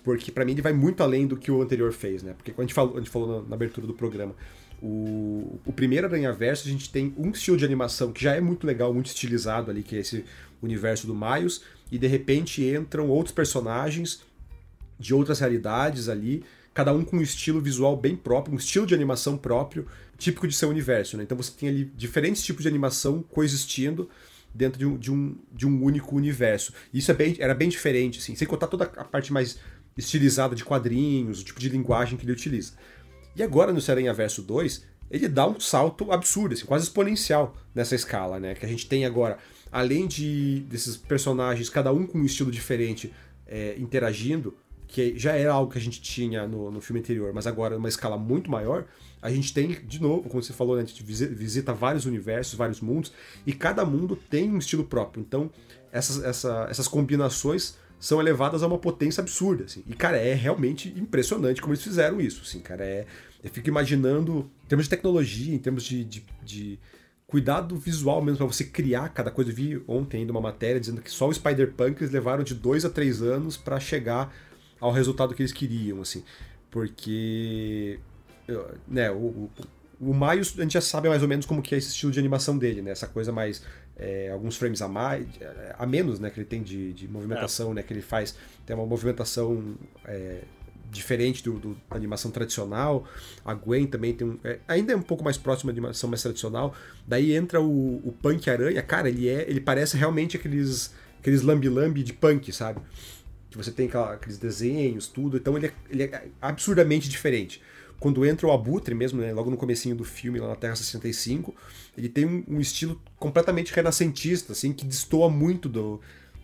porque 0.03 0.31
para 0.31 0.43
mim 0.43 0.51
ele 0.51 0.61
vai 0.61 0.73
muito 0.73 1.01
além 1.01 1.25
do 1.25 1.37
que 1.37 1.49
o 1.49 1.61
anterior 1.61 1.91
fez, 1.93 2.21
né? 2.21 2.33
Porque 2.33 2.51
quando 2.51 2.65
a 2.65 2.67
gente 2.67 2.73
falou, 2.73 2.95
a 2.95 2.99
gente 2.99 3.09
falou 3.09 3.41
na, 3.41 3.49
na 3.49 3.55
abertura 3.55 3.87
do 3.87 3.93
programa, 3.93 4.35
o, 4.81 5.59
o 5.65 5.71
primeiro 5.71 6.07
Aranha 6.07 6.33
Verso 6.33 6.67
a 6.67 6.71
gente 6.71 6.89
tem 6.89 7.13
um 7.17 7.31
estilo 7.31 7.55
de 7.55 7.63
animação 7.63 8.11
que 8.11 8.21
já 8.21 8.35
é 8.35 8.41
muito 8.41 8.67
legal, 8.67 8.93
muito 8.93 9.07
estilizado 9.07 9.71
ali, 9.71 9.81
que 9.81 9.95
é 9.95 9.99
esse 9.99 10.25
universo 10.61 11.07
do 11.07 11.15
Miles, 11.15 11.61
e 11.89 11.97
de 11.97 12.07
repente 12.07 12.63
entram 12.63 13.07
outros 13.07 13.33
personagens 13.33 14.21
de 14.99 15.13
outras 15.13 15.39
realidades 15.39 16.09
ali, 16.09 16.43
cada 16.73 16.93
um 16.93 17.05
com 17.05 17.17
um 17.17 17.21
estilo 17.21 17.61
visual 17.61 17.95
bem 17.95 18.15
próprio, 18.15 18.53
um 18.53 18.57
estilo 18.57 18.85
de 18.85 18.93
animação 18.93 19.37
próprio, 19.37 19.87
típico 20.17 20.47
de 20.47 20.55
seu 20.55 20.69
universo, 20.69 21.17
né? 21.17 21.23
Então 21.23 21.37
você 21.37 21.51
tem 21.51 21.69
ali 21.69 21.85
diferentes 21.95 22.43
tipos 22.43 22.63
de 22.63 22.67
animação 22.67 23.23
coexistindo 23.23 24.09
dentro 24.53 24.79
de 24.79 24.85
um, 24.85 24.97
de 24.97 25.11
um, 25.11 25.37
de 25.51 25.67
um 25.67 25.83
único 25.83 26.15
universo. 26.15 26.73
Isso 26.93 27.09
é 27.09 27.13
bem, 27.13 27.35
era 27.39 27.55
bem 27.55 27.69
diferente, 27.69 28.19
assim, 28.19 28.35
sem 28.35 28.47
contar 28.47 28.67
toda 28.67 28.85
a 28.85 29.03
parte 29.03 29.33
mais 29.33 29.57
estilizada 29.97 30.55
de 30.55 30.63
quadrinhos, 30.63 31.41
o 31.41 31.43
tipo 31.43 31.59
de 31.59 31.69
linguagem 31.69 32.17
que 32.17 32.25
ele 32.25 32.31
utiliza. 32.31 32.73
E 33.35 33.43
agora 33.43 33.73
no 33.73 33.81
Seranha 33.81 34.13
Verso 34.13 34.41
2, 34.41 34.85
ele 35.09 35.27
dá 35.27 35.47
um 35.47 35.59
salto 35.59 36.11
absurdo, 36.11 36.53
assim, 36.53 36.65
quase 36.65 36.85
exponencial 36.85 37.55
nessa 37.73 37.95
escala, 37.95 38.39
né? 38.39 38.55
Que 38.55 38.65
a 38.65 38.69
gente 38.69 38.87
tem 38.87 39.05
agora, 39.05 39.37
além 39.71 40.07
de 40.07 40.61
desses 40.61 40.97
personagens, 40.97 41.69
cada 41.69 41.91
um 41.91 42.05
com 42.05 42.19
um 42.19 42.25
estilo 42.25 42.51
diferente, 42.51 43.13
é, 43.47 43.75
interagindo, 43.77 44.55
que 44.87 45.17
já 45.17 45.33
era 45.33 45.51
algo 45.51 45.71
que 45.71 45.77
a 45.77 45.81
gente 45.81 46.01
tinha 46.01 46.47
no, 46.47 46.69
no 46.69 46.81
filme 46.81 46.99
anterior, 46.99 47.33
mas 47.33 47.47
agora 47.47 47.75
numa 47.75 47.89
escala 47.89 48.17
muito 48.17 48.49
maior, 48.49 48.85
a 49.21 49.29
gente 49.29 49.53
tem, 49.53 49.69
de 49.85 50.01
novo, 50.01 50.29
como 50.29 50.43
você 50.43 50.53
falou, 50.53 50.75
né, 50.75 50.83
a 50.83 50.85
gente 50.85 51.03
visita 51.03 51.73
vários 51.73 52.05
universos, 52.05 52.55
vários 52.55 52.81
mundos, 52.81 53.11
e 53.45 53.53
cada 53.53 53.85
mundo 53.85 54.15
tem 54.15 54.51
um 54.51 54.57
estilo 54.57 54.83
próprio. 54.83 55.21
Então, 55.21 55.49
essas, 55.91 56.23
essa, 56.23 56.67
essas 56.69 56.87
combinações 56.87 57.75
são 58.03 58.19
elevadas 58.19 58.61
a 58.61 58.67
uma 58.67 58.77
potência 58.77 59.21
absurda, 59.21 59.63
assim. 59.63 59.81
E, 59.87 59.93
cara, 59.93 60.17
é 60.17 60.33
realmente 60.33 60.93
impressionante 60.97 61.61
como 61.61 61.73
eles 61.73 61.81
fizeram 61.81 62.19
isso, 62.19 62.41
assim, 62.41 62.59
cara. 62.59 62.83
É, 62.83 63.05
eu 63.41 63.49
fico 63.49 63.69
imaginando, 63.69 64.51
em 64.65 64.67
termos 64.67 64.87
de 64.87 64.89
tecnologia, 64.89 65.55
em 65.55 65.57
termos 65.57 65.85
de, 65.85 66.03
de, 66.03 66.25
de 66.43 66.79
cuidado 67.25 67.77
visual 67.77 68.21
mesmo 68.21 68.39
para 68.39 68.47
você 68.47 68.65
criar 68.65 69.07
cada 69.07 69.31
coisa. 69.31 69.51
Eu 69.51 69.55
vi 69.55 69.81
ontem 69.87 70.17
ainda 70.17 70.33
uma 70.33 70.41
matéria 70.41 70.81
dizendo 70.81 71.01
que 71.01 71.09
só 71.09 71.29
o 71.29 71.33
Spider-Punk 71.33 72.01
eles 72.01 72.11
levaram 72.11 72.43
de 72.43 72.53
dois 72.53 72.83
a 72.83 72.89
três 72.89 73.21
anos 73.21 73.55
para 73.55 73.79
chegar 73.79 74.35
ao 74.81 74.91
resultado 74.91 75.33
que 75.33 75.41
eles 75.41 75.53
queriam, 75.53 76.01
assim. 76.01 76.25
Porque, 76.69 78.01
né, 78.85 79.11
o, 79.11 79.15
o, 79.15 79.51
o 80.01 80.13
Miles, 80.13 80.53
a 80.59 80.61
gente 80.61 80.73
já 80.73 80.81
sabe 80.81 81.07
mais 81.07 81.21
ou 81.21 81.29
menos 81.29 81.45
como 81.45 81.61
que 81.61 81.73
é 81.73 81.77
esse 81.77 81.87
estilo 81.87 82.11
de 82.11 82.19
animação 82.19 82.57
dele, 82.57 82.81
né? 82.81 82.91
Essa 82.91 83.07
coisa 83.07 83.31
mais 83.31 83.63
é, 83.97 84.31
alguns 84.31 84.57
frames 84.57 84.81
a 84.81 84.87
mais, 84.87 85.25
a 85.77 85.85
menos, 85.85 86.19
né, 86.19 86.29
que 86.29 86.39
ele 86.39 86.47
tem 86.47 86.63
de, 86.63 86.93
de 86.93 87.07
movimentação, 87.07 87.71
é. 87.71 87.75
né, 87.75 87.83
que 87.83 87.93
ele 87.93 88.01
faz, 88.01 88.35
tem 88.65 88.75
uma 88.75 88.85
movimentação 88.85 89.75
é, 90.05 90.41
diferente 90.89 91.43
do, 91.43 91.53
do, 91.59 91.77
da 91.89 91.95
animação 91.95 92.31
tradicional. 92.31 93.05
A 93.43 93.53
Gwen 93.53 93.87
também 93.87 94.13
tem 94.13 94.27
um, 94.27 94.39
é, 94.43 94.59
ainda 94.67 94.93
é 94.93 94.95
um 94.95 95.01
pouco 95.01 95.23
mais 95.23 95.37
próximo 95.37 95.71
da 95.71 95.73
animação 95.73 96.09
mais 96.09 96.21
tradicional. 96.21 96.73
Daí 97.07 97.33
entra 97.33 97.61
o, 97.61 97.97
o 98.07 98.13
Punk 98.21 98.49
Aranha, 98.49 98.81
cara, 98.81 99.09
ele 99.09 99.27
é, 99.27 99.49
ele 99.49 99.59
parece 99.59 99.97
realmente 99.97 100.37
aqueles 100.37 100.93
aqueles 101.19 101.41
lambi-lambi 101.41 102.03
de 102.03 102.11
punk, 102.11 102.51
sabe? 102.51 102.81
Que 103.49 103.57
você 103.57 103.71
tem 103.71 103.89
aqueles 104.11 104.37
desenhos, 104.37 105.07
tudo. 105.07 105.37
Então 105.37 105.55
ele 105.57 105.67
é, 105.67 105.73
ele 105.89 106.03
é 106.03 106.27
absurdamente 106.41 107.07
diferente 107.07 107.61
quando 108.03 108.25
entra 108.25 108.45
o 108.45 108.51
Abutre 108.51 108.93
mesmo, 108.93 109.21
né, 109.21 109.31
logo 109.31 109.49
no 109.49 109.55
comecinho 109.55 109.95
do 109.95 110.03
filme, 110.03 110.37
lá 110.37 110.49
na 110.49 110.57
Terra 110.57 110.75
65, 110.75 111.55
ele 111.97 112.09
tem 112.09 112.25
um, 112.25 112.43
um 112.49 112.59
estilo 112.59 113.01
completamente 113.17 113.73
renascentista, 113.73 114.51
assim, 114.51 114.73
que 114.73 114.83
destoa 114.83 115.29
muito 115.29 115.69
do, 115.69 116.01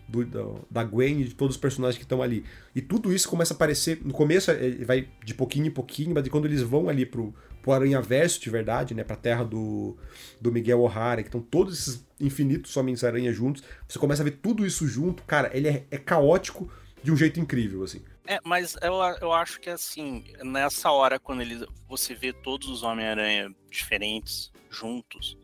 do, 0.08 0.24
do, 0.24 0.66
da 0.70 0.82
Gwen 0.82 1.20
e 1.20 1.24
de 1.24 1.34
todos 1.34 1.56
os 1.56 1.60
personagens 1.60 1.98
que 1.98 2.04
estão 2.04 2.22
ali. 2.22 2.46
E 2.74 2.80
tudo 2.80 3.12
isso 3.12 3.28
começa 3.28 3.52
a 3.52 3.56
aparecer. 3.56 4.00
No 4.02 4.14
começo 4.14 4.50
ele 4.50 4.86
vai 4.86 5.06
de 5.22 5.34
pouquinho 5.34 5.66
em 5.66 5.70
pouquinho, 5.70 6.14
mas 6.14 6.26
quando 6.28 6.46
eles 6.46 6.62
vão 6.62 6.88
ali 6.88 7.04
pro, 7.04 7.34
pro 7.60 7.72
Aranha 7.72 8.00
Verso 8.00 8.40
de 8.40 8.48
verdade, 8.48 8.94
né? 8.94 9.04
Pra 9.04 9.14
terra 9.14 9.44
do, 9.44 9.98
do 10.40 10.50
Miguel 10.50 10.80
O'Hara, 10.80 11.22
que 11.22 11.28
estão 11.28 11.42
todos 11.42 11.78
esses 11.78 12.06
infinitos 12.18 12.74
Homens-Aranha 12.74 13.34
juntos, 13.34 13.62
você 13.86 13.98
começa 13.98 14.22
a 14.22 14.24
ver 14.24 14.38
tudo 14.42 14.64
isso 14.64 14.88
junto, 14.88 15.22
cara, 15.24 15.50
ele 15.52 15.68
é, 15.68 15.84
é 15.90 15.98
caótico 15.98 16.72
de 17.02 17.12
um 17.12 17.16
jeito 17.18 17.38
incrível, 17.38 17.84
assim. 17.84 18.00
É, 18.26 18.38
mas 18.44 18.76
eu, 18.82 18.94
eu 19.20 19.32
acho 19.32 19.60
que 19.60 19.70
assim, 19.70 20.24
nessa 20.42 20.90
hora, 20.90 21.18
quando 21.18 21.42
ele, 21.42 21.66
você 21.88 22.14
vê 22.14 22.32
todos 22.32 22.68
os 22.68 22.82
Homem-Aranha 22.82 23.54
diferentes 23.70 24.52
juntos, 24.70 25.36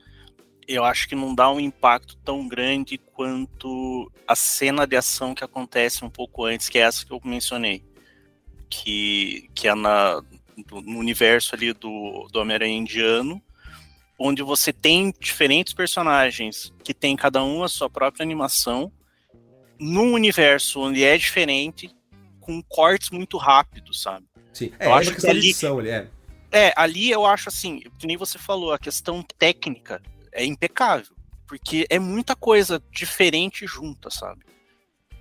eu 0.68 0.84
acho 0.84 1.08
que 1.08 1.14
não 1.14 1.34
dá 1.34 1.50
um 1.50 1.60
impacto 1.60 2.16
tão 2.18 2.46
grande 2.46 2.98
quanto 2.98 4.10
a 4.26 4.34
cena 4.34 4.86
de 4.86 4.96
ação 4.96 5.34
que 5.34 5.44
acontece 5.44 6.04
um 6.04 6.10
pouco 6.10 6.44
antes, 6.44 6.68
que 6.68 6.78
é 6.78 6.82
essa 6.82 7.04
que 7.04 7.12
eu 7.12 7.20
mencionei. 7.24 7.84
Que, 8.68 9.48
que 9.54 9.68
é 9.68 9.74
na, 9.74 10.20
no 10.70 10.98
universo 10.98 11.54
ali 11.54 11.72
do, 11.72 12.26
do 12.32 12.40
Homem-Aranha 12.40 12.76
indiano, 12.76 13.40
onde 14.18 14.42
você 14.42 14.72
tem 14.72 15.14
diferentes 15.20 15.72
personagens 15.72 16.72
que 16.82 16.92
tem 16.92 17.14
cada 17.14 17.44
um 17.44 17.62
a 17.62 17.68
sua 17.68 17.88
própria 17.88 18.24
animação, 18.24 18.90
num 19.78 20.12
universo 20.14 20.80
onde 20.80 21.04
é 21.04 21.16
diferente, 21.16 21.94
com 22.46 22.62
cortes 22.62 23.10
muito 23.10 23.36
rápidos, 23.36 24.00
sabe? 24.00 24.24
Sim, 24.52 24.72
é, 24.78 24.86
eu 24.86 24.90
é 24.92 24.94
acho 24.94 25.14
que 25.16 25.26
ali, 25.26 25.48
edição, 25.50 25.80
ele 25.80 25.90
é. 25.90 26.08
É, 26.52 26.72
ali 26.76 27.10
eu 27.10 27.26
acho 27.26 27.48
assim, 27.48 27.80
que 27.98 28.06
nem 28.06 28.16
você 28.16 28.38
falou, 28.38 28.72
a 28.72 28.78
questão 28.78 29.20
técnica 29.36 30.00
é 30.30 30.44
impecável, 30.44 31.14
porque 31.46 31.86
é 31.90 31.98
muita 31.98 32.36
coisa 32.36 32.80
diferente 32.90 33.66
junta, 33.66 34.08
sabe? 34.08 34.44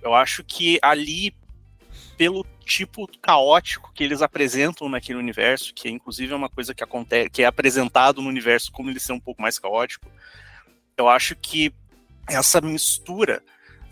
Eu 0.00 0.14
acho 0.14 0.44
que 0.44 0.78
ali, 0.80 1.34
pelo 2.16 2.46
tipo 2.64 3.08
caótico 3.20 3.92
que 3.92 4.04
eles 4.04 4.22
apresentam 4.22 4.88
naquele 4.88 5.18
universo, 5.18 5.74
que 5.74 5.88
inclusive 5.88 6.32
é 6.32 6.36
uma 6.36 6.48
coisa 6.48 6.74
que 6.74 6.84
acontece, 6.84 7.30
que 7.30 7.42
é 7.42 7.46
apresentado 7.46 8.22
no 8.22 8.28
universo 8.28 8.70
como 8.70 8.88
ele 8.88 9.00
ser 9.00 9.12
um 9.12 9.20
pouco 9.20 9.42
mais 9.42 9.58
caótico, 9.58 10.08
eu 10.96 11.08
acho 11.08 11.34
que 11.34 11.74
essa 12.28 12.60
mistura 12.60 13.42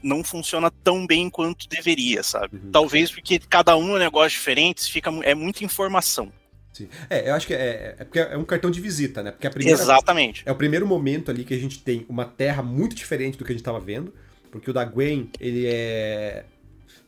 não 0.05 0.23
funciona 0.23 0.71
tão 0.71 1.07
bem 1.07 1.31
quanto 1.31 1.69
deveria, 1.69 2.23
sabe? 2.23 2.57
Uhum. 2.57 2.71
Talvez 2.71 3.11
porque 3.11 3.39
cada 3.39 3.77
um 3.77 3.93
é 3.93 3.95
um 3.95 3.99
negócio 3.99 4.31
diferente, 4.31 4.93
fica, 4.93 5.11
é 5.23 5.35
muita 5.35 5.65
informação. 5.65 6.31
Sim. 6.73 6.89
É, 7.09 7.31
eu 7.31 7.35
acho 7.35 7.47
que 7.47 7.55
é, 7.55 7.95
é 7.99 8.05
porque 8.05 8.19
é 8.19 8.37
um 8.37 8.45
cartão 8.45 8.71
de 8.71 8.81
visita, 8.81 9.23
né? 9.23 9.31
Porque 9.31 9.49
primeira, 9.49 9.81
Exatamente. 9.81 10.43
É 10.45 10.53
o 10.53 10.57
primeiro 10.57 10.87
momento 10.87 11.31
ali 11.31 11.45
que 11.45 11.55
a 11.55 11.59
gente 11.59 11.79
tem 11.79 12.05
uma 12.09 12.25
terra 12.25 12.63
muito 12.63 12.95
diferente 12.95 13.39
do 13.39 13.45
que 13.45 13.53
a 13.53 13.55
gente 13.55 13.63
estava 13.63 13.79
vendo, 13.81 14.13
porque 14.51 14.71
o 14.71 14.75
da 14.75 14.85
Gwen, 14.85 15.31
ele 15.41 15.67
é, 15.67 16.45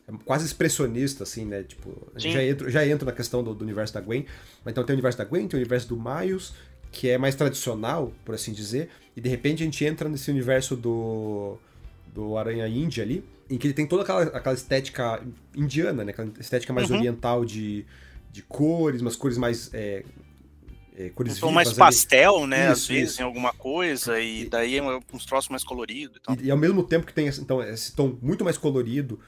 é 0.07 0.13
quase 0.23 0.45
expressionista, 0.45 1.23
assim, 1.23 1.45
né? 1.45 1.63
Tipo, 1.63 2.11
a 2.15 2.19
gente 2.19 2.33
já 2.33 2.43
entra, 2.43 2.71
já 2.71 2.87
entra 2.87 3.05
na 3.05 3.11
questão 3.11 3.43
do, 3.43 3.53
do, 3.53 3.63
universo 3.63 3.93
da 3.93 3.99
Gwen. 4.01 4.25
Mas 4.63 4.71
então 4.71 4.83
tem 4.85 4.93
o 4.93 4.95
universo 4.95 5.17
da 5.17 5.25
Gwen, 5.25 5.47
tem 5.47 5.57
o 5.57 5.61
universo 5.61 5.89
do 5.89 5.97
Miles, 5.97 6.53
que 6.91 7.09
é 7.09 7.17
mais 7.17 7.35
tradicional, 7.35 8.13
por 8.23 8.33
assim 8.33 8.53
dizer, 8.53 8.89
e 9.15 9.21
de 9.21 9.29
repente 9.29 9.63
a 9.63 9.65
gente 9.65 9.83
entra 9.83 10.07
nesse 10.07 10.31
universo 10.31 10.75
do 10.75 11.57
do 12.17 12.35
Aranha 12.35 12.67
Índia 12.67 13.03
ali, 13.03 13.23
em 13.47 13.59
que 13.59 13.67
ele 13.67 13.75
tem 13.75 13.85
toda 13.85 14.01
aquela, 14.01 14.23
aquela 14.23 14.55
estética 14.55 15.21
indiana, 15.55 16.03
né? 16.03 16.11
Aquela 16.11 16.31
estética 16.39 16.73
mais 16.73 16.89
uhum. 16.89 16.97
oriental 16.97 17.45
de, 17.45 17.85
de 18.31 18.41
cores, 18.41 19.01
umas 19.01 19.15
cores 19.15 19.37
mais. 19.37 19.71
É, 19.71 20.03
é, 20.97 21.09
cores 21.09 21.33
um 21.33 21.35
vivas, 21.35 21.53
mais 21.53 21.73
pastel, 21.73 22.37
ali. 22.37 22.47
né? 22.47 22.63
Isso, 22.63 22.71
às 22.71 22.87
vezes 22.87 23.11
isso. 23.11 23.21
em 23.21 23.23
alguma 23.23 23.53
coisa, 23.53 24.19
e, 24.19 24.41
e 24.41 24.49
daí 24.49 24.79
é 24.79 24.99
uns 25.13 25.27
troços 25.27 25.51
mais 25.51 25.63
coloridos. 25.63 26.19
E, 26.41 26.45
e, 26.47 26.51
ao 26.51 26.57
mesmo 26.57 26.81
tempo 26.81 27.05
que 27.05 27.13
tem 27.13 27.27
então, 27.27 27.61
esse 27.61 27.95
tom 27.95 28.17
muito 28.19 28.43
mais 28.43 28.57
colorido 28.57 29.19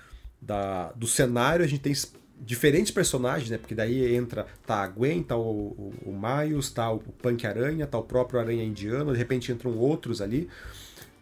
da, 0.42 0.92
do 0.94 1.06
cenário, 1.06 1.64
a 1.64 1.68
gente 1.68 1.82
tem 1.82 1.94
diferentes 2.42 2.92
personagens, 2.92 3.52
né? 3.52 3.60
Porque 3.60 3.76
daí 3.76 4.16
entra, 4.16 4.48
tá 4.66 4.82
a 4.82 4.88
Gwen, 4.88 5.22
tá 5.22 5.38
o, 5.38 5.42
o, 5.42 5.94
o 6.08 6.20
Miles, 6.20 6.72
tá 6.72 6.90
o 6.90 6.98
Punk 6.98 7.46
Aranha, 7.46 7.86
tá 7.86 8.00
o 8.00 8.04
próprio 8.04 8.40
Aranha 8.40 8.64
Indiano, 8.64 9.12
de 9.12 9.18
repente 9.20 9.52
entram 9.52 9.78
outros 9.78 10.22
ali. 10.22 10.50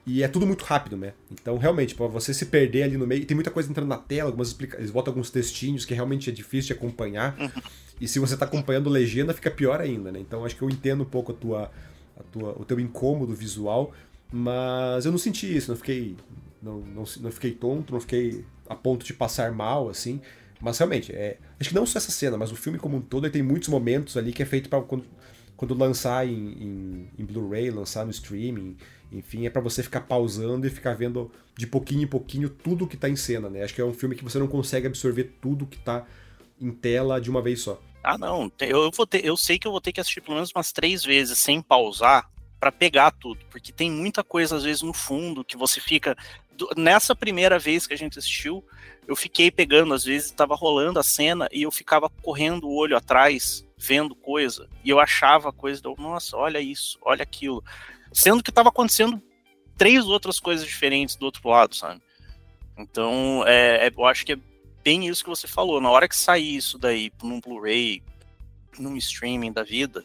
E 0.08 0.24
é 0.24 0.28
tudo 0.30 0.48
muito 0.48 0.64
rápido, 0.64 0.96
né? 0.96 1.12
Então, 1.30 1.58
realmente, 1.58 1.94
para 1.94 2.08
você 2.08 2.34
se 2.34 2.46
perder 2.46 2.84
ali 2.84 2.96
no 2.96 3.06
meio, 3.06 3.26
tem 3.26 3.36
muita 3.36 3.52
coisa 3.52 3.70
entrando 3.70 3.90
na 3.90 3.98
tela, 3.98 4.30
algumas 4.30 4.48
explica... 4.48 4.78
eles 4.78 4.90
botam 4.90 5.12
alguns 5.12 5.30
textinhos 5.30 5.84
que 5.84 5.94
realmente 5.94 6.30
é 6.30 6.34
difícil 6.34 6.74
de 6.74 6.80
acompanhar. 6.80 7.38
Uhum. 7.38 7.62
E 8.00 8.08
se 8.08 8.18
você 8.18 8.38
tá 8.38 8.46
acompanhando 8.46 8.90
legenda, 8.90 9.34
fica 9.34 9.52
pior 9.52 9.82
ainda, 9.82 10.10
né? 10.10 10.20
Então, 10.20 10.46
acho 10.46 10.56
que 10.56 10.62
eu 10.62 10.70
entendo 10.70 11.04
um 11.04 11.06
pouco 11.06 11.34
a 11.34 11.36
tua, 11.36 11.72
a 12.18 12.24
tua, 12.24 12.56
o 12.58 12.64
teu 12.64 12.80
incômodo 12.80 13.36
visual, 13.36 13.94
mas 14.32 15.06
eu 15.06 15.12
não 15.12 15.20
senti 15.20 15.54
isso, 15.54 15.72
não 15.72 15.78
fiquei 15.78 16.16
não, 16.62 16.80
não, 16.80 17.04
não 17.20 17.32
fiquei 17.32 17.52
tonto, 17.52 17.94
não 17.94 18.00
fiquei 18.00 18.46
a 18.70 18.76
ponto 18.76 19.06
de 19.06 19.14
passar 19.14 19.52
mal, 19.52 19.90
assim. 19.90 20.22
Mas 20.60 20.78
realmente, 20.78 21.12
é, 21.14 21.38
acho 21.60 21.70
que 21.70 21.76
não 21.76 21.86
só 21.86 22.00
essa 22.00 22.12
cena, 22.12 22.38
mas 22.38 22.52
o 22.52 22.56
filme 22.56 22.80
como 22.80 22.98
um 22.98 23.02
todo 23.02 23.26
ele 23.26 23.34
tem 23.34 23.44
muitos 23.44 23.70
momentos 23.70 24.18
ali 24.18 24.32
que 24.32 24.42
é 24.42 24.46
feito 24.46 24.70
para 24.70 24.80
quando, 25.58 25.74
lançar 25.74 26.26
em, 26.26 26.32
em, 26.32 27.10
em 27.18 27.26
Blu-ray, 27.26 27.70
lançar 27.70 28.06
no 28.06 28.12
streaming, 28.12 28.78
enfim, 29.12 29.46
é 29.46 29.50
para 29.50 29.62
você 29.62 29.84
ficar 29.84 30.02
pausando 30.02 30.66
e 30.66 30.70
ficar 30.70 30.94
vendo 30.94 31.32
de 31.58 31.66
pouquinho 31.66 32.04
em 32.04 32.08
pouquinho 32.08 32.50
tudo 32.50 32.88
que 32.88 32.96
tá 32.96 33.10
em 33.10 33.16
cena, 33.16 33.50
né? 33.50 33.64
Acho 33.64 33.74
que 33.74 33.82
é 33.82 33.86
um 33.86 33.94
filme 33.94 34.16
que 34.16 34.24
você 34.24 34.38
não 34.38 34.48
consegue 34.48 34.88
absorver 34.88 35.36
tudo 35.42 35.66
que 35.66 35.78
tá 35.78 36.06
em 36.62 36.72
tela 36.72 37.20
de 37.20 37.30
uma 37.30 37.42
vez 37.42 37.62
só. 37.62 37.82
Ah, 38.04 38.18
não. 38.18 38.52
Eu, 38.60 38.92
vou 38.92 39.06
ter, 39.06 39.26
eu 39.26 39.36
sei 39.36 39.60
que 39.60 39.68
eu 39.68 39.72
vou 39.72 39.82
ter 39.82 39.92
que 39.92 40.00
assistir 40.00 40.22
pelo 40.22 40.36
menos 40.36 40.52
umas 40.56 40.72
três 40.72 41.04
vezes 41.04 41.38
sem 41.40 41.62
pausar 41.62 42.30
para 42.60 42.72
pegar 42.72 43.12
tudo, 43.12 43.40
porque 43.50 43.72
tem 43.72 43.92
muita 43.92 44.24
coisa 44.24 44.56
às 44.56 44.64
vezes 44.64 44.82
no 44.82 44.94
fundo 44.94 45.44
que 45.44 45.58
você 45.58 45.80
fica 45.80 46.16
nessa 46.76 47.16
primeira 47.16 47.60
vez 47.60 47.86
que 47.86 47.94
a 47.94 47.98
gente 47.98 48.18
assistiu, 48.18 48.64
eu 49.08 49.16
fiquei 49.16 49.52
pegando, 49.52 49.94
às 49.94 50.04
vezes 50.04 50.28
estava 50.28 50.56
rolando 50.56 51.00
a 51.00 51.04
cena 51.04 51.48
e 51.52 51.64
eu 51.64 51.72
ficava 51.72 52.10
correndo 52.10 52.68
o 52.68 52.76
olho 52.76 52.98
atrás, 52.98 53.67
vendo 53.78 54.16
coisa, 54.16 54.68
e 54.84 54.90
eu 54.90 55.00
achava 55.00 55.54
coisa, 55.54 55.82
do, 55.82 55.96
nossa, 55.98 56.36
olha 56.36 56.60
isso, 56.60 56.98
olha 57.02 57.24
aquilo, 57.24 57.64
sendo 58.12 58.42
que 58.42 58.50
estava 58.50 58.70
acontecendo 58.70 59.22
três 59.78 60.06
outras 60.06 60.40
coisas 60.40 60.66
diferentes 60.66 61.16
do 61.16 61.26
outro 61.26 61.48
lado, 61.48 61.76
sabe? 61.76 62.02
Então, 62.78 63.44
é, 63.46 63.88
é, 63.88 63.94
eu 63.96 64.06
acho 64.06 64.26
que 64.26 64.34
é 64.34 64.40
bem 64.84 65.08
isso 65.08 65.24
que 65.24 65.30
você 65.30 65.48
falou. 65.48 65.82
Na 65.82 65.90
hora 65.90 66.08
que 66.08 66.16
sair 66.16 66.56
isso 66.56 66.78
daí 66.78 67.12
num 67.22 67.40
Blu-ray, 67.40 68.04
num 68.80 68.96
streaming 68.98 69.52
da 69.52 69.64
vida, 69.64 70.04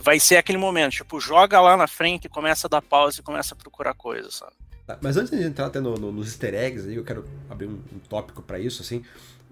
vai 0.00 0.18
ser 0.18 0.36
aquele 0.36 0.58
momento, 0.58 0.92
tipo, 0.92 1.20
joga 1.20 1.60
lá 1.60 1.76
na 1.76 1.86
frente, 1.86 2.28
começa 2.28 2.66
a 2.66 2.70
dar 2.70 2.82
pausa 2.82 3.20
e 3.20 3.22
começa 3.22 3.54
a 3.54 3.56
procurar 3.56 3.94
coisas, 3.94 4.34
sabe? 4.34 4.52
Tá, 4.86 4.98
mas 5.00 5.16
antes 5.16 5.30
de 5.30 5.42
entrar 5.42 5.66
até 5.66 5.80
no, 5.80 5.94
no, 5.94 6.12
nos 6.12 6.28
easter 6.28 6.54
eggs, 6.54 6.86
aí, 6.86 6.96
eu 6.96 7.04
quero 7.04 7.26
abrir 7.48 7.66
um, 7.66 7.82
um 7.92 7.98
tópico 8.08 8.42
para 8.42 8.58
isso, 8.58 8.82
assim. 8.82 9.02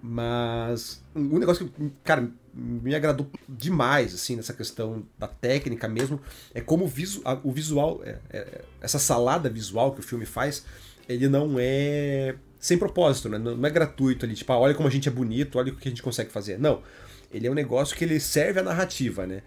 Mas 0.05 1.01
um 1.15 1.39
negócio 1.39 1.65
que, 1.69 1.91
cara, 2.03 2.29
me 2.53 2.93
agradou 2.93 3.31
demais, 3.47 4.13
assim, 4.13 4.35
nessa 4.35 4.53
questão 4.53 5.05
da 5.17 5.29
técnica 5.29 5.87
mesmo, 5.87 6.19
é 6.53 6.59
como 6.59 6.83
o, 6.83 6.87
visu, 6.89 7.23
o 7.41 7.53
visual, 7.53 8.01
é, 8.03 8.17
é, 8.29 8.61
essa 8.81 8.99
salada 8.99 9.49
visual 9.49 9.93
que 9.93 10.01
o 10.01 10.03
filme 10.03 10.25
faz, 10.25 10.65
ele 11.07 11.29
não 11.29 11.55
é 11.57 12.35
sem 12.59 12.77
propósito, 12.77 13.29
né? 13.29 13.37
Não 13.37 13.65
é 13.65 13.69
gratuito 13.69 14.25
ali, 14.25 14.35
tipo, 14.35 14.51
ah, 14.51 14.59
olha 14.59 14.73
como 14.73 14.89
a 14.89 14.91
gente 14.91 15.07
é 15.07 15.11
bonito, 15.11 15.57
olha 15.57 15.71
o 15.71 15.75
que 15.77 15.87
a 15.87 15.91
gente 15.91 16.03
consegue 16.03 16.31
fazer. 16.31 16.59
Não. 16.59 16.83
Ele 17.31 17.47
é 17.47 17.51
um 17.51 17.53
negócio 17.53 17.95
que 17.95 18.03
ele 18.03 18.19
serve 18.19 18.59
à 18.59 18.63
narrativa, 18.63 19.25
né? 19.25 19.41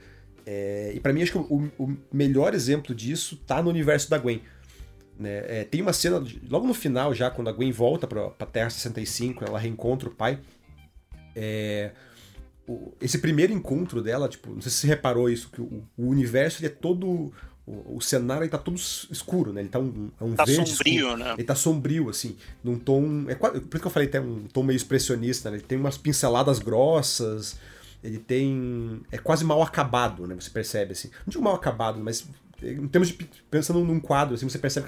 É, 0.46 0.92
e 0.94 1.00
para 1.00 1.12
mim, 1.12 1.22
acho 1.22 1.32
que 1.32 1.38
o, 1.38 1.70
o, 1.78 1.96
melhor 2.10 2.54
exemplo 2.54 2.94
disso 2.94 3.36
tá 3.46 3.62
no 3.62 3.68
universo 3.68 4.08
da 4.08 4.16
Gwen. 4.16 4.40
Né? 5.18 5.60
É, 5.60 5.64
tem 5.64 5.80
uma 5.80 5.92
cena, 5.92 6.22
logo 6.48 6.66
no 6.66 6.74
final, 6.74 7.14
já, 7.14 7.30
quando 7.30 7.48
a 7.48 7.52
Gwen 7.52 7.72
volta 7.72 8.06
pra, 8.06 8.30
pra 8.30 8.46
Terra 8.46 8.70
65, 8.70 9.44
ela 9.44 9.58
reencontra 9.58 10.08
o 10.08 10.12
pai. 10.12 10.38
É, 11.34 11.92
o, 12.68 12.92
esse 13.00 13.18
primeiro 13.18 13.52
encontro 13.52 14.02
dela, 14.02 14.28
tipo, 14.28 14.50
não 14.50 14.60
sei 14.60 14.70
se 14.70 14.78
você 14.78 14.86
reparou 14.86 15.30
isso, 15.30 15.50
que 15.50 15.60
o, 15.60 15.84
o 15.96 16.08
universo 16.08 16.60
ele 16.60 16.66
é 16.66 16.74
todo. 16.74 17.32
O, 17.66 17.96
o, 17.96 18.00
cenário 18.00 18.44
ele 18.44 18.50
tá 18.50 18.58
todo 18.58 18.76
escuro, 18.76 19.52
né? 19.52 19.60
Ele 19.60 19.68
tá 19.68 19.80
um, 19.80 20.10
é 20.20 20.24
um 20.24 20.34
tá 20.34 20.44
verde 20.44 20.70
sombrio, 20.70 21.06
escuro. 21.06 21.16
né? 21.16 21.32
Ele 21.32 21.44
tá 21.44 21.54
sombrio, 21.54 22.08
assim, 22.08 22.36
num 22.62 22.78
tom. 22.78 23.24
É, 23.28 23.34
por 23.34 23.56
isso 23.56 23.68
que 23.68 23.86
eu 23.86 23.90
falei 23.90 24.08
até 24.08 24.20
um 24.20 24.44
tom 24.52 24.62
meio 24.62 24.76
expressionista, 24.76 25.50
né? 25.50 25.56
Ele 25.56 25.64
tem 25.64 25.76
umas 25.76 25.98
pinceladas 25.98 26.60
grossas, 26.60 27.58
ele 28.04 28.18
tem. 28.18 29.00
É 29.10 29.18
quase 29.18 29.44
mal 29.44 29.62
acabado, 29.62 30.26
né? 30.26 30.34
Você 30.36 30.50
percebe, 30.50 30.92
assim. 30.92 31.08
Não 31.26 31.30
digo 31.30 31.42
mal 31.42 31.54
acabado, 31.54 31.98
mas 31.98 32.24
em 32.62 32.88
termos 32.88 33.08
de 33.08 33.14
pensando 33.50 33.80
num 33.80 34.00
quadro, 34.00 34.34
assim, 34.34 34.48
você 34.48 34.58
percebe 34.58 34.86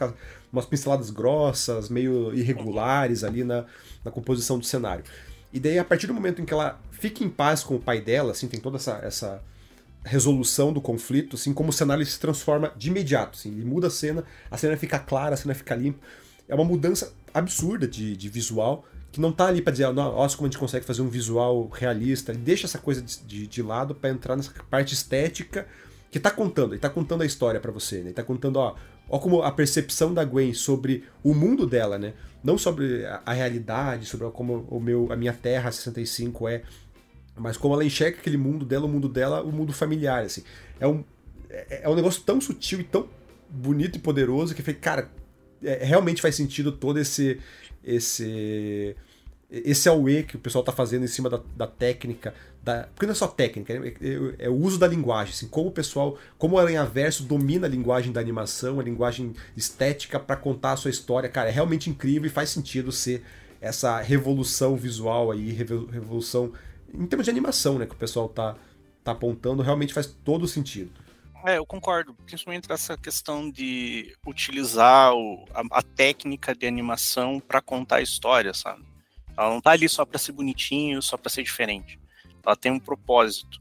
umas 0.53 0.65
pinceladas 0.65 1.11
grossas, 1.11 1.89
meio 1.89 2.35
irregulares 2.35 3.25
ali 3.25 3.45
na, 3.45 3.67
na 4.05 4.11
composição 4.11 4.59
do 4.59 4.65
cenário. 4.65 5.05
E 5.53 5.61
daí, 5.61 5.79
a 5.79 5.85
partir 5.85 6.07
do 6.07 6.15
momento 6.15 6.41
em 6.41 6.45
que 6.45 6.53
ela 6.53 6.81
fica 6.91 7.23
em 7.23 7.29
paz 7.29 7.63
com 7.63 7.75
o 7.77 7.81
pai 7.81 8.01
dela, 8.01 8.33
assim, 8.33 8.49
tem 8.49 8.61
toda 8.61 8.77
essa, 8.77 9.01
essa 9.03 9.43
resolução 10.05 10.73
do 10.73 10.81
conflito, 10.81 11.37
assim, 11.37 11.53
como 11.53 11.71
o 11.71 11.73
cenário 11.73 12.05
se 12.05 12.19
transforma 12.19 12.73
de 12.77 12.89
imediato, 12.89 13.39
assim, 13.39 13.51
ele 13.51 13.65
muda 13.65 13.89
a 13.89 13.91
cena, 13.91 14.25
a 14.51 14.57
cena 14.57 14.77
fica 14.77 14.99
clara, 14.99 15.35
a 15.35 15.37
cena 15.37 15.55
fica 15.55 15.75
limpa. 15.75 15.99
É 16.49 16.55
uma 16.55 16.65
mudança 16.65 17.13
absurda 17.33 17.87
de, 17.87 18.17
de 18.17 18.29
visual, 18.29 18.85
que 19.13 19.21
não 19.21 19.33
tá 19.33 19.47
ali 19.47 19.61
para 19.61 19.73
dizer, 19.73 19.91
nossa, 19.93 20.37
como 20.37 20.47
a 20.47 20.51
gente 20.51 20.59
consegue 20.59 20.85
fazer 20.85 21.03
um 21.03 21.09
visual 21.09 21.69
realista. 21.73 22.33
Ele 22.33 22.41
deixa 22.41 22.67
essa 22.67 22.79
coisa 22.79 23.01
de, 23.03 23.19
de, 23.25 23.47
de 23.47 23.63
lado 23.63 23.95
para 23.95 24.11
entrar 24.11 24.37
nessa 24.37 24.53
parte 24.71 24.95
estética 24.95 25.67
que 26.11 26.19
tá 26.19 26.31
contando, 26.31 26.73
ele 26.73 26.81
tá 26.81 26.89
contando 26.89 27.23
a 27.23 27.27
história 27.27 27.61
para 27.61 27.71
você, 27.71 27.97
né? 27.97 28.07
Ele 28.07 28.13
tá 28.13 28.23
contando, 28.23 28.57
ó, 28.57 28.75
ó 29.09 29.19
como 29.19 29.43
a 29.43 29.53
percepção 29.53 30.15
da 30.15 30.25
Gwen 30.25 30.55
sobre 30.55 31.05
o 31.23 31.35
mundo 31.35 31.67
dela, 31.67 31.99
né? 31.99 32.15
Não 32.43 32.57
sobre 32.57 33.05
a, 33.05 33.23
a 33.27 33.33
realidade, 33.33 34.07
sobre 34.07 34.29
como 34.31 34.67
o 34.71 34.81
meu, 34.81 35.13
a 35.13 35.17
minha 35.17 35.33
Terra 35.33 35.71
65 35.71 36.49
é, 36.49 36.63
mas 37.37 37.57
como 37.57 37.75
ela 37.75 37.85
enxerga 37.85 38.19
aquele 38.19 38.37
mundo 38.37 38.65
dela, 38.65 38.87
o 38.87 38.89
mundo 38.89 39.09
dela, 39.09 39.43
o 39.43 39.53
mundo 39.53 39.73
familiar, 39.73 40.25
assim. 40.25 40.43
É 40.81 40.87
um, 40.87 41.05
é, 41.51 41.83
é 41.83 41.89
um 41.89 41.95
negócio 41.95 42.23
tão 42.23 42.41
sutil 42.41 42.81
e 42.81 42.85
tão 42.85 43.09
bonito 43.49 43.97
e 43.97 44.01
poderoso 44.01 44.55
que 44.55 44.61
eu 44.61 44.65
falei, 44.65 44.81
cara, 44.81 45.11
é, 45.63 45.85
realmente 45.85 46.23
faz 46.23 46.35
sentido 46.35 46.73
todo 46.73 46.99
esse 46.99 47.41
esse 47.83 48.97
esse 49.51 49.89
E 49.89 50.23
que 50.25 50.37
o 50.37 50.39
pessoal 50.39 50.61
está 50.61 50.73
fazendo 50.73 51.05
em 51.05 51.09
cima 51.09 51.31
da, 51.31 51.41
da 51.57 51.67
técnica, 51.67 52.35
da, 52.69 52.83
porque 52.95 53.07
não 53.07 53.13
é 53.13 53.15
só 53.15 53.27
técnica, 53.27 53.73
é, 53.73 53.77
é, 53.77 54.47
é, 54.47 54.49
o 54.51 54.55
uso 54.55 54.79
da 54.79 54.87
linguagem, 54.87 55.33
assim, 55.33 55.49
como 55.49 55.69
o 55.69 55.73
pessoal, 55.73 56.19
como 56.37 56.57
o 56.57 56.59
Aranha 56.59 56.85
Verso 56.85 57.23
domina 57.23 57.67
a 57.67 57.71
linguagem 57.71 58.13
da 58.13 58.21
animação, 58.21 58.79
a 58.79 58.83
linguagem 58.83 59.35
estética 59.57 60.21
para 60.21 60.37
contar 60.37 60.73
a 60.73 60.77
sua 60.77 60.91
história, 60.91 61.31
cara, 61.31 61.49
é 61.49 61.53
realmente 61.53 61.89
incrível 61.89 62.27
e 62.27 62.33
faz 62.33 62.51
sentido 62.51 62.93
ser 62.93 63.25
essa 63.59 63.99
revolução 64.01 64.77
visual 64.77 65.31
aí, 65.31 65.51
revolução 65.51 66.53
em 66.93 67.07
termos 67.07 67.25
de 67.25 67.31
animação, 67.31 67.79
né, 67.79 67.87
que 67.87 67.95
o 67.95 67.99
pessoal 67.99 68.29
tá, 68.29 68.55
tá 69.03 69.13
apontando, 69.13 69.63
realmente 69.63 69.95
faz 69.95 70.07
todo 70.07 70.47
sentido. 70.47 70.91
É, 71.47 71.57
eu 71.57 71.65
concordo, 71.65 72.15
principalmente 72.27 72.71
essa 72.71 72.99
questão 72.99 73.51
de 73.51 74.15
utilizar 74.27 75.15
o, 75.15 75.47
a, 75.55 75.79
a 75.79 75.83
técnica 75.83 76.55
de 76.55 76.67
animação 76.67 77.41
para 77.41 77.63
contar 77.63 77.97
a 77.97 78.03
história, 78.03 78.53
sabe? 78.53 78.85
Ela 79.37 79.51
não 79.51 79.61
tá 79.61 79.71
ali 79.71 79.89
só 79.89 80.05
para 80.05 80.19
ser 80.19 80.33
bonitinho, 80.33 81.01
só 81.01 81.17
para 81.17 81.31
ser 81.31 81.43
diferente. 81.43 81.99
Ela 82.45 82.57
tem 82.57 82.73
um 82.73 82.81
propósito. 82.81 83.61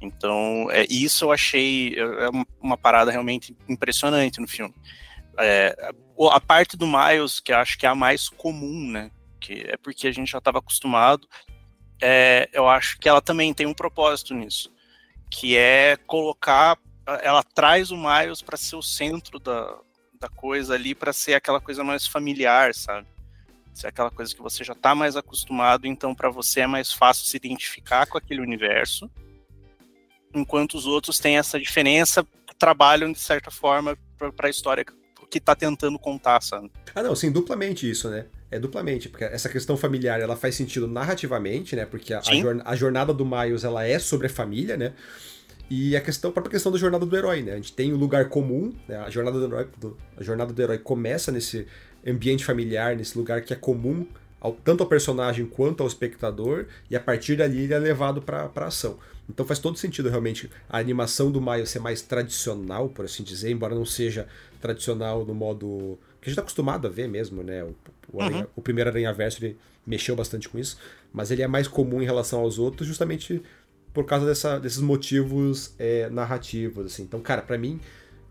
Então, 0.00 0.68
é, 0.70 0.86
isso 0.90 1.24
eu 1.24 1.32
achei 1.32 1.94
é, 1.94 2.00
é 2.00 2.30
uma 2.60 2.76
parada 2.76 3.10
realmente 3.10 3.56
impressionante 3.68 4.40
no 4.40 4.48
filme. 4.48 4.74
É, 5.38 5.92
a 6.30 6.40
parte 6.40 6.76
do 6.76 6.86
Miles, 6.86 7.40
que 7.40 7.52
acho 7.52 7.78
que 7.78 7.86
é 7.86 7.88
a 7.88 7.94
mais 7.94 8.28
comum, 8.28 8.90
né? 8.90 9.10
Que 9.40 9.64
é 9.68 9.76
porque 9.76 10.06
a 10.06 10.12
gente 10.12 10.30
já 10.30 10.38
estava 10.38 10.58
acostumado. 10.58 11.28
É, 12.00 12.48
eu 12.52 12.68
acho 12.68 12.98
que 12.98 13.08
ela 13.08 13.22
também 13.22 13.54
tem 13.54 13.66
um 13.66 13.74
propósito 13.74 14.34
nisso, 14.34 14.70
que 15.30 15.56
é 15.56 15.96
colocar, 16.06 16.78
ela 17.22 17.42
traz 17.42 17.90
o 17.90 17.96
Miles 17.96 18.42
para 18.42 18.58
ser 18.58 18.76
o 18.76 18.82
centro 18.82 19.38
da, 19.38 19.78
da 20.20 20.28
coisa 20.28 20.74
ali, 20.74 20.94
para 20.94 21.12
ser 21.12 21.34
aquela 21.34 21.60
coisa 21.60 21.82
mais 21.82 22.06
familiar, 22.06 22.74
sabe? 22.74 23.06
Se 23.76 23.84
é 23.84 23.90
aquela 23.90 24.10
coisa 24.10 24.34
que 24.34 24.40
você 24.40 24.64
já 24.64 24.72
está 24.72 24.94
mais 24.94 25.16
acostumado, 25.16 25.86
então 25.86 26.14
para 26.14 26.30
você 26.30 26.60
é 26.60 26.66
mais 26.66 26.90
fácil 26.94 27.26
se 27.26 27.36
identificar 27.36 28.06
com 28.06 28.16
aquele 28.16 28.40
universo, 28.40 29.10
enquanto 30.34 30.78
os 30.78 30.86
outros 30.86 31.18
têm 31.18 31.36
essa 31.36 31.60
diferença, 31.60 32.26
trabalham 32.58 33.12
de 33.12 33.20
certa 33.20 33.50
forma 33.50 33.94
para 34.34 34.46
a 34.46 34.50
história 34.50 34.82
que 34.82 35.36
está 35.36 35.54
tentando 35.54 35.98
contar, 35.98 36.42
sabe? 36.42 36.72
Ah, 36.94 37.02
não, 37.02 37.14
sim, 37.14 37.30
duplamente 37.30 37.88
isso, 37.88 38.08
né? 38.08 38.24
É 38.50 38.58
duplamente, 38.58 39.10
porque 39.10 39.24
essa 39.24 39.50
questão 39.50 39.76
familiar 39.76 40.22
ela 40.22 40.36
faz 40.36 40.54
sentido 40.54 40.88
narrativamente, 40.88 41.76
né? 41.76 41.84
Porque 41.84 42.14
a, 42.14 42.22
a, 42.64 42.76
jornada 42.76 43.12
do 43.12 43.26
Miles 43.26 43.62
ela 43.62 43.84
é 43.84 43.98
sobre 43.98 44.28
a 44.28 44.30
família, 44.30 44.78
né? 44.78 44.94
E 45.68 45.94
a 45.94 46.00
questão, 46.00 46.30
a 46.30 46.32
própria 46.32 46.52
questão 46.52 46.72
da 46.72 46.78
jornada 46.78 47.04
do 47.04 47.14
herói, 47.14 47.42
né? 47.42 47.52
A 47.52 47.56
gente 47.56 47.74
tem 47.74 47.92
o 47.92 47.96
lugar 47.96 48.30
comum, 48.30 48.72
né? 48.88 48.96
a, 48.96 49.10
jornada 49.10 49.38
do 49.38 49.44
herói, 49.44 49.68
do, 49.76 49.98
a 50.16 50.22
jornada 50.22 50.50
do 50.50 50.62
herói 50.62 50.78
começa 50.78 51.30
nesse, 51.30 51.66
ambiente 52.06 52.44
familiar, 52.44 52.96
nesse 52.96 53.16
lugar 53.16 53.42
que 53.42 53.52
é 53.52 53.56
comum 53.56 54.06
ao, 54.40 54.52
tanto 54.52 54.82
ao 54.82 54.88
personagem 54.88 55.46
quanto 55.46 55.82
ao 55.82 55.86
espectador, 55.86 56.66
e 56.90 56.96
a 56.96 57.00
partir 57.00 57.36
dali 57.36 57.64
ele 57.64 57.74
é 57.74 57.78
levado 57.78 58.22
para 58.22 58.50
a 58.54 58.64
ação. 58.64 58.98
Então 59.28 59.44
faz 59.44 59.58
todo 59.58 59.76
sentido 59.76 60.08
realmente 60.08 60.48
a 60.68 60.78
animação 60.78 61.30
do 61.30 61.40
Maio 61.40 61.66
ser 61.66 61.80
mais 61.80 62.00
tradicional, 62.00 62.88
por 62.88 63.04
assim 63.04 63.22
dizer, 63.22 63.50
embora 63.50 63.74
não 63.74 63.84
seja 63.84 64.28
tradicional 64.60 65.24
no 65.24 65.34
modo 65.34 65.98
que 66.20 66.28
a 66.28 66.30
gente 66.30 66.36
tá 66.36 66.42
acostumado 66.42 66.86
a 66.86 66.90
ver 66.90 67.08
mesmo, 67.08 67.42
né? 67.42 67.64
O, 67.64 67.74
o, 68.12 68.22
Aranha, 68.22 68.42
uhum. 68.42 68.46
o 68.56 68.62
primeiro 68.62 68.90
Aranha 68.90 69.12
Verso 69.12 69.44
ele 69.44 69.56
mexeu 69.86 70.14
bastante 70.14 70.48
com 70.48 70.58
isso, 70.58 70.78
mas 71.12 71.30
ele 71.30 71.42
é 71.42 71.46
mais 71.46 71.66
comum 71.68 72.02
em 72.02 72.04
relação 72.04 72.40
aos 72.40 72.58
outros, 72.58 72.86
justamente 72.86 73.42
por 73.92 74.04
causa 74.04 74.26
dessa, 74.26 74.58
desses 74.58 74.80
motivos 74.80 75.74
é, 75.78 76.08
narrativos, 76.10 76.86
assim. 76.86 77.02
Então, 77.02 77.20
cara, 77.20 77.42
para 77.42 77.56
mim, 77.56 77.80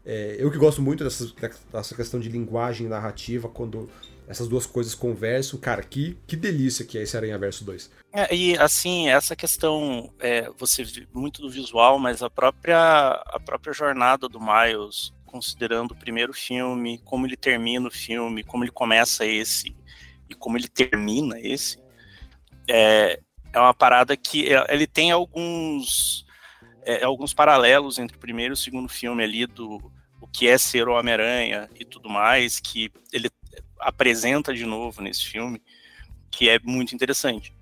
é, 0.06 0.36
eu 0.38 0.52
que 0.52 0.58
gosto 0.58 0.82
muito 0.82 1.04
dessa, 1.04 1.26
dessa 1.72 1.96
questão 1.96 2.20
de 2.20 2.30
linguagem 2.30 2.88
narrativa, 2.88 3.50
quando 3.50 3.90
essas 4.28 4.48
duas 4.48 4.66
coisas 4.66 4.94
conversam, 4.94 5.60
cara, 5.60 5.82
que, 5.84 6.18
que 6.28 6.36
delícia 6.36 6.86
que 6.86 6.98
é 6.98 7.04
esse 7.04 7.16
Aranha 7.16 7.38
Verso 7.38 7.64
2. 7.64 7.92
É, 8.14 8.34
e 8.34 8.58
assim, 8.58 9.10
essa 9.10 9.36
questão, 9.36 10.12
é, 10.20 10.50
você 10.58 10.84
vê 10.84 11.08
muito 11.14 11.42
do 11.42 11.50
visual, 11.50 12.00
mas 12.00 12.24
a 12.24 12.30
própria, 12.30 13.12
a 13.28 13.40
própria 13.44 13.74
jornada 13.74 14.28
do 14.28 14.40
Miles, 14.40 15.14
considerando 15.26 15.92
o 15.92 15.96
primeiro 15.98 16.34
filme, 16.34 17.00
como 17.04 17.26
ele 17.26 17.38
termina 17.38 17.88
o 17.88 17.92
filme, 17.92 18.44
como 18.44 18.64
ele 18.64 18.72
começa 18.72 19.26
esse 19.26 19.76
e 20.30 20.34
como 20.34 20.58
ele 20.58 20.68
termina 20.68 21.40
esse, 21.40 21.78
é, 22.68 23.20
é 23.54 23.60
uma 23.60 23.74
parada 23.74 24.16
que 24.18 24.54
é, 24.54 24.66
ele 24.74 24.88
tem 24.88 25.12
alguns 25.12 26.25
é, 26.86 27.04
alguns 27.04 27.34
paralelos 27.34 27.98
entre 27.98 28.16
o 28.16 28.20
primeiro 28.20 28.54
e 28.54 28.56
o 28.56 28.58
segundo 28.58 28.88
filme 28.88 29.24
ali 29.24 29.46
do 29.46 29.92
o 30.22 30.28
que 30.28 30.48
é 30.48 30.58
ser 30.58 30.88
o 30.88 30.94
Homem-Aranha 30.94 31.70
e 31.78 31.84
tudo 31.84 32.10
mais, 32.10 32.60
que 32.60 32.92
ele 33.12 33.30
apresenta 33.80 34.54
de 34.54 34.66
novo 34.66 35.02
nesse 35.02 35.26
filme, 35.26 35.62
que 36.32 36.50
é 36.50 36.60
muito 36.64 36.96
interessante. 36.96 37.54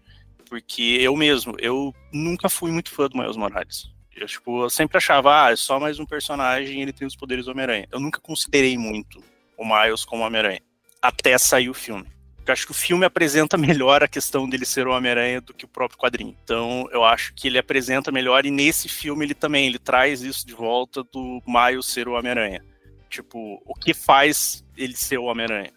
Porque 0.47 0.97
eu 1.01 1.15
mesmo, 1.15 1.55
eu 1.59 1.93
nunca 2.11 2.47
fui 2.47 2.71
muito 2.71 2.91
fã 2.91 3.07
do 3.07 3.17
Miles 3.17 3.35
Morales. 3.35 3.91
Eu, 4.15 4.27
tipo, 4.27 4.63
eu 4.63 4.69
sempre 4.69 4.97
achava, 4.97 5.45
ah, 5.45 5.51
é 5.51 5.55
só 5.55 5.79
mais 5.79 5.99
um 5.99 6.05
personagem 6.05 6.81
ele 6.81 6.93
tem 6.93 7.07
os 7.07 7.15
poderes 7.15 7.45
do 7.45 7.51
Homem-Aranha. 7.51 7.87
Eu 7.91 7.99
nunca 7.99 8.21
considerei 8.21 8.77
muito 8.77 9.23
o 9.57 9.65
Miles 9.65 10.05
como 10.05 10.23
Homem-Aranha. 10.23 10.61
Até 11.01 11.37
sair 11.37 11.69
o 11.69 11.73
filme. 11.73 12.07
Eu 12.45 12.51
acho 12.53 12.65
que 12.65 12.71
o 12.71 12.75
filme 12.75 13.05
apresenta 13.05 13.57
melhor 13.57 14.03
a 14.03 14.07
questão 14.07 14.47
dele 14.47 14.65
ser 14.65 14.87
o 14.87 14.91
Homem-Aranha 14.91 15.41
do 15.41 15.53
que 15.53 15.65
o 15.65 15.67
próprio 15.67 15.99
quadrinho. 15.99 16.35
Então, 16.43 16.87
eu 16.91 17.03
acho 17.03 17.33
que 17.33 17.47
ele 17.47 17.57
apresenta 17.57 18.11
melhor, 18.11 18.45
e 18.45 18.51
nesse 18.51 18.89
filme 18.89 19.25
ele 19.25 19.33
também, 19.33 19.67
ele 19.67 19.79
traz 19.79 20.21
isso 20.21 20.45
de 20.45 20.53
volta 20.53 21.03
do 21.03 21.41
Miles 21.47 21.85
ser 21.85 22.07
o 22.07 22.13
Homem-Aranha. 22.13 22.63
Tipo, 23.09 23.61
o 23.65 23.73
que 23.73 23.93
faz 23.93 24.65
ele 24.75 24.95
ser 24.95 25.19
o 25.19 25.25
Homem-Aranha? 25.25 25.71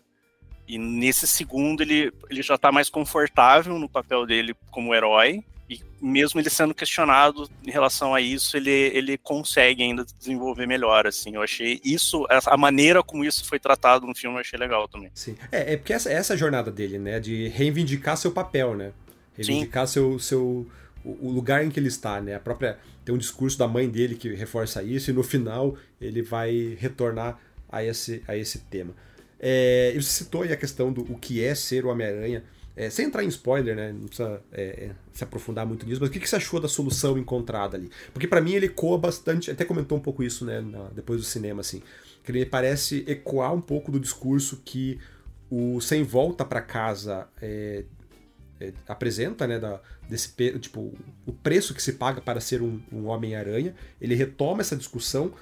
E 0.66 0.78
nesse 0.78 1.26
segundo 1.26 1.82
ele, 1.82 2.12
ele 2.28 2.42
já 2.42 2.58
tá 2.58 2.72
mais 2.72 2.90
confortável 2.90 3.78
no 3.78 3.88
papel 3.88 4.26
dele 4.26 4.54
como 4.70 4.94
herói, 4.94 5.44
e 5.68 5.80
mesmo 6.00 6.40
ele 6.40 6.48
sendo 6.48 6.74
questionado 6.74 7.50
em 7.66 7.70
relação 7.70 8.14
a 8.14 8.20
isso, 8.20 8.56
ele, 8.56 8.70
ele 8.70 9.18
consegue 9.18 9.82
ainda 9.82 10.04
desenvolver 10.18 10.66
melhor, 10.66 11.06
assim. 11.06 11.34
Eu 11.34 11.42
achei 11.42 11.80
isso, 11.84 12.26
a 12.28 12.56
maneira 12.56 13.02
como 13.02 13.24
isso 13.24 13.44
foi 13.44 13.58
tratado 13.58 14.06
no 14.06 14.14
filme, 14.14 14.36
eu 14.36 14.40
achei 14.40 14.58
legal 14.58 14.86
também. 14.86 15.10
Sim. 15.14 15.36
É, 15.50 15.74
é 15.74 15.76
porque 15.76 15.92
essa, 15.92 16.10
essa 16.10 16.36
jornada 16.36 16.70
dele, 16.70 16.98
né, 16.98 17.18
de 17.18 17.48
reivindicar 17.48 18.16
seu 18.16 18.30
papel, 18.30 18.76
né? 18.76 18.92
Reivindicar 19.36 19.86
Sim. 19.86 19.92
seu, 19.94 20.18
seu 20.18 20.66
o 21.04 21.30
lugar 21.30 21.64
em 21.64 21.70
que 21.70 21.78
ele 21.78 21.88
está, 21.88 22.20
né? 22.20 22.34
A 22.34 22.40
própria 22.40 22.78
tem 23.04 23.14
um 23.14 23.18
discurso 23.18 23.56
da 23.56 23.68
mãe 23.68 23.88
dele 23.88 24.16
que 24.16 24.34
reforça 24.34 24.82
isso 24.82 25.10
e 25.10 25.14
no 25.14 25.22
final 25.22 25.76
ele 26.00 26.20
vai 26.20 26.76
retornar 26.80 27.38
a 27.68 27.84
esse, 27.84 28.22
a 28.26 28.36
esse 28.36 28.58
tema. 28.58 28.92
É, 29.38 29.92
você 29.94 30.24
citou 30.24 30.42
aí 30.42 30.52
a 30.52 30.56
questão 30.56 30.92
do 30.92 31.02
o 31.02 31.16
que 31.16 31.42
é 31.44 31.54
ser 31.54 31.84
o 31.84 31.88
Homem-Aranha. 31.88 32.42
É, 32.76 32.90
sem 32.90 33.06
entrar 33.06 33.24
em 33.24 33.28
spoiler, 33.28 33.74
né? 33.74 33.90
Não 33.90 34.06
precisa 34.06 34.42
é, 34.52 34.62
é, 34.62 34.90
se 35.10 35.24
aprofundar 35.24 35.66
muito 35.66 35.86
nisso, 35.86 35.98
mas 35.98 36.10
o 36.10 36.12
que, 36.12 36.20
que 36.20 36.28
você 36.28 36.36
achou 36.36 36.60
da 36.60 36.68
solução 36.68 37.16
encontrada 37.16 37.74
ali? 37.74 37.90
Porque 38.12 38.26
para 38.26 38.40
mim 38.40 38.52
ele 38.52 38.66
ecoa 38.66 38.98
bastante, 38.98 39.50
até 39.50 39.64
comentou 39.64 39.96
um 39.96 40.00
pouco 40.00 40.22
isso, 40.22 40.44
né? 40.44 40.60
Na, 40.60 40.90
depois 40.90 41.18
do 41.18 41.26
cinema, 41.26 41.62
assim. 41.62 41.82
Que 42.22 42.30
ele 42.30 42.44
parece 42.44 43.02
ecoar 43.08 43.54
um 43.54 43.62
pouco 43.62 43.90
do 43.90 43.98
discurso 43.98 44.60
que 44.62 45.00
o 45.50 45.80
Sem 45.80 46.02
Volta 46.02 46.44
para 46.44 46.60
Casa 46.60 47.26
é, 47.40 47.84
é, 48.60 48.74
apresenta, 48.86 49.46
né? 49.46 49.58
Da, 49.58 49.80
desse, 50.06 50.34
tipo, 50.58 50.92
o 51.24 51.32
preço 51.32 51.72
que 51.72 51.82
se 51.82 51.94
paga 51.94 52.20
para 52.20 52.40
ser 52.40 52.60
um, 52.60 52.78
um 52.92 53.06
Homem-Aranha. 53.06 53.74
Ele 53.98 54.14
retoma 54.14 54.60
essa 54.60 54.76
discussão, 54.76 55.32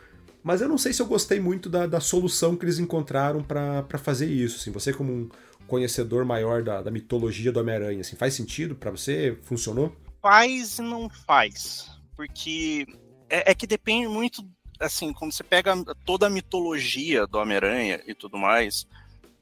mas 0.41 0.61
eu 0.61 0.69
não 0.69 0.79
sei 0.79 0.93
se 0.93 1.03
eu 1.03 1.07
gostei 1.07 1.41
muito 1.41 1.69
da, 1.69 1.85
da 1.87 1.99
solução 1.99 2.55
que 2.55 2.65
eles 2.65 2.79
encontraram 2.79 3.43
para 3.43 3.99
fazer 3.99 4.27
isso. 4.27 4.59
Assim. 4.61 4.71
Você, 4.71 4.93
como 4.93 5.13
um 5.13 5.29
conhecedor 5.75 6.25
maior 6.25 6.63
da, 6.63 6.83
da 6.83 6.91
mitologia 6.91 7.51
do 7.51 7.59
Homem-Aranha. 7.59 8.01
Assim, 8.01 8.15
faz 8.15 8.35
sentido 8.35 8.77
para 8.77 8.93
você? 8.93 9.37
Funcionou? 9.43 9.95
Faz 10.23 10.79
e 10.79 10.83
não 10.83 11.09
faz. 11.09 11.91
Porque 12.15 12.87
é, 13.29 13.51
é, 13.51 13.55
que 13.55 13.67
depende 13.67 14.07
muito. 14.07 14.49
Assim, 14.79 15.13
quando 15.13 15.33
você 15.33 15.43
pega 15.43 15.75
toda 16.05 16.29
a 16.29 16.31
mitologia 16.31 17.27
do 17.27 17.39
Homem-Aranha 17.39 18.01
e 18.07 18.15
tudo 18.15 18.39
mais, 18.39 18.87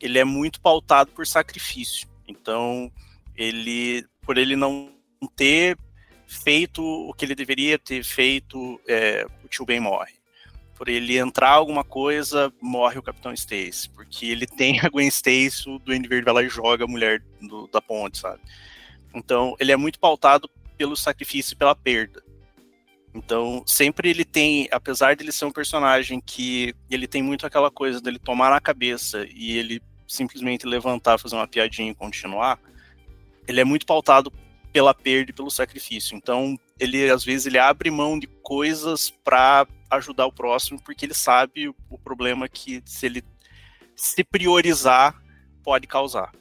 ele 0.01 0.19
é 0.19 0.25
muito 0.25 0.59
pautado 0.59 1.11
por 1.11 1.27
sacrifício. 1.27 2.09
Então, 2.27 2.91
ele, 3.37 4.07
por 4.23 4.39
ele 4.39 4.57
não 4.57 4.91
ter 5.37 5.77
feito 6.27 6.83
o 6.83 7.13
que 7.13 7.27
ele 7.27 7.35
deveria 7.35 7.79
ter 7.79 8.03
feito, 8.03 8.81
é, 8.89 9.27
o 9.45 9.49
tio 9.49 9.67
Ben 9.67 9.81
morre 9.81 10.22
por 10.83 10.89
ele 10.89 11.17
entrar 11.17 11.51
alguma 11.51 11.85
coisa, 11.85 12.53
morre 12.61 12.99
o 12.99 13.03
Capitão 13.05 13.33
Stacy. 13.33 13.89
Porque 13.91 14.27
ele 14.27 14.49
tem 14.51 14.81
a 14.81 14.89
Gwen 14.89 15.07
Stacy, 15.07 15.71
o 15.71 15.79
Duende 15.79 16.09
Verde 16.09 16.25
vai 16.25 16.35
lá 16.35 16.43
e 16.43 16.49
joga 16.49 16.85
a 16.85 16.89
mulher 16.89 17.23
do, 17.41 17.69
da 17.69 17.81
ponte, 17.81 18.19
sabe? 18.19 18.41
Então, 19.15 19.55
ele 19.61 19.71
é 19.71 19.77
muito 19.77 20.01
pautado 20.01 20.51
pelo 20.77 20.97
sacrifício 20.97 21.55
e 21.55 21.57
pela 21.57 21.77
perda. 21.77 22.21
Então, 23.15 23.63
sempre 23.65 24.11
ele 24.11 24.25
tem, 24.25 24.67
apesar 24.73 25.15
de 25.15 25.23
ele 25.23 25.31
ser 25.31 25.45
um 25.45 25.53
personagem 25.53 26.21
que 26.21 26.75
ele 26.91 27.07
tem 27.07 27.23
muito 27.23 27.47
aquela 27.47 27.71
coisa 27.71 28.01
dele 28.01 28.19
tomar 28.19 28.51
na 28.51 28.61
cabeça 28.61 29.25
e 29.33 29.57
ele 29.57 29.81
simplesmente 30.09 30.67
levantar, 30.67 31.17
fazer 31.17 31.37
uma 31.37 31.47
piadinha 31.47 31.93
e 31.93 31.95
continuar, 31.95 32.59
ele 33.47 33.61
é 33.61 33.65
muito 33.65 33.87
pautado 33.87 34.33
pela 34.73 34.93
perda 34.93 35.31
e 35.31 35.35
pelo 35.35 35.49
sacrifício. 35.49 36.17
Então, 36.17 36.59
ele 36.77 37.09
às 37.09 37.23
vezes 37.23 37.47
ele 37.47 37.59
abre 37.59 37.89
mão 37.89 38.19
de 38.19 38.27
coisas 38.27 39.11
para 39.11 39.65
ajudar 39.97 40.27
o 40.27 40.33
próximo, 40.33 40.81
porque 40.83 41.05
ele 41.07 41.15
sabe 41.15 41.69
o 41.69 41.99
problema 41.99 42.49
que 42.49 42.83
se 42.85 43.07
ele 43.07 43.25
se 43.95 44.25
priorizar 44.25 45.21
pode 45.63 45.87
causar. 45.87 46.33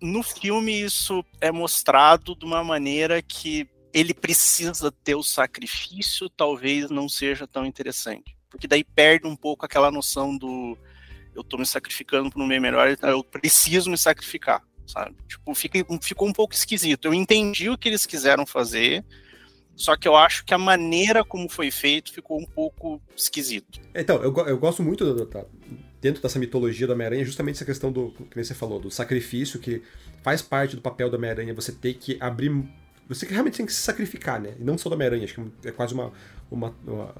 No 0.00 0.22
filme 0.22 0.80
isso 0.80 1.24
é 1.40 1.50
mostrado 1.52 2.34
de 2.34 2.44
uma 2.44 2.64
maneira 2.64 3.20
que 3.20 3.68
ele 3.92 4.14
precisa 4.14 4.90
ter 4.90 5.14
o 5.14 5.22
sacrifício, 5.22 6.30
talvez 6.30 6.90
não 6.90 7.08
seja 7.08 7.46
tão 7.46 7.66
interessante. 7.66 8.36
Porque 8.48 8.66
daí 8.66 8.84
perde 8.84 9.26
um 9.26 9.36
pouco 9.36 9.64
aquela 9.64 9.90
noção 9.90 10.36
do 10.36 10.78
eu 11.34 11.44
tô 11.44 11.56
me 11.56 11.66
sacrificando 11.66 12.30
para 12.30 12.42
um 12.42 12.46
meio 12.46 12.60
melhor, 12.60 12.96
eu 13.02 13.22
preciso 13.22 13.88
me 13.88 13.96
sacrificar, 13.96 14.62
sabe? 14.86 15.16
Tipo, 15.28 15.54
fica, 15.54 15.78
ficou 16.02 16.28
um 16.28 16.32
pouco 16.32 16.54
esquisito. 16.54 17.04
Eu 17.04 17.14
entendi 17.14 17.70
o 17.70 17.78
que 17.78 17.88
eles 17.88 18.04
quiseram 18.04 18.44
fazer, 18.44 19.04
só 19.80 19.96
que 19.96 20.06
eu 20.06 20.14
acho 20.14 20.44
que 20.44 20.52
a 20.52 20.58
maneira 20.58 21.24
como 21.24 21.48
foi 21.48 21.70
feito 21.70 22.12
ficou 22.12 22.38
um 22.38 22.44
pouco 22.44 23.00
esquisito. 23.16 23.80
Então, 23.94 24.22
eu, 24.22 24.34
eu 24.46 24.58
gosto 24.58 24.82
muito 24.82 25.04
do, 25.06 25.24
do, 25.24 25.46
dentro 26.02 26.22
dessa 26.22 26.38
mitologia 26.38 26.86
do 26.86 26.92
Homem-Aranha, 26.92 27.24
justamente 27.24 27.56
essa 27.56 27.64
questão 27.64 27.90
do 27.90 28.10
que 28.30 28.44
você 28.44 28.54
falou, 28.54 28.78
do 28.78 28.90
sacrifício, 28.90 29.58
que 29.58 29.82
faz 30.22 30.42
parte 30.42 30.76
do 30.76 30.82
papel 30.82 31.08
do 31.08 31.16
Homem-Aranha, 31.16 31.54
você 31.54 31.72
ter 31.72 31.94
que 31.94 32.18
abrir. 32.20 32.52
Você 33.08 33.24
realmente 33.26 33.56
tem 33.56 33.64
que 33.64 33.72
se 33.72 33.80
sacrificar, 33.80 34.38
né? 34.38 34.54
E 34.60 34.62
não 34.62 34.76
só 34.76 34.90
do 34.90 34.94
Homem-Aranha, 34.94 35.24
acho 35.24 35.34
que 35.34 35.68
é 35.68 35.72
quase 35.72 35.94
uma, 35.94 36.12
uma, 36.50 36.74
uma, 36.86 37.14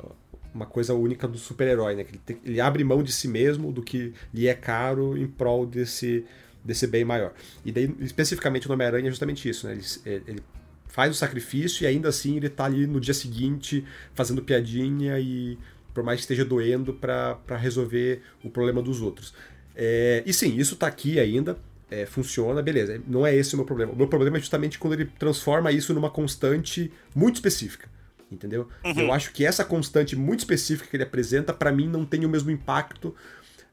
uma 0.54 0.66
coisa 0.66 0.92
única 0.92 1.26
do 1.26 1.38
super-herói, 1.38 1.96
né? 1.96 2.04
Que 2.04 2.20
ele, 2.28 2.40
ele 2.44 2.60
abre 2.60 2.84
mão 2.84 3.02
de 3.02 3.10
si 3.10 3.26
mesmo, 3.26 3.72
do 3.72 3.82
que 3.82 4.12
lhe 4.34 4.48
é 4.48 4.54
caro, 4.54 5.16
em 5.16 5.26
prol 5.26 5.64
desse, 5.64 6.26
desse 6.62 6.86
bem 6.86 7.06
maior. 7.06 7.32
E 7.64 7.72
daí, 7.72 7.90
especificamente 8.00 8.68
no 8.68 8.74
Homem-Aranha, 8.74 9.08
é 9.08 9.10
justamente 9.10 9.48
isso, 9.48 9.66
né? 9.66 9.78
Ele, 10.04 10.22
ele 10.26 10.42
faz 10.90 11.10
o 11.12 11.14
sacrifício 11.14 11.84
e 11.84 11.86
ainda 11.86 12.08
assim 12.08 12.36
ele 12.36 12.48
tá 12.48 12.64
ali 12.64 12.86
no 12.86 13.00
dia 13.00 13.14
seguinte 13.14 13.84
fazendo 14.14 14.42
piadinha 14.42 15.18
e 15.18 15.58
por 15.94 16.04
mais 16.04 16.18
que 16.18 16.22
esteja 16.22 16.44
doendo 16.44 16.92
para 16.92 17.56
resolver 17.56 18.22
o 18.44 18.50
problema 18.50 18.82
dos 18.82 19.00
outros. 19.00 19.34
É, 19.74 20.22
e 20.26 20.32
sim, 20.32 20.56
isso 20.56 20.76
tá 20.76 20.86
aqui 20.86 21.18
ainda, 21.18 21.58
é, 21.90 22.06
funciona, 22.06 22.62
beleza. 22.62 23.00
Não 23.06 23.26
é 23.26 23.34
esse 23.34 23.54
o 23.54 23.56
meu 23.56 23.66
problema. 23.66 23.92
O 23.92 23.96
meu 23.96 24.08
problema 24.08 24.36
é 24.36 24.40
justamente 24.40 24.78
quando 24.78 24.94
ele 24.94 25.06
transforma 25.18 25.72
isso 25.72 25.92
numa 25.92 26.10
constante 26.10 26.92
muito 27.14 27.36
específica. 27.36 27.88
Entendeu? 28.30 28.68
Uhum. 28.84 29.00
Eu 29.00 29.12
acho 29.12 29.32
que 29.32 29.44
essa 29.44 29.64
constante 29.64 30.14
muito 30.14 30.40
específica 30.40 30.88
que 30.88 30.96
ele 30.96 31.02
apresenta, 31.02 31.52
para 31.52 31.72
mim, 31.72 31.88
não 31.88 32.04
tem 32.04 32.24
o 32.24 32.28
mesmo 32.28 32.50
impacto 32.50 33.14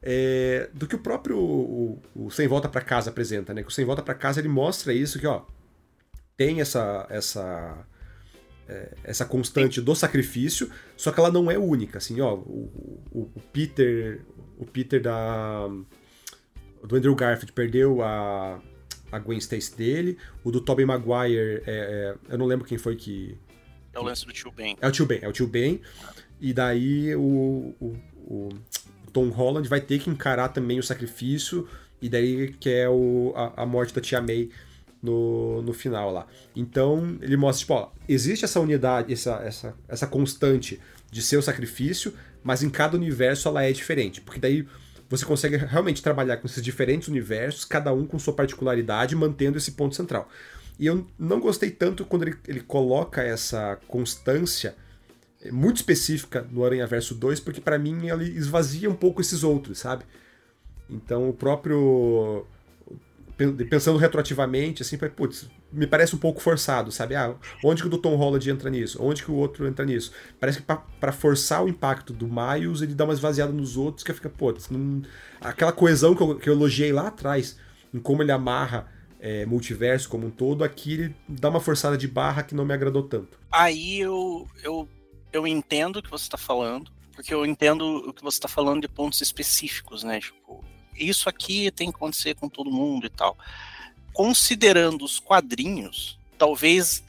é, 0.01 0.69
do 0.73 0.87
que 0.87 0.95
o 0.95 0.99
próprio 0.99 1.37
o, 1.37 2.01
o 2.15 2.31
Sem 2.31 2.47
Volta 2.47 2.67
para 2.67 2.81
Casa 2.81 3.11
apresenta, 3.11 3.53
né? 3.53 3.61
Que 3.61 3.69
o 3.69 3.71
Sem 3.71 3.85
Volta 3.85 4.01
para 4.01 4.15
Casa 4.15 4.39
ele 4.39 4.47
mostra 4.47 4.93
isso 4.93 5.19
que, 5.19 5.27
ó, 5.27 5.43
tem 6.37 6.61
essa 6.61 7.05
essa 7.09 7.85
é, 8.69 8.95
essa 9.03 9.25
constante 9.25 9.81
do 9.81 9.95
sacrifício, 9.95 10.71
só 10.95 11.11
que 11.11 11.19
ela 11.19 11.31
não 11.31 11.49
é 11.49 11.57
única, 11.57 11.97
assim, 11.97 12.21
ó, 12.21 12.35
o, 12.35 13.01
o, 13.11 13.31
o 13.35 13.41
Peter 13.51 14.21
o 14.57 14.65
Peter 14.65 15.01
da 15.01 15.67
do 16.83 16.95
Andrew 16.95 17.15
Garfield 17.15 17.51
perdeu 17.51 18.01
a 18.01 18.61
a 19.11 19.19
Gwen 19.19 19.37
Stacy 19.39 19.75
dele, 19.75 20.17
o 20.43 20.51
do 20.51 20.61
Tobey 20.61 20.85
Maguire, 20.85 21.63
é, 21.65 21.67
é, 21.67 22.15
eu 22.29 22.37
não 22.37 22.45
lembro 22.45 22.65
quem 22.65 22.77
foi 22.77 22.95
que 22.95 23.37
é 23.97 23.99
o 23.99 24.03
lance 24.03 24.25
do 24.27 24.31
tio 24.31 24.51
Ben. 24.51 24.77
É 24.79 24.87
o 24.87 24.91
tio 24.91 25.07
Ben, 25.07 25.19
é 25.23 25.27
o 25.27 25.31
tio 25.31 25.47
Ben. 25.47 25.81
E 26.39 26.53
daí 26.53 27.15
o, 27.15 27.73
o, 27.79 27.97
o 28.27 28.49
Tom 29.11 29.29
Holland 29.29 29.67
vai 29.67 29.81
ter 29.81 29.97
que 29.97 30.07
encarar 30.07 30.49
também 30.49 30.77
o 30.77 30.83
sacrifício, 30.83 31.67
e 31.99 32.07
daí 32.07 32.53
que 32.59 32.69
é 32.69 32.87
o, 32.87 33.33
a, 33.35 33.63
a 33.63 33.65
morte 33.65 33.95
da 33.95 33.99
Tia 33.99 34.21
May 34.21 34.51
no, 35.01 35.61
no 35.61 35.73
final 35.73 36.11
lá. 36.11 36.27
Então 36.55 37.17
ele 37.21 37.37
mostra, 37.37 37.59
tipo, 37.59 37.73
ó, 37.73 37.91
existe 38.07 38.45
essa 38.45 38.59
unidade, 38.59 39.13
essa, 39.13 39.41
essa, 39.43 39.75
essa 39.87 40.07
constante 40.07 40.79
de 41.11 41.21
seu 41.21 41.41
sacrifício, 41.41 42.13
mas 42.43 42.63
em 42.63 42.69
cada 42.69 42.97
universo 42.97 43.47
ela 43.47 43.63
é 43.63 43.71
diferente. 43.71 44.21
Porque 44.21 44.39
daí 44.39 44.67
você 45.09 45.25
consegue 45.25 45.57
realmente 45.57 46.01
trabalhar 46.01 46.37
com 46.37 46.47
esses 46.47 46.63
diferentes 46.63 47.07
universos, 47.07 47.65
cada 47.65 47.93
um 47.93 48.05
com 48.05 48.19
sua 48.19 48.33
particularidade, 48.33 49.15
mantendo 49.15 49.57
esse 49.57 49.71
ponto 49.71 49.95
central. 49.95 50.29
E 50.79 50.85
eu 50.85 51.07
não 51.17 51.39
gostei 51.39 51.71
tanto 51.71 52.05
quando 52.05 52.23
ele, 52.23 52.35
ele 52.47 52.59
coloca 52.59 53.21
essa 53.21 53.79
constância 53.87 54.75
eh, 55.41 55.51
muito 55.51 55.77
específica 55.77 56.45
no 56.51 56.63
Aranha 56.63 56.85
Verso 56.85 57.15
2, 57.15 57.39
porque 57.39 57.61
para 57.61 57.79
mim 57.79 58.09
ele 58.09 58.25
esvazia 58.37 58.89
um 58.89 58.95
pouco 58.95 59.21
esses 59.21 59.43
outros, 59.43 59.79
sabe? 59.79 60.03
Então 60.89 61.29
o 61.29 61.33
próprio 61.33 62.45
pensando 63.69 63.97
retroativamente, 63.97 64.81
assim, 64.81 64.97
putz, 64.97 65.47
me 65.71 65.85
parece 65.85 66.15
um 66.15 66.19
pouco 66.19 66.41
forçado, 66.41 66.91
sabe? 66.91 67.15
Ah, 67.15 67.35
onde 67.63 67.81
que 67.83 67.87
o 67.87 67.91
do 67.91 67.99
Tom 67.99 68.15
Holland 68.15 68.49
entra 68.49 68.69
nisso? 68.69 68.97
Onde 69.01 69.23
que 69.23 69.29
o 69.29 69.35
outro 69.35 69.67
entra 69.67 69.85
nisso? 69.85 70.11
Parece 70.39 70.61
que 70.61 70.65
para 70.65 71.11
forçar 71.11 71.63
o 71.63 71.69
impacto 71.69 72.13
do 72.13 72.27
Miles, 72.27 72.81
ele 72.81 72.95
dá 72.95 73.03
uma 73.03 73.13
esvaziada 73.13 73.51
nos 73.51 73.77
outros 73.77 74.03
que 74.03 74.11
fica, 74.11 74.29
putz, 74.29 74.69
não... 74.69 75.03
aquela 75.39 75.71
coesão 75.71 76.15
que 76.15 76.21
eu, 76.21 76.35
que 76.35 76.49
eu 76.49 76.53
elogiei 76.53 76.91
lá 76.91 77.07
atrás, 77.07 77.57
em 77.93 77.99
como 77.99 78.23
ele 78.23 78.31
amarra 78.31 78.91
é, 79.19 79.45
multiverso 79.45 80.09
como 80.09 80.27
um 80.27 80.31
todo, 80.31 80.63
aqui 80.63 80.93
ele 80.93 81.15
dá 81.27 81.49
uma 81.49 81.59
forçada 81.59 81.97
de 81.97 82.07
barra 82.07 82.43
que 82.43 82.55
não 82.55 82.65
me 82.65 82.73
agradou 82.73 83.03
tanto. 83.03 83.39
Aí 83.51 83.99
eu, 83.99 84.47
eu, 84.63 84.87
eu 85.31 85.45
entendo 85.45 85.97
o 85.97 86.03
que 86.03 86.09
você 86.09 86.23
está 86.23 86.37
falando, 86.37 86.91
porque 87.13 87.33
eu 87.33 87.45
entendo 87.45 87.83
o 88.07 88.13
que 88.13 88.23
você 88.23 88.37
está 88.37 88.47
falando 88.47 88.81
de 88.81 88.87
pontos 88.87 89.21
específicos, 89.21 90.03
né? 90.03 90.19
Tipo, 90.19 90.63
isso 90.97 91.29
aqui 91.29 91.71
tem 91.71 91.89
que 91.91 91.95
acontecer 91.95 92.35
com 92.35 92.49
todo 92.49 92.71
mundo 92.71 93.05
e 93.05 93.09
tal. 93.09 93.37
Considerando 94.13 95.05
os 95.05 95.19
quadrinhos, 95.19 96.17
talvez 96.37 97.03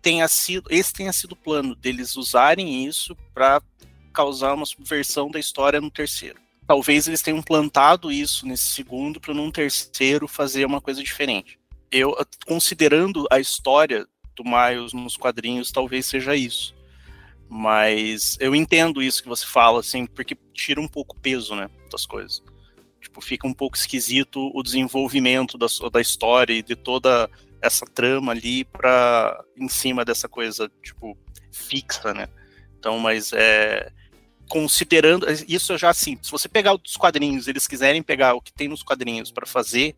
tenha 0.00 0.28
sido 0.28 0.68
esse 0.70 0.92
tenha 0.92 1.12
sido 1.12 1.32
o 1.32 1.36
plano 1.36 1.74
deles 1.74 2.16
usarem 2.16 2.86
isso 2.86 3.16
para 3.32 3.62
causar 4.12 4.54
uma 4.54 4.66
subversão 4.66 5.30
da 5.30 5.38
história 5.38 5.80
no 5.80 5.90
terceiro. 5.90 6.38
Talvez 6.66 7.06
eles 7.06 7.20
tenham 7.20 7.42
plantado 7.42 8.10
isso 8.10 8.46
nesse 8.46 8.66
segundo 8.66 9.20
para 9.20 9.34
num 9.34 9.50
terceiro 9.50 10.26
fazer 10.28 10.64
uma 10.64 10.80
coisa 10.80 11.02
diferente. 11.02 11.58
Eu 11.90 12.16
considerando 12.46 13.26
a 13.30 13.38
história 13.38 14.06
do 14.34 14.44
Miles 14.44 14.92
nos 14.92 15.16
quadrinhos, 15.16 15.70
talvez 15.70 16.06
seja 16.06 16.34
isso. 16.34 16.74
Mas 17.48 18.36
eu 18.40 18.54
entendo 18.54 19.02
isso 19.02 19.22
que 19.22 19.28
você 19.28 19.46
fala, 19.46 19.80
assim, 19.80 20.06
porque 20.06 20.36
tira 20.52 20.80
um 20.80 20.88
pouco 20.88 21.16
o 21.16 21.20
peso, 21.20 21.54
né, 21.54 21.68
das 21.90 22.06
coisas. 22.06 22.42
Tipo, 23.04 23.20
fica 23.20 23.46
um 23.46 23.52
pouco 23.52 23.76
esquisito 23.76 24.50
o 24.54 24.62
desenvolvimento 24.62 25.58
da, 25.58 25.66
da 25.92 26.00
história 26.00 26.54
e 26.54 26.62
de 26.62 26.74
toda 26.74 27.30
essa 27.60 27.84
trama 27.84 28.32
ali 28.32 28.64
para 28.64 29.44
em 29.58 29.68
cima 29.68 30.06
dessa 30.06 30.26
coisa, 30.26 30.70
tipo, 30.82 31.16
fixa, 31.52 32.14
né? 32.14 32.28
Então, 32.78 32.98
mas 32.98 33.30
é 33.34 33.92
considerando 34.48 35.26
isso 35.48 35.76
já 35.76 35.90
assim, 35.90 36.18
se 36.22 36.30
você 36.30 36.48
pegar 36.48 36.74
os 36.74 36.96
quadrinhos, 36.96 37.46
eles 37.46 37.66
quiserem 37.66 38.02
pegar 38.02 38.34
o 38.34 38.40
que 38.40 38.52
tem 38.52 38.68
nos 38.68 38.82
quadrinhos 38.82 39.30
para 39.30 39.46
fazer, 39.46 39.94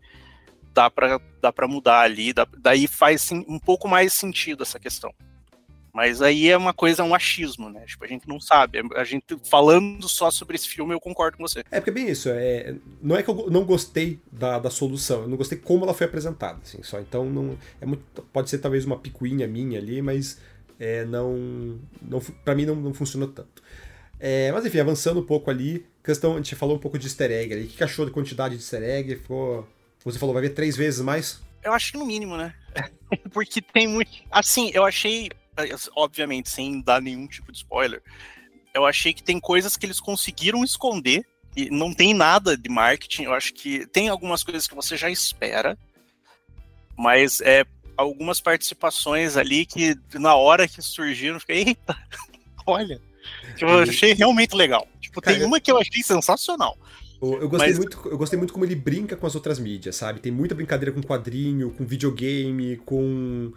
dá 0.75 0.91
para 0.91 1.21
dá 1.41 1.53
para 1.53 1.69
mudar 1.69 2.01
ali, 2.01 2.33
dá, 2.33 2.47
daí 2.59 2.89
faz 2.89 3.23
sim, 3.23 3.45
um 3.49 3.59
pouco 3.59 3.87
mais 3.87 4.13
sentido 4.13 4.65
essa 4.65 4.81
questão. 4.81 5.15
Mas 5.97 6.21
aí 6.21 6.51
é 6.51 6.57
uma 6.59 6.75
coisa, 6.75 7.03
um 7.03 7.15
achismo, 7.15 7.71
né? 7.71 7.87
Tipo, 7.87 8.05
a 8.05 8.07
gente 8.07 8.29
não 8.29 8.39
sabe. 8.39 8.83
A 8.95 9.03
gente 9.03 9.35
falando 9.49 10.07
só 10.07 10.31
sobre 10.31 10.55
esse 10.55 10.69
filme, 10.69 10.93
eu 10.93 11.01
concordo 11.01 11.39
com 11.39 11.49
você. 11.49 11.61
É 11.71 11.81
porque 11.81 11.89
é 11.89 11.93
bem 11.95 12.11
isso. 12.11 12.29
É, 12.29 12.75
não 13.01 13.17
é 13.17 13.23
que 13.23 13.31
eu 13.31 13.51
não 13.51 13.65
gostei 13.65 14.21
da, 14.31 14.59
da 14.59 14.69
solução, 14.69 15.23
eu 15.23 15.29
não 15.29 15.39
gostei 15.39 15.57
como 15.57 15.85
ela 15.85 15.95
foi 15.95 16.07
apresentada, 16.07 16.59
assim, 16.63 16.83
só. 16.83 17.01
Então 17.01 17.25
não 17.31 17.57
é 17.81 17.87
muito, 17.87 18.05
pode 18.31 18.51
ser 18.51 18.59
talvez 18.59 18.85
uma 18.85 18.99
picuinha 18.99 19.47
minha 19.47 19.79
ali, 19.79 20.03
mas 20.03 20.39
é, 20.79 21.07
não, 21.07 21.81
não 22.03 22.21
para 22.45 22.55
mim 22.55 22.67
não, 22.67 22.77
não 22.77 22.93
funcionou 22.93 23.29
tanto. 23.29 23.63
É, 24.21 24.53
mas 24.53 24.67
enfim, 24.67 24.81
avançando 24.81 25.21
um 25.21 25.27
pouco 25.27 25.51
ali, 25.51 25.87
questão, 26.05 26.35
a 26.35 26.37
gente 26.37 26.55
falou 26.55 26.77
um 26.77 26.81
pouco 26.81 26.99
de 26.99 27.07
easter 27.07 27.31
egg 27.31 27.55
ali. 27.55 27.65
O 27.65 27.69
que 27.69 27.83
achou 27.83 28.05
da 28.05 28.13
quantidade 28.13 28.55
de 28.55 28.61
easter 28.61 28.83
egg? 28.83 29.17
Ficou, 29.17 29.67
você 30.05 30.19
falou, 30.19 30.35
vai 30.35 30.43
ver 30.43 30.51
três 30.51 30.77
vezes 30.77 31.01
mais? 31.01 31.41
Eu 31.65 31.73
acho 31.73 31.93
que 31.93 31.99
no 31.99 32.05
mínimo, 32.05 32.37
né? 32.37 32.55
Porque 33.33 33.63
tem 33.63 33.89
muito. 33.89 34.11
Assim, 34.31 34.71
eu 34.75 34.85
achei 34.85 35.31
obviamente, 35.95 36.51
sem 36.51 36.81
dar 36.81 37.01
nenhum 37.01 37.27
tipo 37.27 37.51
de 37.51 37.59
spoiler, 37.59 38.03
eu 38.75 38.85
achei 38.85 39.13
que 39.13 39.23
tem 39.23 39.41
coisas 39.41 39.77
que 39.77 39.87
eles 39.87 40.01
conseguiram 40.01 40.63
esconder 40.63 41.25
e 41.57 41.71
não 41.71 41.93
tem 41.95 42.13
nada 42.13 42.57
de 42.57 42.69
marketing. 42.69 43.25
Eu 43.25 43.35
acho 43.35 43.55
que 43.55 43.87
tem 43.87 44.09
algumas 44.09 44.43
coisas 44.43 44.67
que 44.67 44.75
você 44.75 44.97
já 44.97 45.11
espera, 45.11 45.79
mas 46.97 47.41
é 47.41 47.65
algumas 47.97 48.41
participações 48.41 49.37
ali 49.37 49.65
que 49.65 49.97
na 50.15 50.35
hora 50.35 50.69
que 50.69 50.83
surgiram, 50.83 51.37
eu 51.37 51.41
fiquei, 51.41 51.59
eita, 51.69 51.97
olha. 52.67 53.01
Tipo, 53.57 53.71
eu 53.71 53.79
achei 53.81 54.13
realmente 54.13 54.55
legal. 54.55 54.87
Tipo, 55.01 55.21
tem 55.21 55.43
uma 55.43 55.59
que 55.59 55.73
eu 55.73 55.79
achei 55.79 56.03
sensacional. 56.03 56.77
Eu 57.21 57.49
gostei, 57.49 57.71
Mas... 57.71 57.79
muito, 57.79 58.09
eu 58.09 58.19
gostei 58.19 58.39
muito 58.39 58.53
como 58.53 58.65
ele 58.65 58.75
brinca 58.75 59.17
com 59.17 59.27
as 59.27 59.35
outras 59.35 59.59
mídias, 59.59 59.97
sabe? 59.97 60.21
Tem 60.21 60.31
muita 60.31 60.55
brincadeira 60.55 60.93
com 60.93 61.03
quadrinho, 61.03 61.71
com 61.71 61.87
videogame, 61.87 62.77
com 62.85 63.53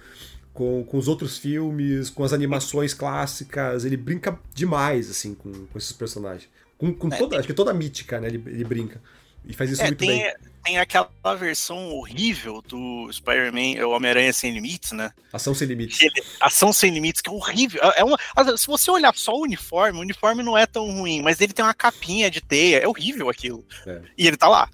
com, 0.59 0.83
com 0.83 0.97
os 0.97 1.07
outros 1.07 1.37
filmes, 1.37 2.09
com 2.09 2.21
as 2.21 2.33
animações 2.33 2.93
clássicas. 2.93 3.85
Ele 3.85 3.95
brinca 3.95 4.37
demais, 4.53 5.09
assim, 5.09 5.33
com, 5.33 5.49
com 5.67 5.77
esses 5.77 5.93
personagens. 5.93 6.49
Com, 6.77 6.93
com 6.93 7.07
é, 7.07 7.17
toda, 7.17 7.29
tem... 7.29 7.39
acho 7.39 7.47
que 7.47 7.53
toda 7.53 7.71
a 7.71 7.73
mítica, 7.73 8.19
né? 8.19 8.27
Ele, 8.27 8.43
ele 8.45 8.65
brinca. 8.65 9.01
E 9.45 9.53
faz 9.53 9.71
isso 9.71 9.81
é, 9.81 9.85
muito 9.85 9.99
tem, 9.99 10.09
bem. 10.09 10.33
Tem 10.65 10.77
aquela 10.77 11.09
versão 11.39 11.91
horrível 11.91 12.61
do 12.61 13.09
Spider-Man, 13.09 13.87
o 13.87 13.91
Homem-Aranha 13.91 14.33
Sem 14.33 14.51
Limites, 14.51 14.91
né? 14.91 15.13
Ação 15.31 15.55
Sem 15.55 15.65
Limites. 15.65 16.01
Ele, 16.01 16.21
Ação 16.41 16.73
Sem 16.73 16.91
Limites, 16.91 17.21
que 17.21 17.29
é 17.29 17.33
horrível. 17.33 17.81
É 17.95 18.03
uma, 18.03 18.17
se 18.57 18.67
você 18.67 18.91
olhar 18.91 19.15
só 19.15 19.31
o 19.33 19.43
uniforme, 19.43 19.97
o 19.97 20.01
uniforme 20.01 20.43
não 20.43 20.57
é 20.57 20.65
tão 20.65 20.91
ruim, 20.91 21.21
mas 21.21 21.39
ele 21.39 21.53
tem 21.53 21.63
uma 21.63 21.73
capinha 21.73 22.29
de 22.29 22.41
teia. 22.41 22.79
É 22.79 22.87
horrível 22.87 23.29
aquilo. 23.29 23.65
É. 23.87 24.01
E 24.17 24.27
ele 24.27 24.35
tá 24.35 24.49
lá. 24.49 24.69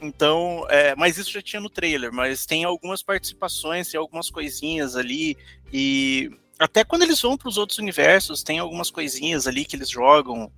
Então, 0.00 0.66
é, 0.68 0.94
mas 0.96 1.18
isso 1.18 1.30
já 1.30 1.42
tinha 1.42 1.60
no 1.60 1.68
trailer, 1.68 2.12
mas 2.12 2.46
tem 2.46 2.64
algumas 2.64 3.02
participações, 3.02 3.88
tem 3.88 3.98
algumas 3.98 4.30
coisinhas 4.30 4.96
ali, 4.96 5.36
e 5.72 6.30
até 6.58 6.84
quando 6.84 7.02
eles 7.02 7.20
vão 7.20 7.36
para 7.36 7.48
os 7.48 7.58
outros 7.58 7.78
universos, 7.78 8.42
tem 8.42 8.58
algumas 8.58 8.90
coisinhas 8.90 9.46
ali 9.46 9.64
que 9.64 9.76
eles 9.76 9.90
jogam, 9.90 10.50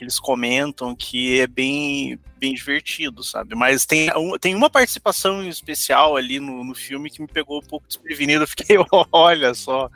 que 0.00 0.04
eles 0.04 0.18
comentam, 0.18 0.96
que 0.96 1.40
é 1.40 1.46
bem, 1.46 2.18
bem 2.38 2.54
divertido, 2.54 3.22
sabe? 3.22 3.54
Mas 3.54 3.84
tem, 3.84 4.10
um, 4.16 4.38
tem 4.38 4.54
uma 4.54 4.70
participação 4.70 5.46
especial 5.46 6.16
ali 6.16 6.40
no, 6.40 6.64
no 6.64 6.74
filme 6.74 7.10
que 7.10 7.20
me 7.20 7.28
pegou 7.28 7.58
um 7.58 7.66
pouco 7.66 7.86
desprevenido, 7.86 8.44
eu 8.44 8.48
fiquei, 8.48 8.76
olha 9.12 9.52
só, 9.52 9.90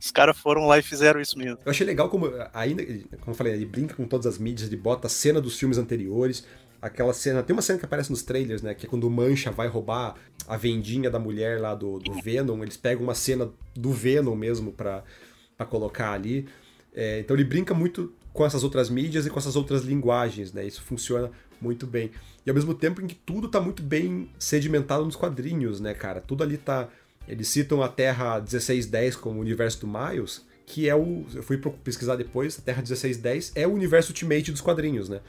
os 0.00 0.12
caras 0.12 0.38
foram 0.38 0.68
lá 0.68 0.78
e 0.78 0.82
fizeram 0.82 1.20
isso 1.20 1.36
mesmo. 1.36 1.58
Eu 1.64 1.70
achei 1.70 1.84
legal 1.84 2.08
como, 2.08 2.30
ainda, 2.54 2.84
como 3.18 3.32
eu 3.32 3.34
falei, 3.34 3.54
ele 3.54 3.66
brinca 3.66 3.96
com 3.96 4.06
todas 4.06 4.26
as 4.26 4.38
mídias, 4.38 4.68
ele 4.68 4.80
bota 4.80 5.08
a 5.08 5.10
cena 5.10 5.40
dos 5.40 5.58
filmes 5.58 5.76
anteriores, 5.76 6.44
aquela 6.80 7.12
cena. 7.12 7.42
Tem 7.42 7.54
uma 7.54 7.62
cena 7.62 7.78
que 7.78 7.84
aparece 7.84 8.10
nos 8.10 8.22
trailers, 8.22 8.62
né? 8.62 8.74
Que 8.74 8.86
é 8.86 8.88
quando 8.88 9.04
o 9.04 9.10
Mancha 9.10 9.50
vai 9.50 9.68
roubar 9.68 10.14
a 10.46 10.56
vendinha 10.56 11.10
da 11.10 11.18
mulher 11.18 11.60
lá 11.60 11.74
do, 11.74 11.98
do 11.98 12.12
Venom. 12.22 12.62
Eles 12.62 12.76
pegam 12.76 13.04
uma 13.04 13.14
cena 13.14 13.50
do 13.74 13.92
Venom 13.92 14.34
mesmo 14.34 14.72
pra, 14.72 15.02
pra 15.56 15.66
colocar 15.66 16.12
ali. 16.12 16.46
É, 16.94 17.20
então 17.20 17.36
ele 17.36 17.44
brinca 17.44 17.74
muito 17.74 18.12
com 18.32 18.44
essas 18.44 18.62
outras 18.62 18.88
mídias 18.88 19.26
e 19.26 19.30
com 19.30 19.38
essas 19.38 19.56
outras 19.56 19.82
linguagens, 19.82 20.52
né? 20.52 20.64
Isso 20.64 20.82
funciona 20.82 21.30
muito 21.60 21.86
bem. 21.86 22.10
E 22.46 22.50
ao 22.50 22.54
mesmo 22.54 22.74
tempo 22.74 23.02
em 23.02 23.06
que 23.06 23.14
tudo 23.14 23.48
tá 23.48 23.60
muito 23.60 23.82
bem 23.82 24.30
sedimentado 24.38 25.04
nos 25.04 25.16
quadrinhos, 25.16 25.80
né, 25.80 25.94
cara? 25.94 26.20
Tudo 26.20 26.42
ali 26.42 26.56
tá. 26.56 26.88
Eles 27.26 27.48
citam 27.48 27.82
a 27.82 27.88
Terra 27.88 28.38
1610 28.38 29.16
como 29.16 29.38
o 29.38 29.40
universo 29.42 29.80
do 29.80 29.86
Miles, 29.86 30.46
que 30.64 30.88
é 30.88 30.94
o. 30.94 31.26
Eu 31.34 31.42
fui 31.42 31.58
pesquisar 31.84 32.16
depois, 32.16 32.58
a 32.58 32.62
Terra 32.62 32.78
1610 32.78 33.52
é 33.54 33.66
o 33.66 33.72
universo 33.72 34.12
Ultimate 34.12 34.50
dos 34.50 34.60
quadrinhos, 34.60 35.08
né? 35.08 35.20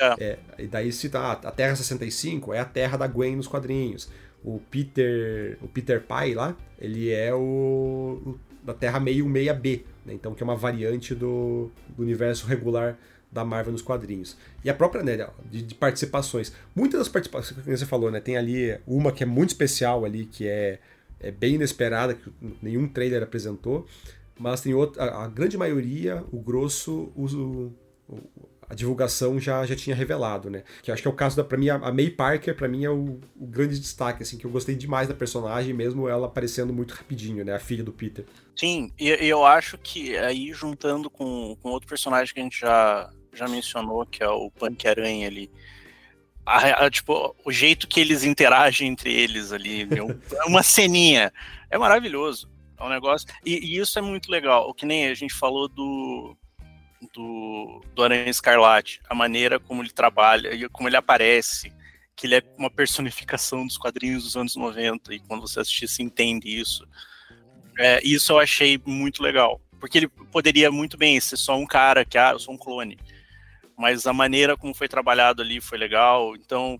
É. 0.00 0.16
É, 0.18 0.38
e 0.58 0.66
daí 0.66 0.90
cita 0.92 1.18
ah, 1.18 1.32
a 1.32 1.50
Terra 1.50 1.76
65 1.76 2.54
é 2.54 2.58
a 2.58 2.64
Terra 2.64 2.96
da 2.96 3.06
Gwen 3.06 3.36
nos 3.36 3.46
quadrinhos. 3.46 4.08
O 4.42 4.58
Peter, 4.70 5.58
o 5.60 5.68
Peter 5.68 6.00
Pai 6.00 6.32
lá, 6.32 6.56
ele 6.80 7.10
é 7.10 7.34
o, 7.34 8.22
o 8.24 8.40
da 8.62 8.72
Terra 8.72 9.00
616B, 9.00 9.82
né? 10.06 10.14
então 10.14 10.34
que 10.34 10.42
é 10.42 10.44
uma 10.44 10.56
variante 10.56 11.14
do, 11.14 11.70
do, 11.88 12.02
universo 12.02 12.46
regular 12.46 12.96
da 13.30 13.44
Marvel 13.44 13.72
nos 13.72 13.82
quadrinhos. 13.82 14.36
E 14.64 14.70
a 14.70 14.74
própria, 14.74 15.02
né, 15.02 15.28
de, 15.50 15.62
de, 15.62 15.74
participações. 15.74 16.52
Muitas 16.74 17.00
das 17.00 17.08
participações 17.08 17.60
que 17.62 17.70
você 17.70 17.86
falou, 17.86 18.10
né, 18.10 18.20
tem 18.20 18.36
ali 18.36 18.78
uma 18.86 19.12
que 19.12 19.22
é 19.22 19.26
muito 19.26 19.50
especial 19.50 20.04
ali, 20.04 20.24
que 20.24 20.48
é, 20.48 20.78
é 21.20 21.30
bem 21.30 21.54
inesperada, 21.54 22.14
que 22.14 22.32
nenhum 22.60 22.88
trailer 22.88 23.22
apresentou, 23.22 23.86
mas 24.38 24.60
tem 24.62 24.74
outra, 24.74 25.04
a, 25.04 25.24
a 25.24 25.28
grande 25.28 25.56
maioria, 25.56 26.24
o 26.32 26.40
grosso, 26.40 27.12
usa 27.14 27.36
o, 27.36 27.72
a 28.70 28.74
divulgação 28.74 29.40
já, 29.40 29.66
já 29.66 29.74
tinha 29.74 29.96
revelado, 29.96 30.48
né? 30.48 30.62
Que 30.80 30.92
acho 30.92 31.02
que 31.02 31.08
é 31.08 31.10
o 31.10 31.14
caso 31.14 31.36
da, 31.36 31.42
para 31.42 31.58
mim, 31.58 31.68
a 31.68 31.92
May 31.92 32.08
Parker, 32.08 32.54
para 32.54 32.68
mim 32.68 32.84
é 32.84 32.88
o, 32.88 33.18
o, 33.34 33.46
grande 33.46 33.76
destaque, 33.80 34.22
assim, 34.22 34.38
que 34.38 34.44
eu 34.44 34.50
gostei 34.50 34.76
demais 34.76 35.08
da 35.08 35.14
personagem, 35.14 35.74
mesmo 35.74 36.08
ela 36.08 36.28
aparecendo 36.28 36.72
muito 36.72 36.94
rapidinho, 36.94 37.44
né? 37.44 37.52
A 37.52 37.58
filha 37.58 37.82
do 37.82 37.92
Peter. 37.92 38.24
Sim, 38.54 38.92
e 38.96 39.08
eu 39.08 39.44
acho 39.44 39.76
que 39.76 40.16
aí 40.16 40.52
juntando 40.52 41.10
com, 41.10 41.56
com 41.60 41.70
outro 41.70 41.88
personagem 41.88 42.32
que 42.32 42.38
a 42.38 42.44
gente 42.44 42.60
já, 42.60 43.10
já 43.32 43.48
mencionou, 43.48 44.06
que 44.06 44.22
é 44.22 44.28
o 44.28 44.52
Punk 44.52 44.86
Aranha 44.86 45.26
ali. 45.26 45.50
A, 46.46 46.86
a, 46.86 46.90
tipo, 46.90 47.34
o 47.44 47.50
jeito 47.50 47.88
que 47.88 47.98
eles 47.98 48.22
interagem 48.22 48.86
entre 48.86 49.12
eles 49.12 49.50
ali, 49.50 49.84
meu, 49.84 50.16
é 50.32 50.44
uma 50.44 50.62
ceninha. 50.62 51.32
É 51.68 51.76
maravilhoso. 51.76 52.48
É 52.78 52.84
um 52.84 52.88
negócio. 52.88 53.26
E, 53.44 53.58
e, 53.58 53.78
isso 53.78 53.98
é 53.98 54.02
muito 54.02 54.30
legal. 54.30 54.68
O 54.68 54.74
que 54.74 54.86
nem 54.86 55.08
a 55.08 55.14
gente 55.14 55.34
falou 55.34 55.68
do, 55.68 56.36
do, 57.12 57.82
do 57.94 58.02
Aranha 58.02 58.28
Escarlate, 58.28 59.00
a 59.08 59.14
maneira 59.14 59.58
como 59.58 59.82
ele 59.82 59.90
trabalha 59.90 60.54
e 60.54 60.68
como 60.68 60.88
ele 60.88 60.96
aparece, 60.96 61.72
que 62.14 62.26
ele 62.26 62.36
é 62.36 62.42
uma 62.58 62.70
personificação 62.70 63.66
dos 63.66 63.78
quadrinhos 63.78 64.24
dos 64.24 64.36
anos 64.36 64.54
90, 64.54 65.14
e 65.14 65.20
quando 65.20 65.42
você 65.42 65.60
assistir, 65.60 65.88
você 65.88 66.02
entende 66.02 66.48
isso. 66.48 66.86
É, 67.78 68.00
isso 68.04 68.32
eu 68.32 68.38
achei 68.38 68.80
muito 68.84 69.22
legal. 69.22 69.60
Porque 69.78 69.96
ele 69.96 70.08
poderia 70.08 70.70
muito 70.70 70.98
bem 70.98 71.18
ser 71.18 71.38
só 71.38 71.56
um 71.56 71.66
cara 71.66 72.04
que, 72.04 72.18
ah, 72.18 72.32
eu 72.32 72.38
sou 72.38 72.52
um 72.52 72.58
clone. 72.58 72.98
Mas 73.76 74.06
a 74.06 74.12
maneira 74.12 74.54
como 74.54 74.74
foi 74.74 74.86
trabalhado 74.86 75.40
ali 75.40 75.60
foi 75.62 75.78
legal. 75.78 76.36
Então, 76.36 76.78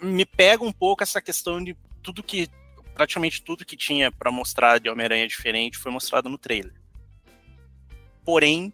me 0.00 0.24
pega 0.24 0.64
um 0.64 0.72
pouco 0.72 1.02
essa 1.02 1.20
questão 1.20 1.62
de 1.62 1.76
tudo 2.02 2.22
que 2.22 2.48
praticamente 2.94 3.42
tudo 3.42 3.64
que 3.64 3.76
tinha 3.76 4.10
para 4.10 4.32
mostrar 4.32 4.80
de 4.80 4.88
Homem-Aranha 4.88 5.28
diferente 5.28 5.78
foi 5.78 5.92
mostrado 5.92 6.28
no 6.28 6.38
trailer. 6.38 6.72
Porém, 8.24 8.72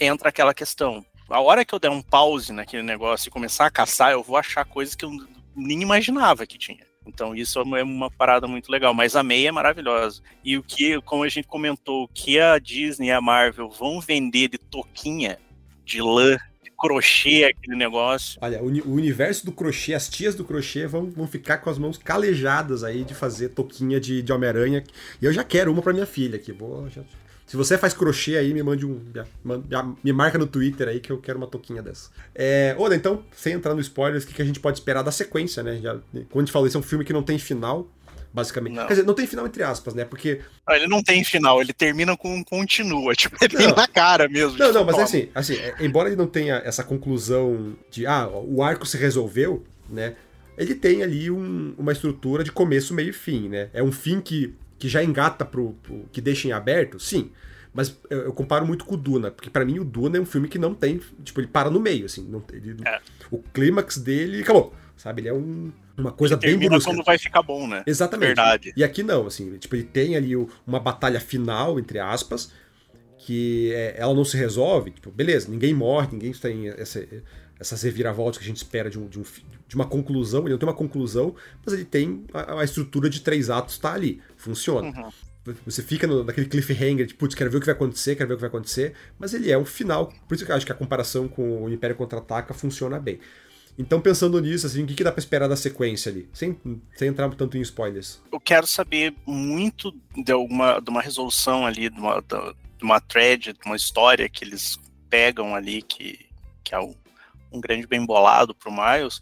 entra 0.00 0.28
aquela 0.28 0.54
questão. 0.54 1.04
A 1.28 1.40
hora 1.40 1.64
que 1.64 1.74
eu 1.74 1.78
der 1.78 1.90
um 1.90 2.02
pause 2.02 2.52
naquele 2.52 2.82
negócio 2.82 3.28
e 3.28 3.32
começar 3.32 3.66
a 3.66 3.70
caçar, 3.70 4.12
eu 4.12 4.22
vou 4.22 4.36
achar 4.36 4.64
coisas 4.64 4.94
que 4.94 5.04
eu 5.04 5.10
nem 5.54 5.82
imaginava 5.82 6.46
que 6.46 6.58
tinha. 6.58 6.86
Então 7.06 7.34
isso 7.34 7.58
é 7.60 7.82
uma 7.82 8.10
parada 8.10 8.46
muito 8.46 8.70
legal. 8.70 8.92
Mas 8.92 9.16
a 9.16 9.22
meia 9.22 9.48
é 9.48 9.52
maravilhosa. 9.52 10.22
E 10.44 10.56
o 10.56 10.62
que, 10.62 11.00
como 11.02 11.24
a 11.24 11.28
gente 11.28 11.46
comentou, 11.46 12.04
o 12.04 12.08
que 12.08 12.38
a 12.38 12.58
Disney 12.58 13.08
e 13.08 13.12
a 13.12 13.20
Marvel 13.20 13.70
vão 13.70 14.00
vender 14.00 14.48
de 14.48 14.58
toquinha, 14.58 15.38
de 15.84 16.02
lã, 16.02 16.36
crochê, 16.76 17.44
aquele 17.44 17.76
negócio. 17.76 18.38
Olha, 18.40 18.62
o, 18.62 18.66
o, 18.66 18.94
universo 18.94 19.46
do 19.46 19.52
crochê, 19.52 19.94
as 19.94 20.08
tias 20.08 20.34
do 20.34 20.44
crochê 20.44 20.86
vão, 20.86 21.10
vão 21.10 21.26
ficar 21.26 21.58
com 21.58 21.70
as 21.70 21.78
mãos 21.78 21.96
calejadas 21.96 22.84
aí 22.84 23.04
de 23.04 23.14
fazer 23.14 23.50
toquinha 23.50 23.98
de, 23.98 24.22
de 24.22 24.32
Homem-Aranha. 24.32 24.84
E 25.20 25.24
eu 25.24 25.32
já 25.32 25.42
quero 25.42 25.72
uma 25.72 25.82
para 25.82 25.92
minha 25.92 26.06
filha 26.06 26.36
aqui. 26.36 26.52
Vou, 26.52 26.88
já... 26.90 27.02
Se 27.46 27.56
você 27.56 27.78
faz 27.78 27.94
crochê 27.94 28.36
aí, 28.36 28.52
me 28.52 28.62
mande 28.62 28.84
um. 28.84 29.00
Me 30.02 30.12
marca 30.12 30.36
no 30.36 30.46
Twitter 30.46 30.88
aí 30.88 30.98
que 30.98 31.10
eu 31.10 31.18
quero 31.18 31.38
uma 31.38 31.46
toquinha 31.46 31.80
dessa. 31.80 32.10
É, 32.34 32.74
Oda, 32.76 32.96
então, 32.96 33.22
sem 33.36 33.52
entrar 33.52 33.74
no 33.74 33.80
spoilers, 33.80 34.24
o 34.24 34.26
que, 34.26 34.34
que 34.34 34.42
a 34.42 34.44
gente 34.44 34.58
pode 34.58 34.78
esperar 34.78 35.02
da 35.02 35.12
sequência, 35.12 35.62
né? 35.62 35.78
Já, 35.80 35.96
quando 36.12 36.26
a 36.34 36.38
gente 36.40 36.52
falou, 36.52 36.66
esse 36.66 36.76
é 36.76 36.80
um 36.80 36.82
filme 36.82 37.04
que 37.04 37.12
não 37.12 37.22
tem 37.22 37.38
final 37.38 37.88
basicamente. 38.36 38.74
Não. 38.74 38.86
Quer 38.86 38.92
dizer, 38.92 39.06
não 39.06 39.14
tem 39.14 39.26
final 39.26 39.46
entre 39.46 39.62
aspas, 39.62 39.94
né? 39.94 40.04
Porque. 40.04 40.42
Não, 40.68 40.76
ele 40.76 40.86
não 40.86 41.02
tem 41.02 41.24
final, 41.24 41.58
ele 41.60 41.72
termina 41.72 42.14
com 42.16 42.34
um 42.34 42.44
continua, 42.44 43.14
tipo, 43.16 43.34
ele 43.42 43.72
na 43.72 43.88
cara 43.88 44.28
mesmo. 44.28 44.58
Não, 44.58 44.72
não, 44.72 44.84
mas 44.84 44.98
é 44.98 45.02
assim, 45.02 45.28
assim, 45.34 45.54
é, 45.54 45.74
embora 45.80 46.10
ele 46.10 46.16
não 46.16 46.26
tenha 46.26 46.56
essa 46.56 46.84
conclusão 46.84 47.74
de 47.90 48.06
ah, 48.06 48.28
o 48.28 48.62
arco 48.62 48.84
se 48.84 48.98
resolveu, 48.98 49.64
né? 49.88 50.14
Ele 50.58 50.74
tem 50.74 51.02
ali 51.02 51.30
um, 51.30 51.74
uma 51.78 51.92
estrutura 51.92 52.44
de 52.44 52.52
começo, 52.52 52.94
meio 52.94 53.10
e 53.10 53.12
fim, 53.12 53.48
né? 53.48 53.68
É 53.72 53.82
um 53.82 53.92
fim 53.92 54.20
que, 54.20 54.54
que 54.78 54.88
já 54.88 55.02
engata 55.02 55.44
pro, 55.44 55.72
pro 55.82 56.08
que 56.12 56.20
deixa 56.20 56.48
em 56.48 56.52
aberto, 56.52 56.98
sim. 56.98 57.30
Mas 57.72 57.98
eu, 58.08 58.20
eu, 58.22 58.32
comparo 58.32 58.66
muito 58.66 58.84
com 58.84 58.94
o 58.94 58.96
Duna, 58.96 59.30
porque 59.30 59.50
para 59.50 59.64
mim 59.64 59.78
o 59.78 59.84
Duna 59.84 60.16
é 60.16 60.20
um 60.20 60.26
filme 60.26 60.48
que 60.48 60.58
não 60.58 60.74
tem, 60.74 61.00
tipo, 61.22 61.40
ele 61.40 61.46
para 61.46 61.70
no 61.70 61.78
meio, 61.78 62.06
assim, 62.06 62.26
não, 62.26 62.42
ele, 62.52 62.76
é. 62.86 63.00
o 63.30 63.38
clímax 63.38 63.98
dele 63.98 64.40
acabou, 64.40 64.74
sabe? 64.96 65.20
Ele 65.22 65.28
é 65.28 65.34
um 65.34 65.70
uma 65.96 66.12
coisa 66.12 66.36
bem 66.36 66.58
brusca. 66.58 66.90
quando 66.90 67.02
vai 67.02 67.18
ficar 67.18 67.42
bom, 67.42 67.66
né? 67.66 67.82
Exatamente. 67.86 68.28
Verdade. 68.28 68.72
E 68.76 68.84
aqui 68.84 69.02
não, 69.02 69.26
assim, 69.26 69.56
tipo, 69.56 69.74
ele 69.74 69.84
tem 69.84 70.14
ali 70.14 70.36
uma 70.66 70.78
batalha 70.78 71.18
final, 71.18 71.78
entre 71.78 71.98
aspas, 71.98 72.52
que 73.18 73.72
é, 73.72 73.94
ela 73.98 74.14
não 74.14 74.24
se 74.24 74.36
resolve, 74.36 74.90
tipo, 74.90 75.10
beleza, 75.10 75.50
ninguém 75.50 75.72
morre, 75.72 76.08
ninguém 76.12 76.32
tem 76.32 76.68
essa, 76.68 77.06
essas 77.58 77.82
reviravoltas 77.82 78.38
que 78.38 78.44
a 78.44 78.46
gente 78.46 78.58
espera 78.58 78.90
de, 78.90 78.98
um, 78.98 79.08
de, 79.08 79.18
um, 79.18 79.24
de, 79.68 79.74
uma 79.74 79.86
conclusão, 79.86 80.42
ele 80.42 80.50
não 80.50 80.58
tem 80.58 80.68
uma 80.68 80.74
conclusão, 80.74 81.34
mas 81.64 81.74
ele 81.74 81.84
tem 81.84 82.24
a, 82.32 82.60
a 82.60 82.64
estrutura 82.64 83.08
de 83.08 83.20
três 83.20 83.50
atos, 83.50 83.78
tá 83.78 83.92
ali, 83.92 84.20
funciona. 84.36 84.88
Uhum. 84.88 85.54
Você 85.64 85.82
fica 85.82 86.06
no, 86.06 86.24
naquele 86.24 86.46
cliffhanger 86.48 87.06
de, 87.06 87.14
putz, 87.14 87.34
quero 87.34 87.50
ver 87.50 87.58
o 87.58 87.60
que 87.60 87.66
vai 87.66 87.74
acontecer, 87.74 88.16
quero 88.16 88.28
ver 88.28 88.34
o 88.34 88.36
que 88.36 88.40
vai 88.40 88.48
acontecer, 88.48 88.94
mas 89.18 89.32
ele 89.32 89.50
é 89.50 89.56
um 89.56 89.64
final, 89.64 90.12
por 90.28 90.34
isso 90.34 90.44
que 90.44 90.50
eu 90.50 90.56
acho 90.56 90.66
que 90.66 90.72
a 90.72 90.74
comparação 90.74 91.28
com 91.28 91.64
o 91.64 91.72
Império 91.72 91.94
Contra-Ataca 91.94 92.52
funciona 92.52 92.98
bem. 92.98 93.20
Então, 93.78 94.00
pensando 94.00 94.40
nisso, 94.40 94.66
assim, 94.66 94.82
o 94.82 94.86
que, 94.86 94.94
que 94.94 95.04
dá 95.04 95.12
pra 95.12 95.18
esperar 95.18 95.48
da 95.48 95.56
sequência 95.56 96.10
ali? 96.10 96.28
Sem, 96.32 96.58
sem 96.94 97.08
entrar 97.08 97.28
tanto 97.34 97.58
em 97.58 97.60
spoilers. 97.60 98.22
Eu 98.32 98.40
quero 98.40 98.66
saber 98.66 99.14
muito 99.26 99.94
de, 100.16 100.32
alguma, 100.32 100.80
de 100.80 100.88
uma 100.88 101.02
resolução 101.02 101.66
ali, 101.66 101.90
de 101.90 101.98
uma, 101.98 102.22
de 102.22 102.82
uma 102.82 103.00
thread, 103.00 103.52
de 103.52 103.66
uma 103.66 103.76
história 103.76 104.28
que 104.28 104.44
eles 104.44 104.78
pegam 105.10 105.54
ali, 105.54 105.82
que, 105.82 106.26
que 106.64 106.74
é 106.74 106.80
um, 106.80 106.94
um 107.52 107.60
grande 107.60 107.86
bem 107.86 108.04
bolado 108.04 108.54
pro 108.54 108.72
Miles. 108.72 109.20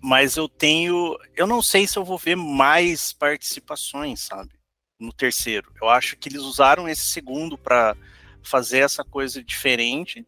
Mas 0.00 0.36
eu 0.36 0.48
tenho. 0.48 1.16
Eu 1.36 1.46
não 1.46 1.62
sei 1.62 1.86
se 1.86 1.98
eu 1.98 2.04
vou 2.04 2.18
ver 2.18 2.36
mais 2.36 3.12
participações, 3.12 4.20
sabe? 4.20 4.50
No 4.98 5.12
terceiro. 5.12 5.72
Eu 5.80 5.88
acho 5.88 6.16
que 6.16 6.28
eles 6.28 6.42
usaram 6.42 6.88
esse 6.88 7.06
segundo 7.06 7.58
para 7.58 7.96
fazer 8.42 8.78
essa 8.78 9.04
coisa 9.04 9.42
diferente 9.42 10.26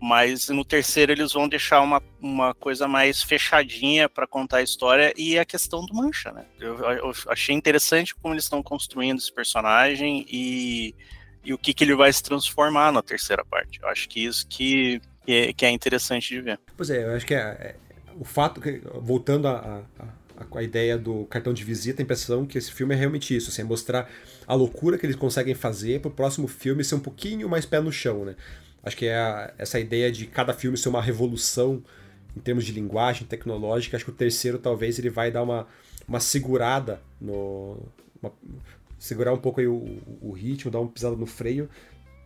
mas 0.00 0.48
no 0.48 0.64
terceiro 0.64 1.12
eles 1.12 1.32
vão 1.32 1.48
deixar 1.48 1.80
uma, 1.80 2.02
uma 2.20 2.54
coisa 2.54 2.86
mais 2.86 3.22
fechadinha 3.22 4.08
para 4.08 4.26
contar 4.26 4.58
a 4.58 4.62
história 4.62 5.12
e 5.16 5.38
a 5.38 5.44
questão 5.44 5.84
do 5.84 5.94
Mancha, 5.94 6.30
né? 6.30 6.44
Eu, 6.60 6.78
eu 6.78 7.12
achei 7.28 7.54
interessante 7.54 8.14
como 8.14 8.34
eles 8.34 8.44
estão 8.44 8.62
construindo 8.62 9.18
esse 9.18 9.32
personagem 9.32 10.24
e, 10.28 10.94
e 11.44 11.52
o 11.52 11.58
que, 11.58 11.74
que 11.74 11.84
ele 11.84 11.94
vai 11.94 12.12
se 12.12 12.22
transformar 12.22 12.92
na 12.92 13.02
terceira 13.02 13.44
parte. 13.44 13.80
Eu 13.82 13.88
acho 13.88 14.08
que 14.08 14.24
isso 14.24 14.46
que, 14.46 15.00
que, 15.26 15.32
é, 15.32 15.52
que 15.52 15.66
é 15.66 15.70
interessante 15.70 16.28
de 16.28 16.40
ver. 16.40 16.60
Pois 16.76 16.90
é, 16.90 17.04
eu 17.04 17.14
acho 17.14 17.26
que 17.26 17.34
é, 17.34 17.38
é 17.38 17.76
o 18.18 18.24
fato 18.24 18.60
que, 18.60 18.80
voltando 19.00 19.48
a, 19.48 19.82
a, 20.50 20.62
ideia 20.62 20.98
do 20.98 21.24
cartão 21.26 21.52
de 21.52 21.64
visita, 21.64 22.02
a 22.02 22.04
impressão 22.04 22.46
que 22.46 22.58
esse 22.58 22.72
filme 22.72 22.94
é 22.94 22.98
realmente 22.98 23.34
isso, 23.34 23.50
assim, 23.50 23.62
é 23.62 23.64
mostrar 23.64 24.10
a 24.46 24.54
loucura 24.54 24.98
que 24.98 25.06
eles 25.06 25.16
conseguem 25.16 25.54
fazer 25.54 26.00
para 26.00 26.08
o 26.08 26.12
próximo 26.12 26.48
filme 26.48 26.82
ser 26.84 26.94
um 26.94 27.00
pouquinho 27.00 27.48
mais 27.48 27.64
pé 27.64 27.80
no 27.80 27.92
chão, 27.92 28.24
né? 28.24 28.34
Acho 28.82 28.96
que 28.96 29.06
é 29.06 29.16
a, 29.16 29.52
essa 29.58 29.78
ideia 29.78 30.10
de 30.10 30.26
cada 30.26 30.52
filme 30.52 30.76
ser 30.76 30.88
uma 30.88 31.02
revolução 31.02 31.82
em 32.36 32.40
termos 32.40 32.64
de 32.64 32.72
linguagem 32.72 33.26
tecnológica. 33.26 33.96
Acho 33.96 34.04
que 34.04 34.10
o 34.10 34.14
terceiro 34.14 34.58
talvez 34.58 34.98
ele 34.98 35.10
vai 35.10 35.30
dar 35.30 35.42
uma, 35.42 35.66
uma 36.06 36.20
segurada 36.20 37.00
no. 37.20 37.78
Uma, 38.22 38.32
segurar 38.98 39.32
um 39.32 39.38
pouco 39.38 39.60
aí 39.60 39.66
o, 39.66 39.98
o, 40.20 40.32
ritmo, 40.32 40.70
dar 40.70 40.80
uma 40.80 40.90
pisada 40.90 41.16
no 41.16 41.26
freio. 41.26 41.68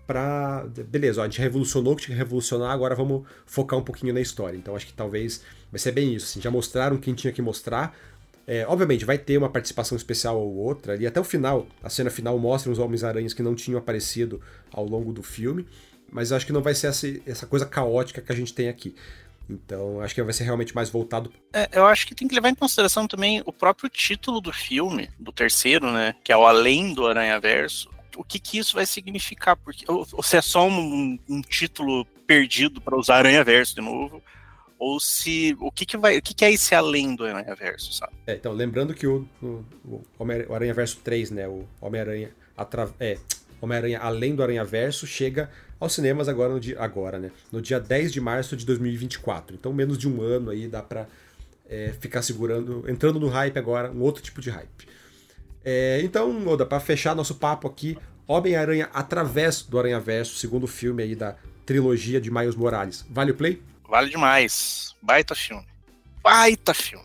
Pra. 0.07 0.67
Beleza, 0.89 1.21
ó, 1.21 1.25
a 1.25 1.29
gente 1.29 1.41
revolucionou 1.41 1.93
o 1.93 1.97
que 1.97 2.05
tinha 2.05 2.17
que 2.17 2.19
revolucionar, 2.19 2.71
agora 2.71 2.95
vamos 2.95 3.27
focar 3.47 3.79
um 3.79 3.83
pouquinho 3.83 4.13
na 4.13 4.21
história. 4.21 4.57
Então 4.57 4.75
acho 4.75 4.87
que 4.87 4.93
talvez 4.93 5.43
vai 5.71 5.79
ser 5.79 5.93
bem 5.93 6.15
isso. 6.15 6.27
Assim, 6.27 6.41
já 6.41 6.51
mostraram 6.51 6.97
quem 6.97 7.15
tinha 7.15 7.33
que 7.33 7.43
mostrar. 7.43 7.97
É, 8.45 8.67
obviamente, 8.67 9.05
vai 9.05 9.17
ter 9.17 9.39
uma 9.39 9.49
participação 9.49 9.97
especial 9.97 10.39
ou 10.41 10.57
outra 10.57 10.95
ali. 10.95 11.07
Até 11.07 11.21
o 11.21 11.25
final, 11.25 11.67
a 11.83 11.89
cena 11.89 12.11
final 12.11 12.37
mostra 12.39 12.73
os 12.73 12.79
Homens-Aranhas 12.79 13.33
que 13.33 13.43
não 13.43 13.55
tinham 13.55 13.79
aparecido 13.79 14.41
ao 14.73 14.85
longo 14.85 15.13
do 15.13 15.23
filme 15.23 15.67
mas 16.13 16.31
acho 16.31 16.45
que 16.45 16.53
não 16.53 16.63
vai 16.63 16.75
ser 16.75 16.89
essa, 16.89 17.07
essa 17.27 17.47
coisa 17.47 17.65
caótica 17.65 18.21
que 18.21 18.31
a 18.31 18.35
gente 18.35 18.53
tem 18.53 18.69
aqui. 18.69 18.95
Então, 19.49 20.01
acho 20.01 20.15
que 20.15 20.23
vai 20.23 20.33
ser 20.33 20.45
realmente 20.45 20.75
mais 20.75 20.89
voltado. 20.89 21.33
É, 21.53 21.69
eu 21.73 21.87
acho 21.87 22.07
que 22.07 22.15
tem 22.15 22.29
que 22.29 22.35
levar 22.35 22.51
em 22.51 22.55
consideração 22.55 23.09
também 23.09 23.43
o 23.45 23.53
próprio 23.53 23.89
título 23.89 24.41
do 24.41 24.53
filme, 24.53 25.11
do 25.19 25.33
terceiro, 25.33 25.91
né? 25.91 26.15
Que 26.23 26.31
é 26.31 26.37
o 26.37 26.47
Além 26.47 26.95
do 26.95 27.07
Aranha 27.07 27.41
Verso. 27.41 27.91
O 28.17 28.25
que, 28.25 28.39
que 28.39 28.59
isso 28.59 28.75
vai 28.75 28.87
significar? 28.87 29.57
Porque, 29.57 29.85
ou, 29.89 30.07
ou 30.13 30.23
se 30.23 30.37
é 30.37 30.43
só 30.43 30.69
um, 30.69 31.19
um 31.29 31.43
título 31.43 32.05
perdido 32.27 32.81
para 32.81 32.97
usar 32.97 33.17
Aranha 33.17 33.45
Verso 33.45 33.75
de 33.75 33.81
novo, 33.81 34.23
ou 34.79 34.99
se 34.99 35.57
o 35.61 35.71
que, 35.71 35.87
que 35.87 35.97
vai, 35.97 36.19
o 36.19 36.23
que, 36.23 36.35
que 36.35 36.45
é 36.45 36.53
esse 36.53 36.75
além 36.75 37.15
do 37.15 37.25
Aranha 37.25 37.55
Verso, 37.55 37.93
sabe? 37.93 38.13
É, 38.27 38.35
então 38.35 38.53
lembrando 38.53 38.95
que 38.95 39.07
o, 39.07 39.27
o, 39.43 39.65
o 40.19 40.55
Aranha 40.55 40.75
Verso 40.75 40.99
3, 41.05 41.31
né, 41.31 41.47
o 41.47 41.67
Homem-Aranha 41.81 42.31
é, 42.99 43.19
Homem-Aranha 43.61 44.01
Além 44.01 44.35
do 44.35 44.43
Aranha 44.43 44.65
Verso 44.65 45.07
chega 45.07 45.49
aos 45.79 45.93
cinemas 45.95 46.29
agora 46.29 46.53
no 46.53 46.61
dia, 46.61 46.77
agora, 46.81 47.19
né? 47.19 47.31
No 47.51 47.63
dia 47.63 47.79
10 47.79 48.13
de 48.13 48.21
março 48.21 48.57
de 48.57 48.67
2024. 48.67 49.55
Então, 49.55 49.73
menos 49.73 49.97
de 49.97 50.09
um 50.09 50.21
ano 50.21 50.51
aí 50.51 50.67
dá 50.67 50.83
pra 50.83 51.07
é, 51.69 51.93
ficar 52.01 52.23
segurando, 52.23 52.85
entrando 52.89 53.19
no 53.19 53.29
hype 53.29 53.57
agora, 53.57 53.91
um 53.91 54.01
outro 54.03 54.23
tipo 54.23 54.41
de 54.41 54.51
hype. 54.51 54.89
É, 55.65 56.01
então, 56.03 56.47
Oda, 56.47 56.67
para 56.67 56.81
fechar 56.81 57.15
nosso 57.15 57.37
papo 57.37 57.69
aqui, 57.69 57.97
Homem-Aranha 58.27 58.89
através 58.93 59.63
do 59.63 59.79
Aranha 59.79 60.01
Verso, 60.01 60.37
segundo 60.37 60.67
filme 60.67 61.03
aí 61.03 61.15
da 61.15 61.37
trilogia 61.65 62.21
de 62.21 62.31
Miles 62.31 62.55
Morales. 62.55 63.05
Vale 63.09 63.31
o 63.33 63.35
play? 63.35 63.63
Vale 63.89 64.11
demais. 64.11 64.95
Baita 65.03 65.35
filme. 65.35 65.67
Baita 66.23 66.75
filme. 66.75 67.05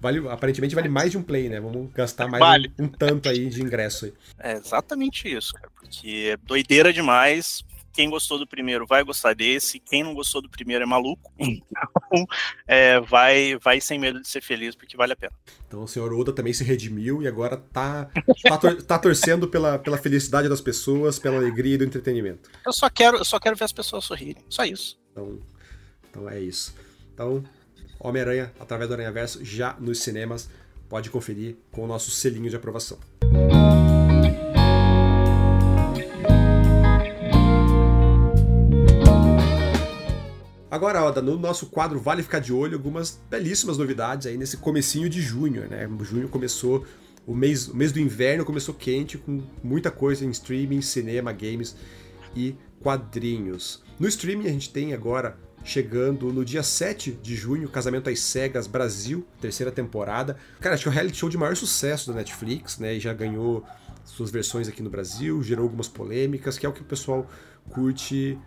Vale, 0.00 0.28
aparentemente 0.28 0.74
vale 0.74 0.88
mais 0.88 1.12
de 1.12 1.18
um 1.18 1.22
play, 1.22 1.48
né? 1.48 1.60
Vamos 1.60 1.92
gastar 1.92 2.26
mais 2.26 2.40
vale. 2.40 2.72
um, 2.78 2.84
um, 2.84 2.88
tanto 2.88 3.28
aí 3.28 3.48
de 3.48 3.62
ingresso 3.62 4.06
aí. 4.06 4.14
É 4.38 4.52
exatamente 4.54 5.32
isso, 5.32 5.52
cara. 5.54 5.68
Porque 5.74 6.30
é 6.32 6.36
doideira 6.36 6.92
demais 6.92 7.62
quem 7.92 8.08
gostou 8.08 8.38
do 8.38 8.46
primeiro 8.46 8.86
vai 8.86 9.04
gostar 9.04 9.34
desse, 9.34 9.78
quem 9.78 10.02
não 10.02 10.14
gostou 10.14 10.40
do 10.40 10.48
primeiro 10.48 10.82
é 10.82 10.86
maluco, 10.86 11.32
então 11.38 12.26
é, 12.66 13.00
vai, 13.00 13.56
vai 13.58 13.80
sem 13.80 13.98
medo 13.98 14.20
de 14.20 14.28
ser 14.28 14.40
feliz, 14.40 14.74
porque 14.74 14.96
vale 14.96 15.12
a 15.12 15.16
pena. 15.16 15.32
Então 15.68 15.82
o 15.82 15.88
senhor 15.88 16.12
Oda 16.12 16.32
também 16.32 16.52
se 16.52 16.64
redimiu 16.64 17.22
e 17.22 17.28
agora 17.28 17.56
tá, 17.56 18.08
tá, 18.42 18.58
tor 18.58 18.82
tá 18.82 18.98
torcendo 18.98 19.48
pela, 19.48 19.78
pela 19.78 19.98
felicidade 19.98 20.48
das 20.48 20.60
pessoas, 20.60 21.18
pela 21.18 21.36
alegria 21.36 21.74
e 21.74 21.78
do 21.78 21.84
entretenimento. 21.84 22.50
Eu 22.64 22.72
só 22.72 22.88
quero, 22.88 23.18
eu 23.18 23.24
só 23.24 23.38
quero 23.38 23.56
ver 23.56 23.64
as 23.64 23.72
pessoas 23.72 24.04
sorrirem, 24.04 24.42
só 24.48 24.64
isso. 24.64 24.98
Então, 25.10 25.38
então 26.10 26.28
é 26.28 26.40
isso. 26.40 26.74
Então, 27.12 27.44
Homem-Aranha, 28.00 28.52
através 28.58 28.88
do 28.88 28.94
Aranha 28.94 29.12
Verso, 29.12 29.44
já 29.44 29.74
nos 29.78 30.00
cinemas, 30.00 30.48
pode 30.88 31.08
conferir 31.08 31.56
com 31.70 31.84
o 31.84 31.86
nosso 31.86 32.10
selinho 32.10 32.50
de 32.50 32.56
aprovação. 32.56 32.98
Agora, 40.72 41.04
Oda, 41.04 41.20
no 41.20 41.36
nosso 41.36 41.66
quadro 41.66 42.00
Vale 42.00 42.22
Ficar 42.22 42.38
de 42.38 42.50
Olho, 42.50 42.78
algumas 42.78 43.20
belíssimas 43.28 43.76
novidades 43.76 44.26
aí 44.26 44.38
nesse 44.38 44.56
comecinho 44.56 45.06
de 45.06 45.20
junho, 45.20 45.68
né? 45.68 45.86
Junho 46.00 46.30
começou, 46.30 46.86
o 47.26 47.34
mês, 47.34 47.68
o 47.68 47.76
mês 47.76 47.92
do 47.92 48.00
inverno 48.00 48.42
começou 48.42 48.74
quente, 48.74 49.18
com 49.18 49.42
muita 49.62 49.90
coisa 49.90 50.24
em 50.24 50.30
streaming, 50.30 50.80
cinema, 50.80 51.30
games 51.30 51.76
e 52.34 52.56
quadrinhos. 52.80 53.82
No 54.00 54.08
streaming 54.08 54.46
a 54.46 54.50
gente 54.50 54.70
tem 54.70 54.94
agora, 54.94 55.36
chegando 55.62 56.32
no 56.32 56.42
dia 56.42 56.62
7 56.62 57.18
de 57.22 57.36
junho, 57.36 57.68
Casamento 57.68 58.08
às 58.08 58.20
Cegas 58.20 58.66
Brasil, 58.66 59.26
terceira 59.42 59.70
temporada. 59.70 60.38
Cara, 60.58 60.74
acho 60.74 60.84
que 60.84 60.88
é 60.88 60.90
o 60.90 60.94
reality 60.94 61.18
show 61.18 61.28
de 61.28 61.36
maior 61.36 61.54
sucesso 61.54 62.10
da 62.10 62.16
Netflix, 62.16 62.78
né? 62.78 62.94
E 62.94 62.98
já 62.98 63.12
ganhou 63.12 63.62
suas 64.06 64.30
versões 64.30 64.68
aqui 64.68 64.82
no 64.82 64.88
Brasil, 64.88 65.42
gerou 65.42 65.64
algumas 65.64 65.86
polêmicas, 65.86 66.56
que 66.56 66.64
é 66.64 66.68
o 66.70 66.72
que 66.72 66.80
o 66.80 66.84
pessoal 66.86 67.26
curte 67.68 68.38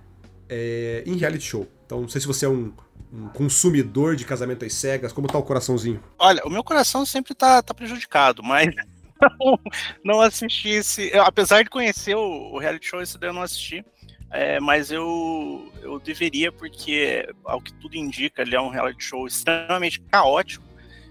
é, 0.50 1.04
em 1.06 1.16
reality 1.16 1.44
show. 1.44 1.68
Então, 1.86 2.02
não 2.02 2.10
sei 2.10 2.22
se 2.22 2.28
você 2.28 2.46
é 2.46 2.50
um, 2.50 2.74
um, 3.14 3.28
consumidor 3.30 4.16
de 4.16 4.26
casamento 4.26 4.66
às 4.66 4.74
cegas, 4.74 5.14
como 5.14 5.28
tá 5.28 5.38
o 5.38 5.44
coraçãozinho? 5.44 6.02
Olha, 6.18 6.44
o 6.46 6.50
meu 6.50 6.64
coração 6.64 7.06
sempre 7.06 7.34
tá, 7.36 7.62
tá 7.62 7.74
prejudicado, 7.74 8.42
mas 8.44 8.74
não, 9.40 9.60
não 10.04 10.22
assisti 10.22 10.70
esse. 10.70 11.10
Eu, 11.14 11.24
apesar 11.24 11.64
de 11.64 11.70
conhecer 11.70 12.16
o, 12.16 12.54
o, 12.54 12.60
reality 12.60 12.88
show, 12.88 13.02
esse 13.02 13.18
daí 13.18 13.30
eu 13.30 13.34
não 13.34 13.42
assisti. 13.42 13.86
É, 14.32 14.60
mas 14.60 14.92
eu, 14.92 15.72
eu 15.82 16.00
deveria, 16.00 16.52
porque, 16.52 17.30
ao 17.46 17.62
que 17.62 17.72
tudo 17.76 17.96
indica, 17.96 18.42
ele 18.42 18.56
é 18.56 18.60
um 18.60 18.70
reality 18.70 19.04
show 19.04 19.26
extremamente 19.28 20.02
caótico 20.02 20.66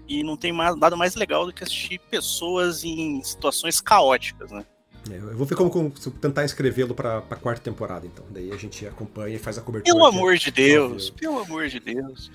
e 0.07 0.21
não 0.21 0.37
tem 0.37 0.51
mais, 0.51 0.75
nada 0.75 0.95
mais 0.95 1.15
legal 1.15 1.45
do 1.45 1.53
que 1.53 1.63
assistir 1.63 1.99
pessoas 2.11 2.83
em 2.83 3.23
situações 3.23 3.81
caóticas, 3.81 4.51
né? 4.51 4.65
É, 5.09 5.17
eu 5.17 5.37
vou 5.37 5.45
ver 5.45 5.55
como, 5.55 5.69
como 5.69 5.89
tentar 5.89 6.43
inscrevê-lo 6.43 6.95
para 6.95 7.19
a 7.19 7.35
quarta 7.35 7.61
temporada, 7.61 8.05
então. 8.05 8.25
Daí 8.29 8.51
a 8.51 8.57
gente 8.57 8.85
acompanha 8.87 9.35
e 9.35 9.39
faz 9.39 9.57
a 9.57 9.61
cobertura. 9.61 9.93
Pelo 9.93 10.05
amor 10.05 10.35
de 10.37 10.51
Deus, 10.51 11.09
pelo 11.09 11.39
amor 11.39 11.67
de 11.67 11.79
Deus. 11.79 12.31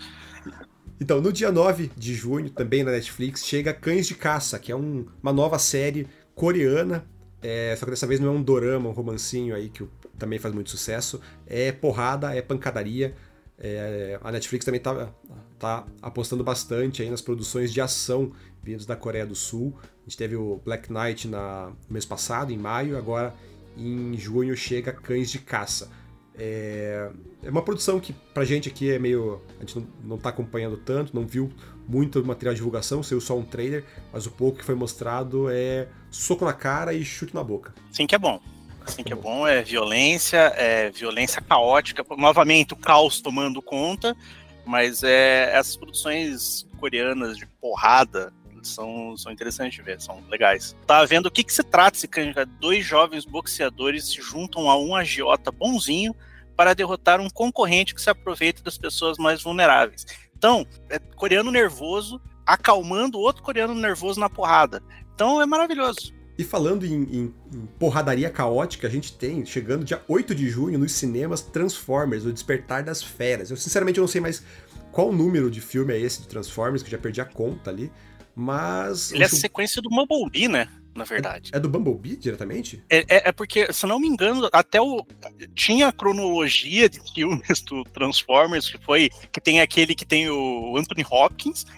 Então, 1.00 1.20
no 1.20 1.32
dia 1.32 1.50
9 1.50 1.90
de 1.96 2.14
junho, 2.14 2.50
também 2.50 2.82
na 2.82 2.92
Netflix, 2.92 3.44
chega 3.44 3.72
Cães 3.72 4.06
de 4.06 4.14
Caça, 4.14 4.58
que 4.58 4.70
é 4.70 4.76
um, 4.76 5.06
uma 5.22 5.32
nova 5.32 5.58
série 5.58 6.06
coreana. 6.34 7.04
É, 7.42 7.74
só 7.76 7.86
que 7.86 7.90
dessa 7.90 8.06
vez 8.06 8.20
não 8.20 8.28
é 8.28 8.32
um 8.32 8.42
dorama, 8.42 8.90
um 8.90 8.92
romancinho 8.92 9.54
aí 9.54 9.70
que 9.70 9.82
também 10.18 10.38
faz 10.38 10.54
muito 10.54 10.70
sucesso. 10.70 11.20
É 11.46 11.72
porrada, 11.72 12.34
é 12.34 12.42
pancadaria. 12.42 13.14
É, 13.58 14.18
a 14.22 14.30
Netflix 14.30 14.64
também 14.64 14.80
tá, 14.80 15.10
tá 15.58 15.86
apostando 16.02 16.44
bastante 16.44 17.02
aí 17.02 17.10
nas 17.10 17.22
produções 17.22 17.72
de 17.72 17.80
ação 17.80 18.32
vindos 18.62 18.86
da 18.86 18.96
Coreia 18.96 19.26
do 19.26 19.34
Sul. 19.34 19.78
A 19.82 20.02
gente 20.08 20.16
teve 20.16 20.36
o 20.36 20.60
Black 20.64 20.92
Knight 20.92 21.28
na, 21.28 21.70
no 21.70 21.92
mês 21.92 22.04
passado, 22.04 22.52
em 22.52 22.58
maio, 22.58 22.96
agora 22.96 23.34
em 23.76 24.16
junho 24.16 24.56
chega 24.56 24.92
Cães 24.92 25.30
de 25.30 25.38
Caça. 25.38 25.90
É, 26.34 27.10
é 27.42 27.50
uma 27.50 27.62
produção 27.62 28.00
que 28.00 28.12
pra 28.12 28.44
gente 28.44 28.68
aqui 28.68 28.90
é 28.90 28.98
meio. 28.98 29.42
A 29.58 29.60
gente 29.60 29.78
não, 29.78 29.86
não 30.04 30.18
tá 30.18 30.30
acompanhando 30.30 30.76
tanto, 30.76 31.14
não 31.14 31.26
viu 31.26 31.50
muito 31.86 32.24
material 32.24 32.54
de 32.54 32.58
divulgação, 32.58 33.02
saiu 33.02 33.20
só 33.20 33.36
um 33.36 33.42
trailer, 33.42 33.84
mas 34.12 34.26
o 34.26 34.30
pouco 34.30 34.58
que 34.58 34.64
foi 34.64 34.74
mostrado 34.74 35.50
é 35.50 35.88
soco 36.10 36.44
na 36.44 36.52
cara 36.52 36.94
e 36.94 37.04
chute 37.04 37.34
na 37.34 37.42
boca. 37.42 37.74
Sim 37.92 38.06
que 38.06 38.14
é 38.14 38.18
bom. 38.18 38.40
Assim 38.80 39.02
que 39.02 39.12
é 39.12 39.16
bom, 39.16 39.46
é 39.46 39.62
violência, 39.62 40.38
é 40.56 40.90
violência 40.90 41.42
caótica, 41.42 42.04
novamente 42.16 42.72
o 42.72 42.76
caos 42.76 43.20
tomando 43.20 43.60
conta, 43.60 44.16
mas 44.64 45.02
é 45.02 45.54
essas 45.54 45.76
produções 45.76 46.66
coreanas 46.78 47.36
de 47.36 47.46
porrada 47.60 48.32
são, 48.68 49.16
são 49.16 49.32
interessantes 49.32 49.74
de 49.74 49.82
ver, 49.82 50.00
são 50.00 50.22
legais. 50.28 50.76
Tá 50.86 51.04
vendo 51.04 51.26
o 51.26 51.30
que, 51.30 51.44
que 51.44 51.52
se 51.52 51.62
trata 51.62 51.96
esse 51.96 52.08
cândido? 52.08 52.44
Dois 52.60 52.84
jovens 52.84 53.24
boxeadores 53.24 54.08
se 54.08 54.20
juntam 54.20 54.68
a 54.70 54.78
um 54.78 54.94
agiota 54.94 55.50
bonzinho 55.50 56.14
para 56.56 56.74
derrotar 56.74 57.20
um 57.20 57.30
concorrente 57.30 57.94
que 57.94 58.02
se 58.02 58.10
aproveita 58.10 58.62
das 58.62 58.76
pessoas 58.76 59.18
mais 59.18 59.42
vulneráveis. 59.42 60.06
Então, 60.36 60.66
é 60.88 60.98
coreano 60.98 61.50
nervoso 61.50 62.20
acalmando 62.46 63.18
outro 63.18 63.42
coreano 63.42 63.74
nervoso 63.74 64.18
na 64.18 64.28
porrada. 64.28 64.82
Então 65.14 65.40
é 65.40 65.46
maravilhoso. 65.46 66.12
E 66.36 66.42
falando 66.42 66.84
em, 66.84 67.02
em, 67.02 67.34
em, 67.54 67.66
porradaria 67.78 68.30
caótica, 68.30 68.88
a 68.88 68.90
gente 68.90 69.12
tem, 69.12 69.44
chegando 69.44 69.84
dia 69.84 70.02
8 70.08 70.34
de 70.34 70.48
junho, 70.48 70.78
nos 70.78 70.92
cinemas, 70.92 71.42
Transformers, 71.42 72.24
O 72.24 72.32
Despertar 72.32 72.82
das 72.82 73.02
Feras. 73.02 73.50
Eu 73.50 73.56
sinceramente 73.56 74.00
não 74.00 74.08
sei 74.08 74.20
mais 74.20 74.42
qual 74.90 75.12
número 75.12 75.50
de 75.50 75.60
filme 75.60 75.92
é 75.92 76.00
esse 76.00 76.22
de 76.22 76.28
Transformers, 76.28 76.82
que 76.82 76.90
já 76.90 76.98
perdi 76.98 77.20
a 77.20 77.24
conta 77.24 77.70
ali. 77.70 77.92
Mas. 78.34 79.12
Ele 79.12 79.22
é 79.22 79.26
a 79.26 79.28
sequência 79.28 79.80
do 79.82 79.88
Bumblebee, 79.88 80.48
né? 80.48 80.68
Na 80.94 81.04
verdade. 81.04 81.50
É, 81.52 81.56
é 81.56 81.60
do 81.60 81.68
Bumblebee 81.68 82.16
diretamente? 82.16 82.82
É, 82.90 82.98
é, 82.98 83.28
é, 83.28 83.32
porque, 83.32 83.72
se 83.72 83.86
não 83.86 84.00
me 84.00 84.08
engano, 84.08 84.48
até 84.52 84.80
o. 84.80 85.06
Tinha 85.54 85.88
a 85.88 85.92
cronologia 85.92 86.88
de 86.88 87.00
filmes 87.12 87.60
do 87.62 87.84
Transformers, 87.84 88.68
que 88.68 88.78
foi. 88.78 89.10
Que 89.32 89.40
tem 89.40 89.60
aquele 89.60 89.94
que 89.94 90.04
tem 90.04 90.28
o 90.28 90.76
Anthony 90.76 91.04
Hopkins. 91.10 91.64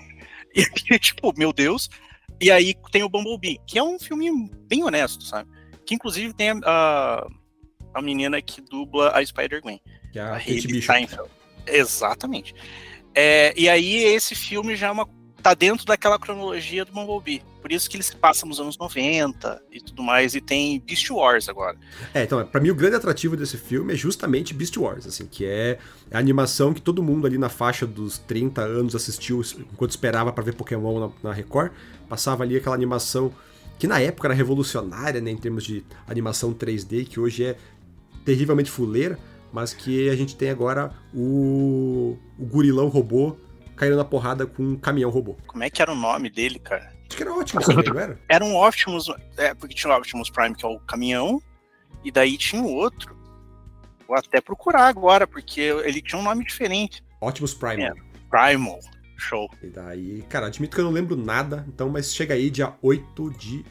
E 0.55 0.99
tipo, 0.99 1.33
meu 1.35 1.51
Deus. 1.51 1.89
E 2.39 2.51
aí 2.51 2.75
tem 2.91 3.03
o 3.03 3.09
Bumblebee, 3.09 3.59
que 3.67 3.79
é 3.79 3.83
um 3.83 3.99
filme 3.99 4.51
bem 4.69 4.85
honesto, 4.85 5.25
sabe? 5.25 5.49
Que 5.87 5.95
inclusive 5.95 6.35
tem 6.35 6.51
a, 6.63 7.27
a 7.95 8.03
menina 8.03 8.43
que 8.43 8.61
dubla 8.61 9.17
a 9.17 9.25
Spider-Gwen. 9.25 9.81
Que 10.13 10.19
é 10.19 10.23
a, 10.23 10.37
a 10.37 10.41
Steinfeld. 10.41 11.31
Exatamente. 11.67 12.55
É, 13.15 13.55
e 13.57 13.69
aí 13.69 13.97
esse 13.97 14.35
filme 14.35 14.77
já 14.77 14.89
é 14.89 14.91
uma 14.91 15.07
tá 15.43 15.55
dentro 15.55 15.85
daquela 15.85 16.19
cronologia 16.19 16.85
do 16.85 16.93
Bumblebee. 16.93 17.43
Por 17.61 17.71
isso 17.71 17.89
que 17.89 17.97
ele 17.97 18.03
se 18.03 18.15
passa 18.17 18.47
nos 18.47 18.59
anos 18.59 18.77
90 18.79 19.63
e 19.71 19.81
tudo 19.81 20.03
mais, 20.03 20.35
e 20.35 20.41
tem 20.41 20.81
Beast 20.81 21.09
Wars 21.11 21.49
agora. 21.49 21.77
É, 22.15 22.23
então, 22.25 22.45
para 22.45 22.61
mim 22.61 22.71
o 22.71 22.75
grande 22.75 22.97
atrativo 22.97 23.37
desse 23.37 23.57
filme 23.57 23.93
é 23.93 23.97
justamente 23.97 24.55
Beast 24.55 24.77
Wars, 24.77 25.07
assim, 25.07 25.27
que 25.27 25.45
é 25.45 25.79
a 26.11 26.19
animação 26.19 26.73
que 26.73 26.81
todo 26.81 27.03
mundo 27.03 27.27
ali 27.27 27.39
na 27.39 27.49
faixa 27.49 27.87
dos 27.87 28.19
30 28.19 28.63
anos 28.63 28.95
assistiu 28.95 29.43
enquanto 29.73 29.91
esperava 29.91 30.33
para 30.33 30.43
ver 30.43 30.55
Pokémon 30.55 31.01
na, 31.01 31.31
na 31.31 31.33
Record. 31.33 31.73
Passava 32.09 32.43
ali 32.43 32.57
aquela 32.57 32.75
animação 32.75 33.33
que 33.79 33.87
na 33.87 34.01
época 34.01 34.29
era 34.29 34.35
revolucionária, 34.35 35.21
né, 35.21 35.31
em 35.31 35.37
termos 35.37 35.65
de 35.65 35.85
animação 36.07 36.53
3D, 36.53 37.07
que 37.07 37.19
hoje 37.19 37.45
é 37.45 37.57
terrivelmente 38.25 38.71
fuleira, 38.71 39.19
mas 39.53 39.75
que 39.75 40.09
a 40.09 40.17
gente 40.17 40.35
tem 40.37 40.51
agora 40.51 40.93
o, 41.15 42.17
o 42.39 42.45
gurilão 42.45 42.89
robô 42.89 43.37
caindo 43.83 43.97
na 43.97 44.05
porrada 44.05 44.47
com 44.47 44.63
um 44.63 44.77
caminhão 44.77 45.11
robô. 45.11 45.37
Como 45.45 45.65
é 45.65 45.69
que 45.69 45.83
era 45.83 45.91
o 45.91 45.97
nome 45.97 46.31
dele, 46.31 46.61
cara? 46.61 46.93
Acho 47.09 47.17
que 47.17 47.23
era 47.25 47.35
Optimus 47.35 47.67
também, 47.67 47.93
não 47.93 47.99
era? 48.01 48.21
Era 48.29 48.45
um 48.45 48.57
Optimus, 48.57 49.07
é, 49.37 49.53
porque 49.55 49.75
tinha 49.75 49.93
o 49.93 49.97
Optimus 49.97 50.31
Prime, 50.31 50.55
que 50.55 50.65
é 50.65 50.69
o 50.69 50.79
caminhão, 50.79 51.43
e 52.05 52.13
daí 52.13 52.39
tinha 52.39 52.63
o 52.63 52.73
outro. 52.73 53.17
Vou 54.07 54.17
até 54.17 54.41
procurar 54.41 54.87
agora, 54.87 55.27
porque 55.27 55.61
ele 55.61 56.01
tinha 56.01 56.21
um 56.21 56.23
nome 56.23 56.45
diferente. 56.45 57.03
Optimus 57.21 57.55
Prime. 57.55 57.83
É, 57.83 57.93
Primal. 58.31 58.79
Show. 59.19 59.51
E 59.61 59.67
daí, 59.67 60.25
cara, 60.29 60.47
admito 60.47 60.77
que 60.77 60.81
eu 60.81 60.85
não 60.85 60.93
lembro 60.93 61.17
nada, 61.17 61.65
então, 61.69 61.89
mas 61.89 62.15
chega 62.15 62.35
aí 62.35 62.51
dia 62.51 62.75
8 62.81 63.31
de 63.33 63.65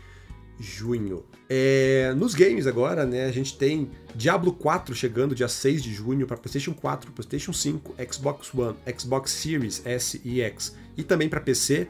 junho. 0.62 1.26
É, 1.50 2.14
nos 2.16 2.34
games 2.34 2.68
agora, 2.68 3.06
né, 3.06 3.26
a 3.26 3.32
gente 3.32 3.58
tem 3.58 3.92
Diablo 4.16 4.54
4 4.54 4.96
chegando 4.96 5.36
dia 5.36 5.48
6 5.48 5.84
de 5.84 5.94
junho 5.94 6.26
para 6.26 6.38
PlayStation 6.38 6.74
4, 6.74 7.12
PlayStation 7.12 7.52
5, 7.52 7.96
Xbox 8.12 8.54
One, 8.54 8.78
Xbox 8.98 9.32
Series 9.32 9.82
S 9.86 10.22
e 10.24 10.42
X 10.42 10.76
e 10.96 11.04
também 11.04 11.28
para 11.28 11.42
PC. 11.42 11.88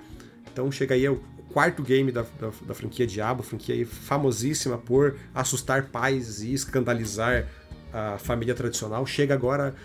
Então 0.51 0.71
chega 0.71 0.95
aí 0.95 1.07
o 1.07 1.21
quarto 1.53 1.83
game 1.83 2.11
da, 2.11 2.23
da, 2.39 2.51
da 2.65 2.73
franquia 2.73 3.05
Diablo, 3.05 3.43
franquia 3.43 3.85
famosíssima 3.85 4.77
por 4.77 5.17
assustar 5.33 5.87
pais 5.89 6.41
e 6.41 6.53
escandalizar 6.53 7.47
a 7.93 8.17
família 8.17 8.55
tradicional. 8.55 9.05
Chega 9.05 9.33
agora. 9.33 9.75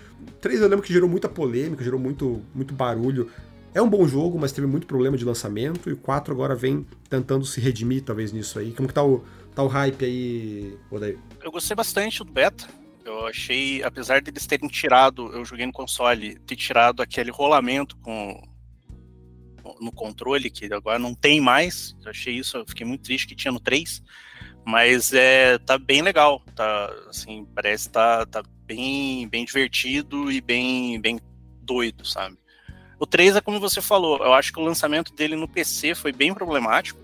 Três 0.40 0.60
eu 0.60 0.68
lembro 0.68 0.84
que 0.84 0.92
gerou 0.92 1.08
muita 1.08 1.28
polêmica, 1.28 1.84
gerou 1.84 2.00
muito, 2.00 2.42
muito 2.54 2.72
barulho 2.72 3.30
é 3.76 3.82
um 3.82 3.90
bom 3.90 4.08
jogo, 4.08 4.38
mas 4.38 4.52
teve 4.52 4.66
muito 4.66 4.86
problema 4.86 5.18
de 5.18 5.24
lançamento, 5.24 5.90
e 5.90 5.92
o 5.92 5.98
4 5.98 6.32
agora 6.32 6.54
vem 6.54 6.86
tentando 7.10 7.44
se 7.44 7.60
redimir, 7.60 8.02
talvez, 8.02 8.32
nisso 8.32 8.58
aí. 8.58 8.72
Como 8.72 8.88
que 8.88 8.94
tá 8.94 9.04
o, 9.04 9.22
tá 9.54 9.62
o 9.62 9.66
hype 9.66 10.02
aí, 10.02 10.78
Odair? 10.90 11.18
Eu 11.42 11.52
gostei 11.52 11.76
bastante 11.76 12.24
do 12.24 12.32
beta. 12.32 12.66
Eu 13.04 13.26
achei, 13.26 13.82
apesar 13.82 14.22
de 14.22 14.30
eles 14.30 14.46
terem 14.46 14.66
tirado, 14.66 15.30
eu 15.30 15.44
joguei 15.44 15.66
no 15.66 15.72
console, 15.72 16.38
ter 16.40 16.56
tirado 16.56 17.02
aquele 17.02 17.30
rolamento 17.30 17.98
com 17.98 18.42
no 19.78 19.92
controle, 19.92 20.48
que 20.48 20.72
agora 20.72 20.98
não 20.98 21.14
tem 21.14 21.38
mais. 21.38 21.94
Eu 22.02 22.10
achei 22.10 22.34
isso, 22.34 22.56
eu 22.56 22.64
fiquei 22.66 22.86
muito 22.86 23.02
triste 23.02 23.26
que 23.26 23.36
tinha 23.36 23.52
no 23.52 23.60
3. 23.60 24.02
Mas 24.64 25.12
é, 25.12 25.58
tá 25.58 25.76
bem 25.76 26.00
legal, 26.00 26.40
tá, 26.54 26.90
assim, 27.10 27.46
parece 27.54 27.90
tá, 27.90 28.24
tá 28.24 28.42
bem, 28.64 29.28
bem 29.28 29.44
divertido 29.44 30.32
e 30.32 30.40
bem, 30.40 30.98
bem 30.98 31.20
doido, 31.62 32.06
sabe? 32.06 32.38
O 32.98 33.06
3 33.06 33.36
é 33.36 33.40
como 33.40 33.60
você 33.60 33.82
falou, 33.82 34.18
eu 34.18 34.32
acho 34.32 34.52
que 34.52 34.58
o 34.58 34.64
lançamento 34.64 35.12
dele 35.12 35.36
no 35.36 35.46
PC 35.46 35.94
foi 35.94 36.12
bem 36.12 36.32
problemático. 36.32 36.98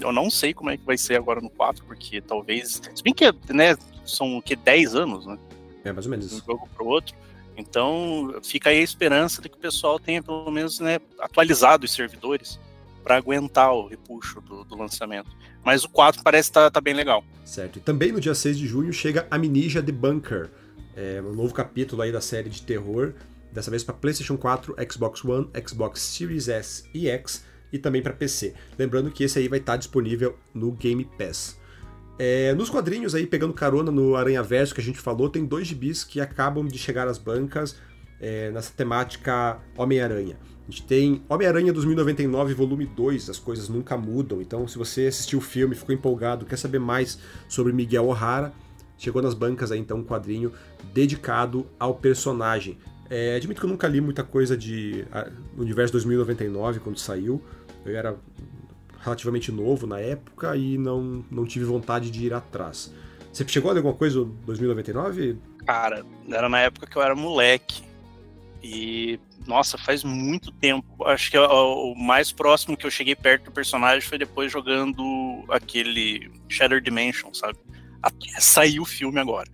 Eu 0.00 0.12
não 0.12 0.30
sei 0.30 0.52
como 0.54 0.70
é 0.70 0.76
que 0.76 0.84
vai 0.84 0.96
ser 0.96 1.16
agora 1.16 1.40
no 1.40 1.50
4, 1.50 1.84
porque 1.84 2.20
talvez. 2.20 2.80
Se 2.94 3.02
bem 3.02 3.14
que, 3.14 3.26
né, 3.52 3.76
são 4.04 4.38
o 4.38 4.42
que 4.42 4.56
10 4.56 4.94
anos, 4.94 5.26
né? 5.26 5.38
É, 5.84 5.92
mais 5.92 6.06
ou 6.06 6.10
menos. 6.10 6.28
De 6.28 6.34
um 6.34 6.38
jogo 6.44 6.68
pro 6.74 6.86
outro. 6.86 7.14
Então, 7.56 8.34
fica 8.42 8.70
aí 8.70 8.78
a 8.78 8.82
esperança 8.82 9.40
de 9.40 9.48
que 9.48 9.56
o 9.56 9.60
pessoal 9.60 9.98
tenha 9.98 10.22
pelo 10.22 10.50
menos 10.50 10.80
né, 10.80 10.98
atualizado 11.20 11.84
os 11.84 11.92
servidores 11.92 12.58
para 13.02 13.16
aguentar 13.16 13.72
o 13.72 13.86
repuxo 13.86 14.40
do, 14.40 14.64
do, 14.64 14.76
lançamento. 14.76 15.30
Mas 15.62 15.84
o 15.84 15.88
4 15.88 16.22
parece 16.22 16.48
estar 16.48 16.62
tá, 16.62 16.70
tá 16.70 16.80
bem 16.80 16.94
legal. 16.94 17.22
Certo. 17.44 17.78
E 17.78 17.80
também 17.80 18.10
no 18.10 18.20
dia 18.20 18.34
6 18.34 18.58
de 18.58 18.66
junho 18.66 18.92
chega 18.92 19.28
Amnesia 19.30 19.82
The 19.82 19.92
Bunker, 19.92 20.50
é 20.96 21.20
um 21.20 21.34
novo 21.34 21.52
capítulo 21.52 22.02
aí 22.02 22.10
da 22.10 22.20
série 22.20 22.48
de 22.48 22.62
terror, 22.62 23.12
dessa 23.54 23.70
vez 23.70 23.84
para 23.84 23.94
PlayStation 23.94 24.36
4, 24.36 24.74
Xbox 24.90 25.24
One, 25.24 25.48
Xbox 25.66 26.00
Series 26.00 26.48
S 26.48 26.84
e 26.92 27.08
X 27.08 27.44
e 27.72 27.78
também 27.78 28.02
para 28.02 28.12
PC. 28.12 28.52
Lembrando 28.78 29.10
que 29.10 29.24
esse 29.24 29.38
aí 29.38 29.48
vai 29.48 29.60
estar 29.60 29.72
tá 29.72 29.76
disponível 29.78 30.36
no 30.52 30.72
Game 30.72 31.08
Pass. 31.16 31.58
É, 32.18 32.52
nos 32.54 32.68
quadrinhos 32.68 33.14
aí, 33.14 33.26
pegando 33.26 33.52
carona 33.52 33.90
no 33.90 34.14
Aranha 34.14 34.42
Verso 34.42 34.74
que 34.74 34.80
a 34.80 34.84
gente 34.84 35.00
falou, 35.00 35.28
tem 35.28 35.44
dois 35.44 35.66
gibis 35.66 36.04
que 36.04 36.20
acabam 36.20 36.66
de 36.66 36.78
chegar 36.78 37.08
às 37.08 37.18
bancas 37.18 37.76
é, 38.20 38.50
nessa 38.50 38.72
temática 38.72 39.58
Homem-Aranha. 39.76 40.36
A 40.66 40.70
gente 40.70 40.84
tem 40.84 41.22
Homem-Aranha 41.28 41.72
2099, 41.72 42.54
volume 42.54 42.86
2, 42.86 43.28
as 43.28 43.38
coisas 43.38 43.68
nunca 43.68 43.96
mudam. 43.96 44.40
Então, 44.40 44.66
se 44.66 44.78
você 44.78 45.06
assistiu 45.06 45.38
o 45.38 45.42
filme, 45.42 45.74
ficou 45.74 45.94
empolgado, 45.94 46.46
quer 46.46 46.56
saber 46.56 46.78
mais 46.78 47.18
sobre 47.48 47.72
Miguel 47.72 48.06
O'Hara, 48.06 48.52
chegou 48.96 49.20
nas 49.20 49.34
bancas 49.34 49.70
aí 49.70 49.78
então 49.78 49.98
um 49.98 50.04
quadrinho 50.04 50.52
dedicado 50.92 51.66
ao 51.78 51.94
personagem. 51.94 52.78
É, 53.10 53.36
admito 53.36 53.60
que 53.60 53.66
eu 53.66 53.70
nunca 53.70 53.86
li 53.86 54.00
muita 54.00 54.24
coisa 54.24 54.56
de 54.56 55.04
a, 55.12 55.28
Universo 55.56 55.92
2099 55.92 56.80
quando 56.80 56.98
saiu. 56.98 57.42
Eu 57.84 57.96
era 57.96 58.16
relativamente 59.00 59.52
novo 59.52 59.86
na 59.86 60.00
época 60.00 60.56
e 60.56 60.78
não, 60.78 61.24
não 61.30 61.44
tive 61.44 61.64
vontade 61.64 62.10
de 62.10 62.26
ir 62.26 62.32
atrás. 62.32 62.92
Você 63.32 63.46
chegou 63.46 63.70
a 63.70 63.74
ler 63.74 63.80
alguma 63.80 63.94
coisa 63.94 64.20
em 64.20 64.36
2099? 64.46 65.36
Cara, 65.66 66.04
era 66.28 66.48
na 66.48 66.60
época 66.60 66.86
que 66.86 66.96
eu 66.96 67.02
era 67.02 67.14
moleque. 67.14 67.82
E, 68.62 69.20
nossa, 69.46 69.76
faz 69.76 70.02
muito 70.02 70.50
tempo. 70.52 71.04
Acho 71.04 71.30
que 71.30 71.36
o 71.38 71.94
mais 71.94 72.32
próximo 72.32 72.76
que 72.76 72.86
eu 72.86 72.90
cheguei 72.90 73.14
perto 73.14 73.46
do 73.46 73.52
personagem 73.52 74.00
foi 74.00 74.16
depois 74.16 74.50
jogando 74.50 75.44
aquele 75.50 76.30
Shadow 76.48 76.80
Dimension, 76.80 77.34
sabe? 77.34 77.58
Até 78.02 78.28
saiu 78.40 78.84
o 78.84 78.86
filme 78.86 79.20
agora. 79.20 79.50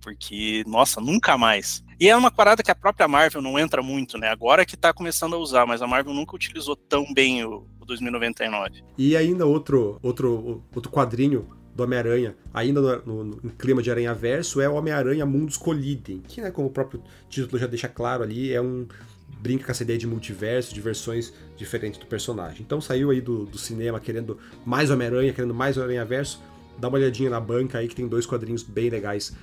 Porque, 0.00 0.64
nossa, 0.66 1.00
nunca 1.00 1.38
mais. 1.38 1.84
E 2.00 2.08
é 2.08 2.16
uma 2.16 2.30
parada 2.30 2.62
que 2.62 2.70
a 2.70 2.76
própria 2.76 3.08
Marvel 3.08 3.42
não 3.42 3.58
entra 3.58 3.82
muito, 3.82 4.16
né? 4.16 4.28
Agora 4.28 4.64
que 4.64 4.76
tá 4.76 4.92
começando 4.92 5.34
a 5.34 5.38
usar, 5.38 5.66
mas 5.66 5.82
a 5.82 5.86
Marvel 5.86 6.14
nunca 6.14 6.36
utilizou 6.36 6.76
tão 6.76 7.12
bem 7.12 7.44
o, 7.44 7.66
o 7.80 7.84
2099. 7.84 8.84
E 8.96 9.16
ainda 9.16 9.44
outro, 9.44 9.98
outro, 10.00 10.62
outro 10.72 10.92
quadrinho 10.92 11.48
do 11.74 11.82
Homem-Aranha, 11.82 12.36
ainda 12.54 12.80
no, 12.80 13.24
no, 13.24 13.24
no, 13.42 13.50
clima 13.50 13.82
de 13.82 13.90
Aranha 13.90 14.14
Verso, 14.14 14.60
é 14.60 14.68
o 14.68 14.74
Homem-Aranha 14.74 15.26
Mundos 15.26 15.56
Colidem, 15.56 16.20
que, 16.20 16.40
né, 16.40 16.52
como 16.52 16.68
o 16.68 16.70
próprio 16.70 17.02
título 17.28 17.58
já 17.58 17.66
deixa 17.66 17.88
claro 17.88 18.22
ali, 18.22 18.52
é 18.52 18.60
um 18.60 18.86
brinca 19.40 19.64
com 19.64 19.70
essa 19.70 19.82
ideia 19.82 19.98
de 19.98 20.06
multiverso, 20.06 20.74
de 20.74 20.80
versões 20.80 21.32
diferentes 21.56 21.98
do 21.98 22.06
personagem. 22.06 22.62
Então 22.62 22.80
saiu 22.80 23.10
aí 23.10 23.20
do, 23.20 23.44
do 23.44 23.58
cinema 23.58 23.98
querendo 24.00 24.38
mais 24.64 24.90
Homem-Aranha, 24.90 25.32
querendo 25.32 25.54
mais 25.54 25.76
Aranha 25.78 26.04
Verso, 26.04 26.42
dá 26.78 26.88
uma 26.88 26.98
olhadinha 26.98 27.30
na 27.30 27.40
banca 27.40 27.78
aí 27.78 27.88
que 27.88 27.94
tem 27.94 28.06
dois 28.06 28.24
quadrinhos 28.24 28.62
bem 28.62 28.88
legais 28.88 29.36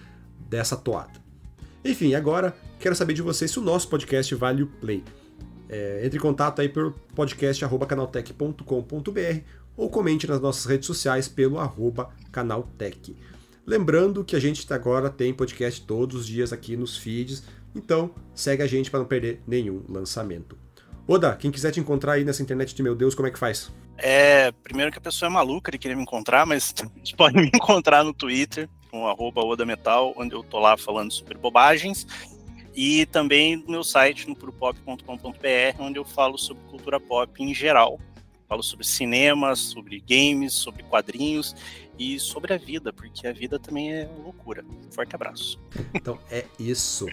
dessa 0.50 0.76
toada. 0.76 1.25
Enfim, 1.86 2.14
agora 2.16 2.54
quero 2.80 2.96
saber 2.96 3.14
de 3.14 3.22
vocês 3.22 3.52
se 3.52 3.60
o 3.60 3.62
nosso 3.62 3.88
podcast 3.88 4.34
vale 4.34 4.64
o 4.64 4.68
play. 4.68 5.04
É, 5.70 6.02
entre 6.04 6.18
em 6.18 6.22
contato 6.22 6.60
aí 6.60 6.68
pelo 6.68 6.94
podcast.canaltech.com.br 7.14 9.40
ou 9.78 9.88
comente 9.88 10.26
nas 10.26 10.42
nossas 10.42 10.66
redes 10.66 10.88
sociais 10.88 11.28
pelo 11.28 11.60
arroba 11.60 12.10
canaltech. 12.32 13.16
Lembrando 13.68 14.24
que 14.24 14.36
a 14.36 14.40
gente 14.40 14.66
agora 14.74 15.12
tem 15.12 15.32
podcast 15.32 15.80
todos 15.86 16.22
os 16.22 16.28
dias 16.28 16.52
aqui 16.52 16.76
nos 16.76 16.98
feeds, 16.98 17.44
então 17.76 18.10
segue 18.34 18.64
a 18.64 18.68
gente 18.68 18.90
para 18.90 19.02
não 19.02 19.08
perder 19.08 19.44
nenhum 19.48 19.84
lançamento. 19.88 20.58
Oda, 21.08 21.36
quem 21.36 21.52
quiser 21.52 21.72
te 21.72 21.80
encontrar 21.80 22.14
aí 22.14 22.24
nessa 22.24 22.42
internet 22.42 22.74
de 22.74 22.82
meu 22.82 22.96
Deus, 22.96 23.14
como 23.14 23.28
é 23.28 23.32
que 23.32 23.38
faz? 23.38 23.72
É, 23.98 24.52
primeiro 24.52 24.92
que 24.92 24.98
a 24.98 25.02
pessoa 25.02 25.30
é 25.30 25.32
maluca 25.32 25.72
de 25.72 25.78
querer 25.78 25.96
me 25.96 26.02
encontrar, 26.02 26.48
mas 26.48 26.74
pode 27.16 27.36
me 27.36 27.52
encontrar 27.54 28.04
no 28.04 28.12
Twitter, 28.14 28.68
com 28.96 29.08
arroba 29.08 29.44
odametal, 29.44 30.14
onde 30.16 30.34
eu 30.34 30.42
tô 30.42 30.58
lá 30.58 30.78
falando 30.78 31.12
sobre 31.12 31.38
bobagens, 31.38 32.08
e 32.74 33.06
também 33.08 33.58
no 33.58 33.70
meu 33.70 33.84
site, 33.84 34.26
no 34.26 34.34
puropop.com.br, 34.34 35.80
onde 35.80 36.00
eu 36.00 36.06
falo 36.06 36.38
sobre 36.38 36.64
cultura 36.70 36.98
pop 36.98 37.44
em 37.44 37.54
geral. 37.54 38.00
Falo 38.48 38.64
sobre 38.64 38.86
cinema, 38.86 39.54
sobre 39.54 40.00
games, 40.00 40.54
sobre 40.54 40.84
quadrinhos 40.84 41.54
e 42.00 42.18
sobre 42.20 42.54
a 42.54 42.58
vida, 42.58 42.94
porque 42.94 43.28
a 43.28 43.34
vida 43.34 43.60
também 43.60 43.92
é 43.92 44.10
loucura. 44.24 44.64
Forte 44.92 45.14
abraço. 45.14 45.60
Então 45.94 46.18
é 46.32 46.46
isso. 46.58 47.08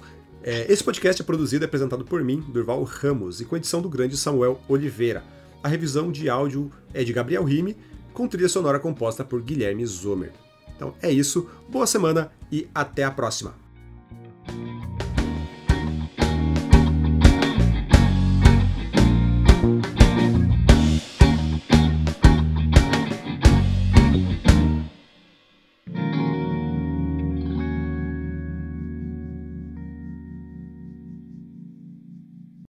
É, 0.44 0.70
esse 0.70 0.84
podcast 0.84 1.20
é 1.20 1.24
produzido 1.24 1.64
e 1.64 1.66
apresentado 1.66 2.04
por 2.04 2.22
mim, 2.22 2.40
Durval 2.48 2.82
Ramos, 2.84 3.40
e 3.40 3.44
com 3.44 3.56
edição 3.56 3.82
do 3.82 3.88
grande 3.88 4.16
Samuel 4.16 4.60
Oliveira. 4.68 5.24
A 5.64 5.68
revisão 5.68 6.12
de 6.12 6.28
áudio 6.28 6.70
é 6.94 7.02
de 7.02 7.12
Gabriel 7.12 7.42
Rime, 7.42 7.76
com 8.12 8.28
trilha 8.28 8.48
sonora 8.48 8.78
composta 8.78 9.24
por 9.24 9.42
Guilherme 9.42 9.84
Zomer. 9.84 10.32
Então 10.82 10.94
é 11.00 11.12
isso, 11.12 11.48
boa 11.68 11.86
semana 11.86 12.32
e 12.50 12.68
até 12.74 13.04
a 13.04 13.10
próxima! 13.12 13.54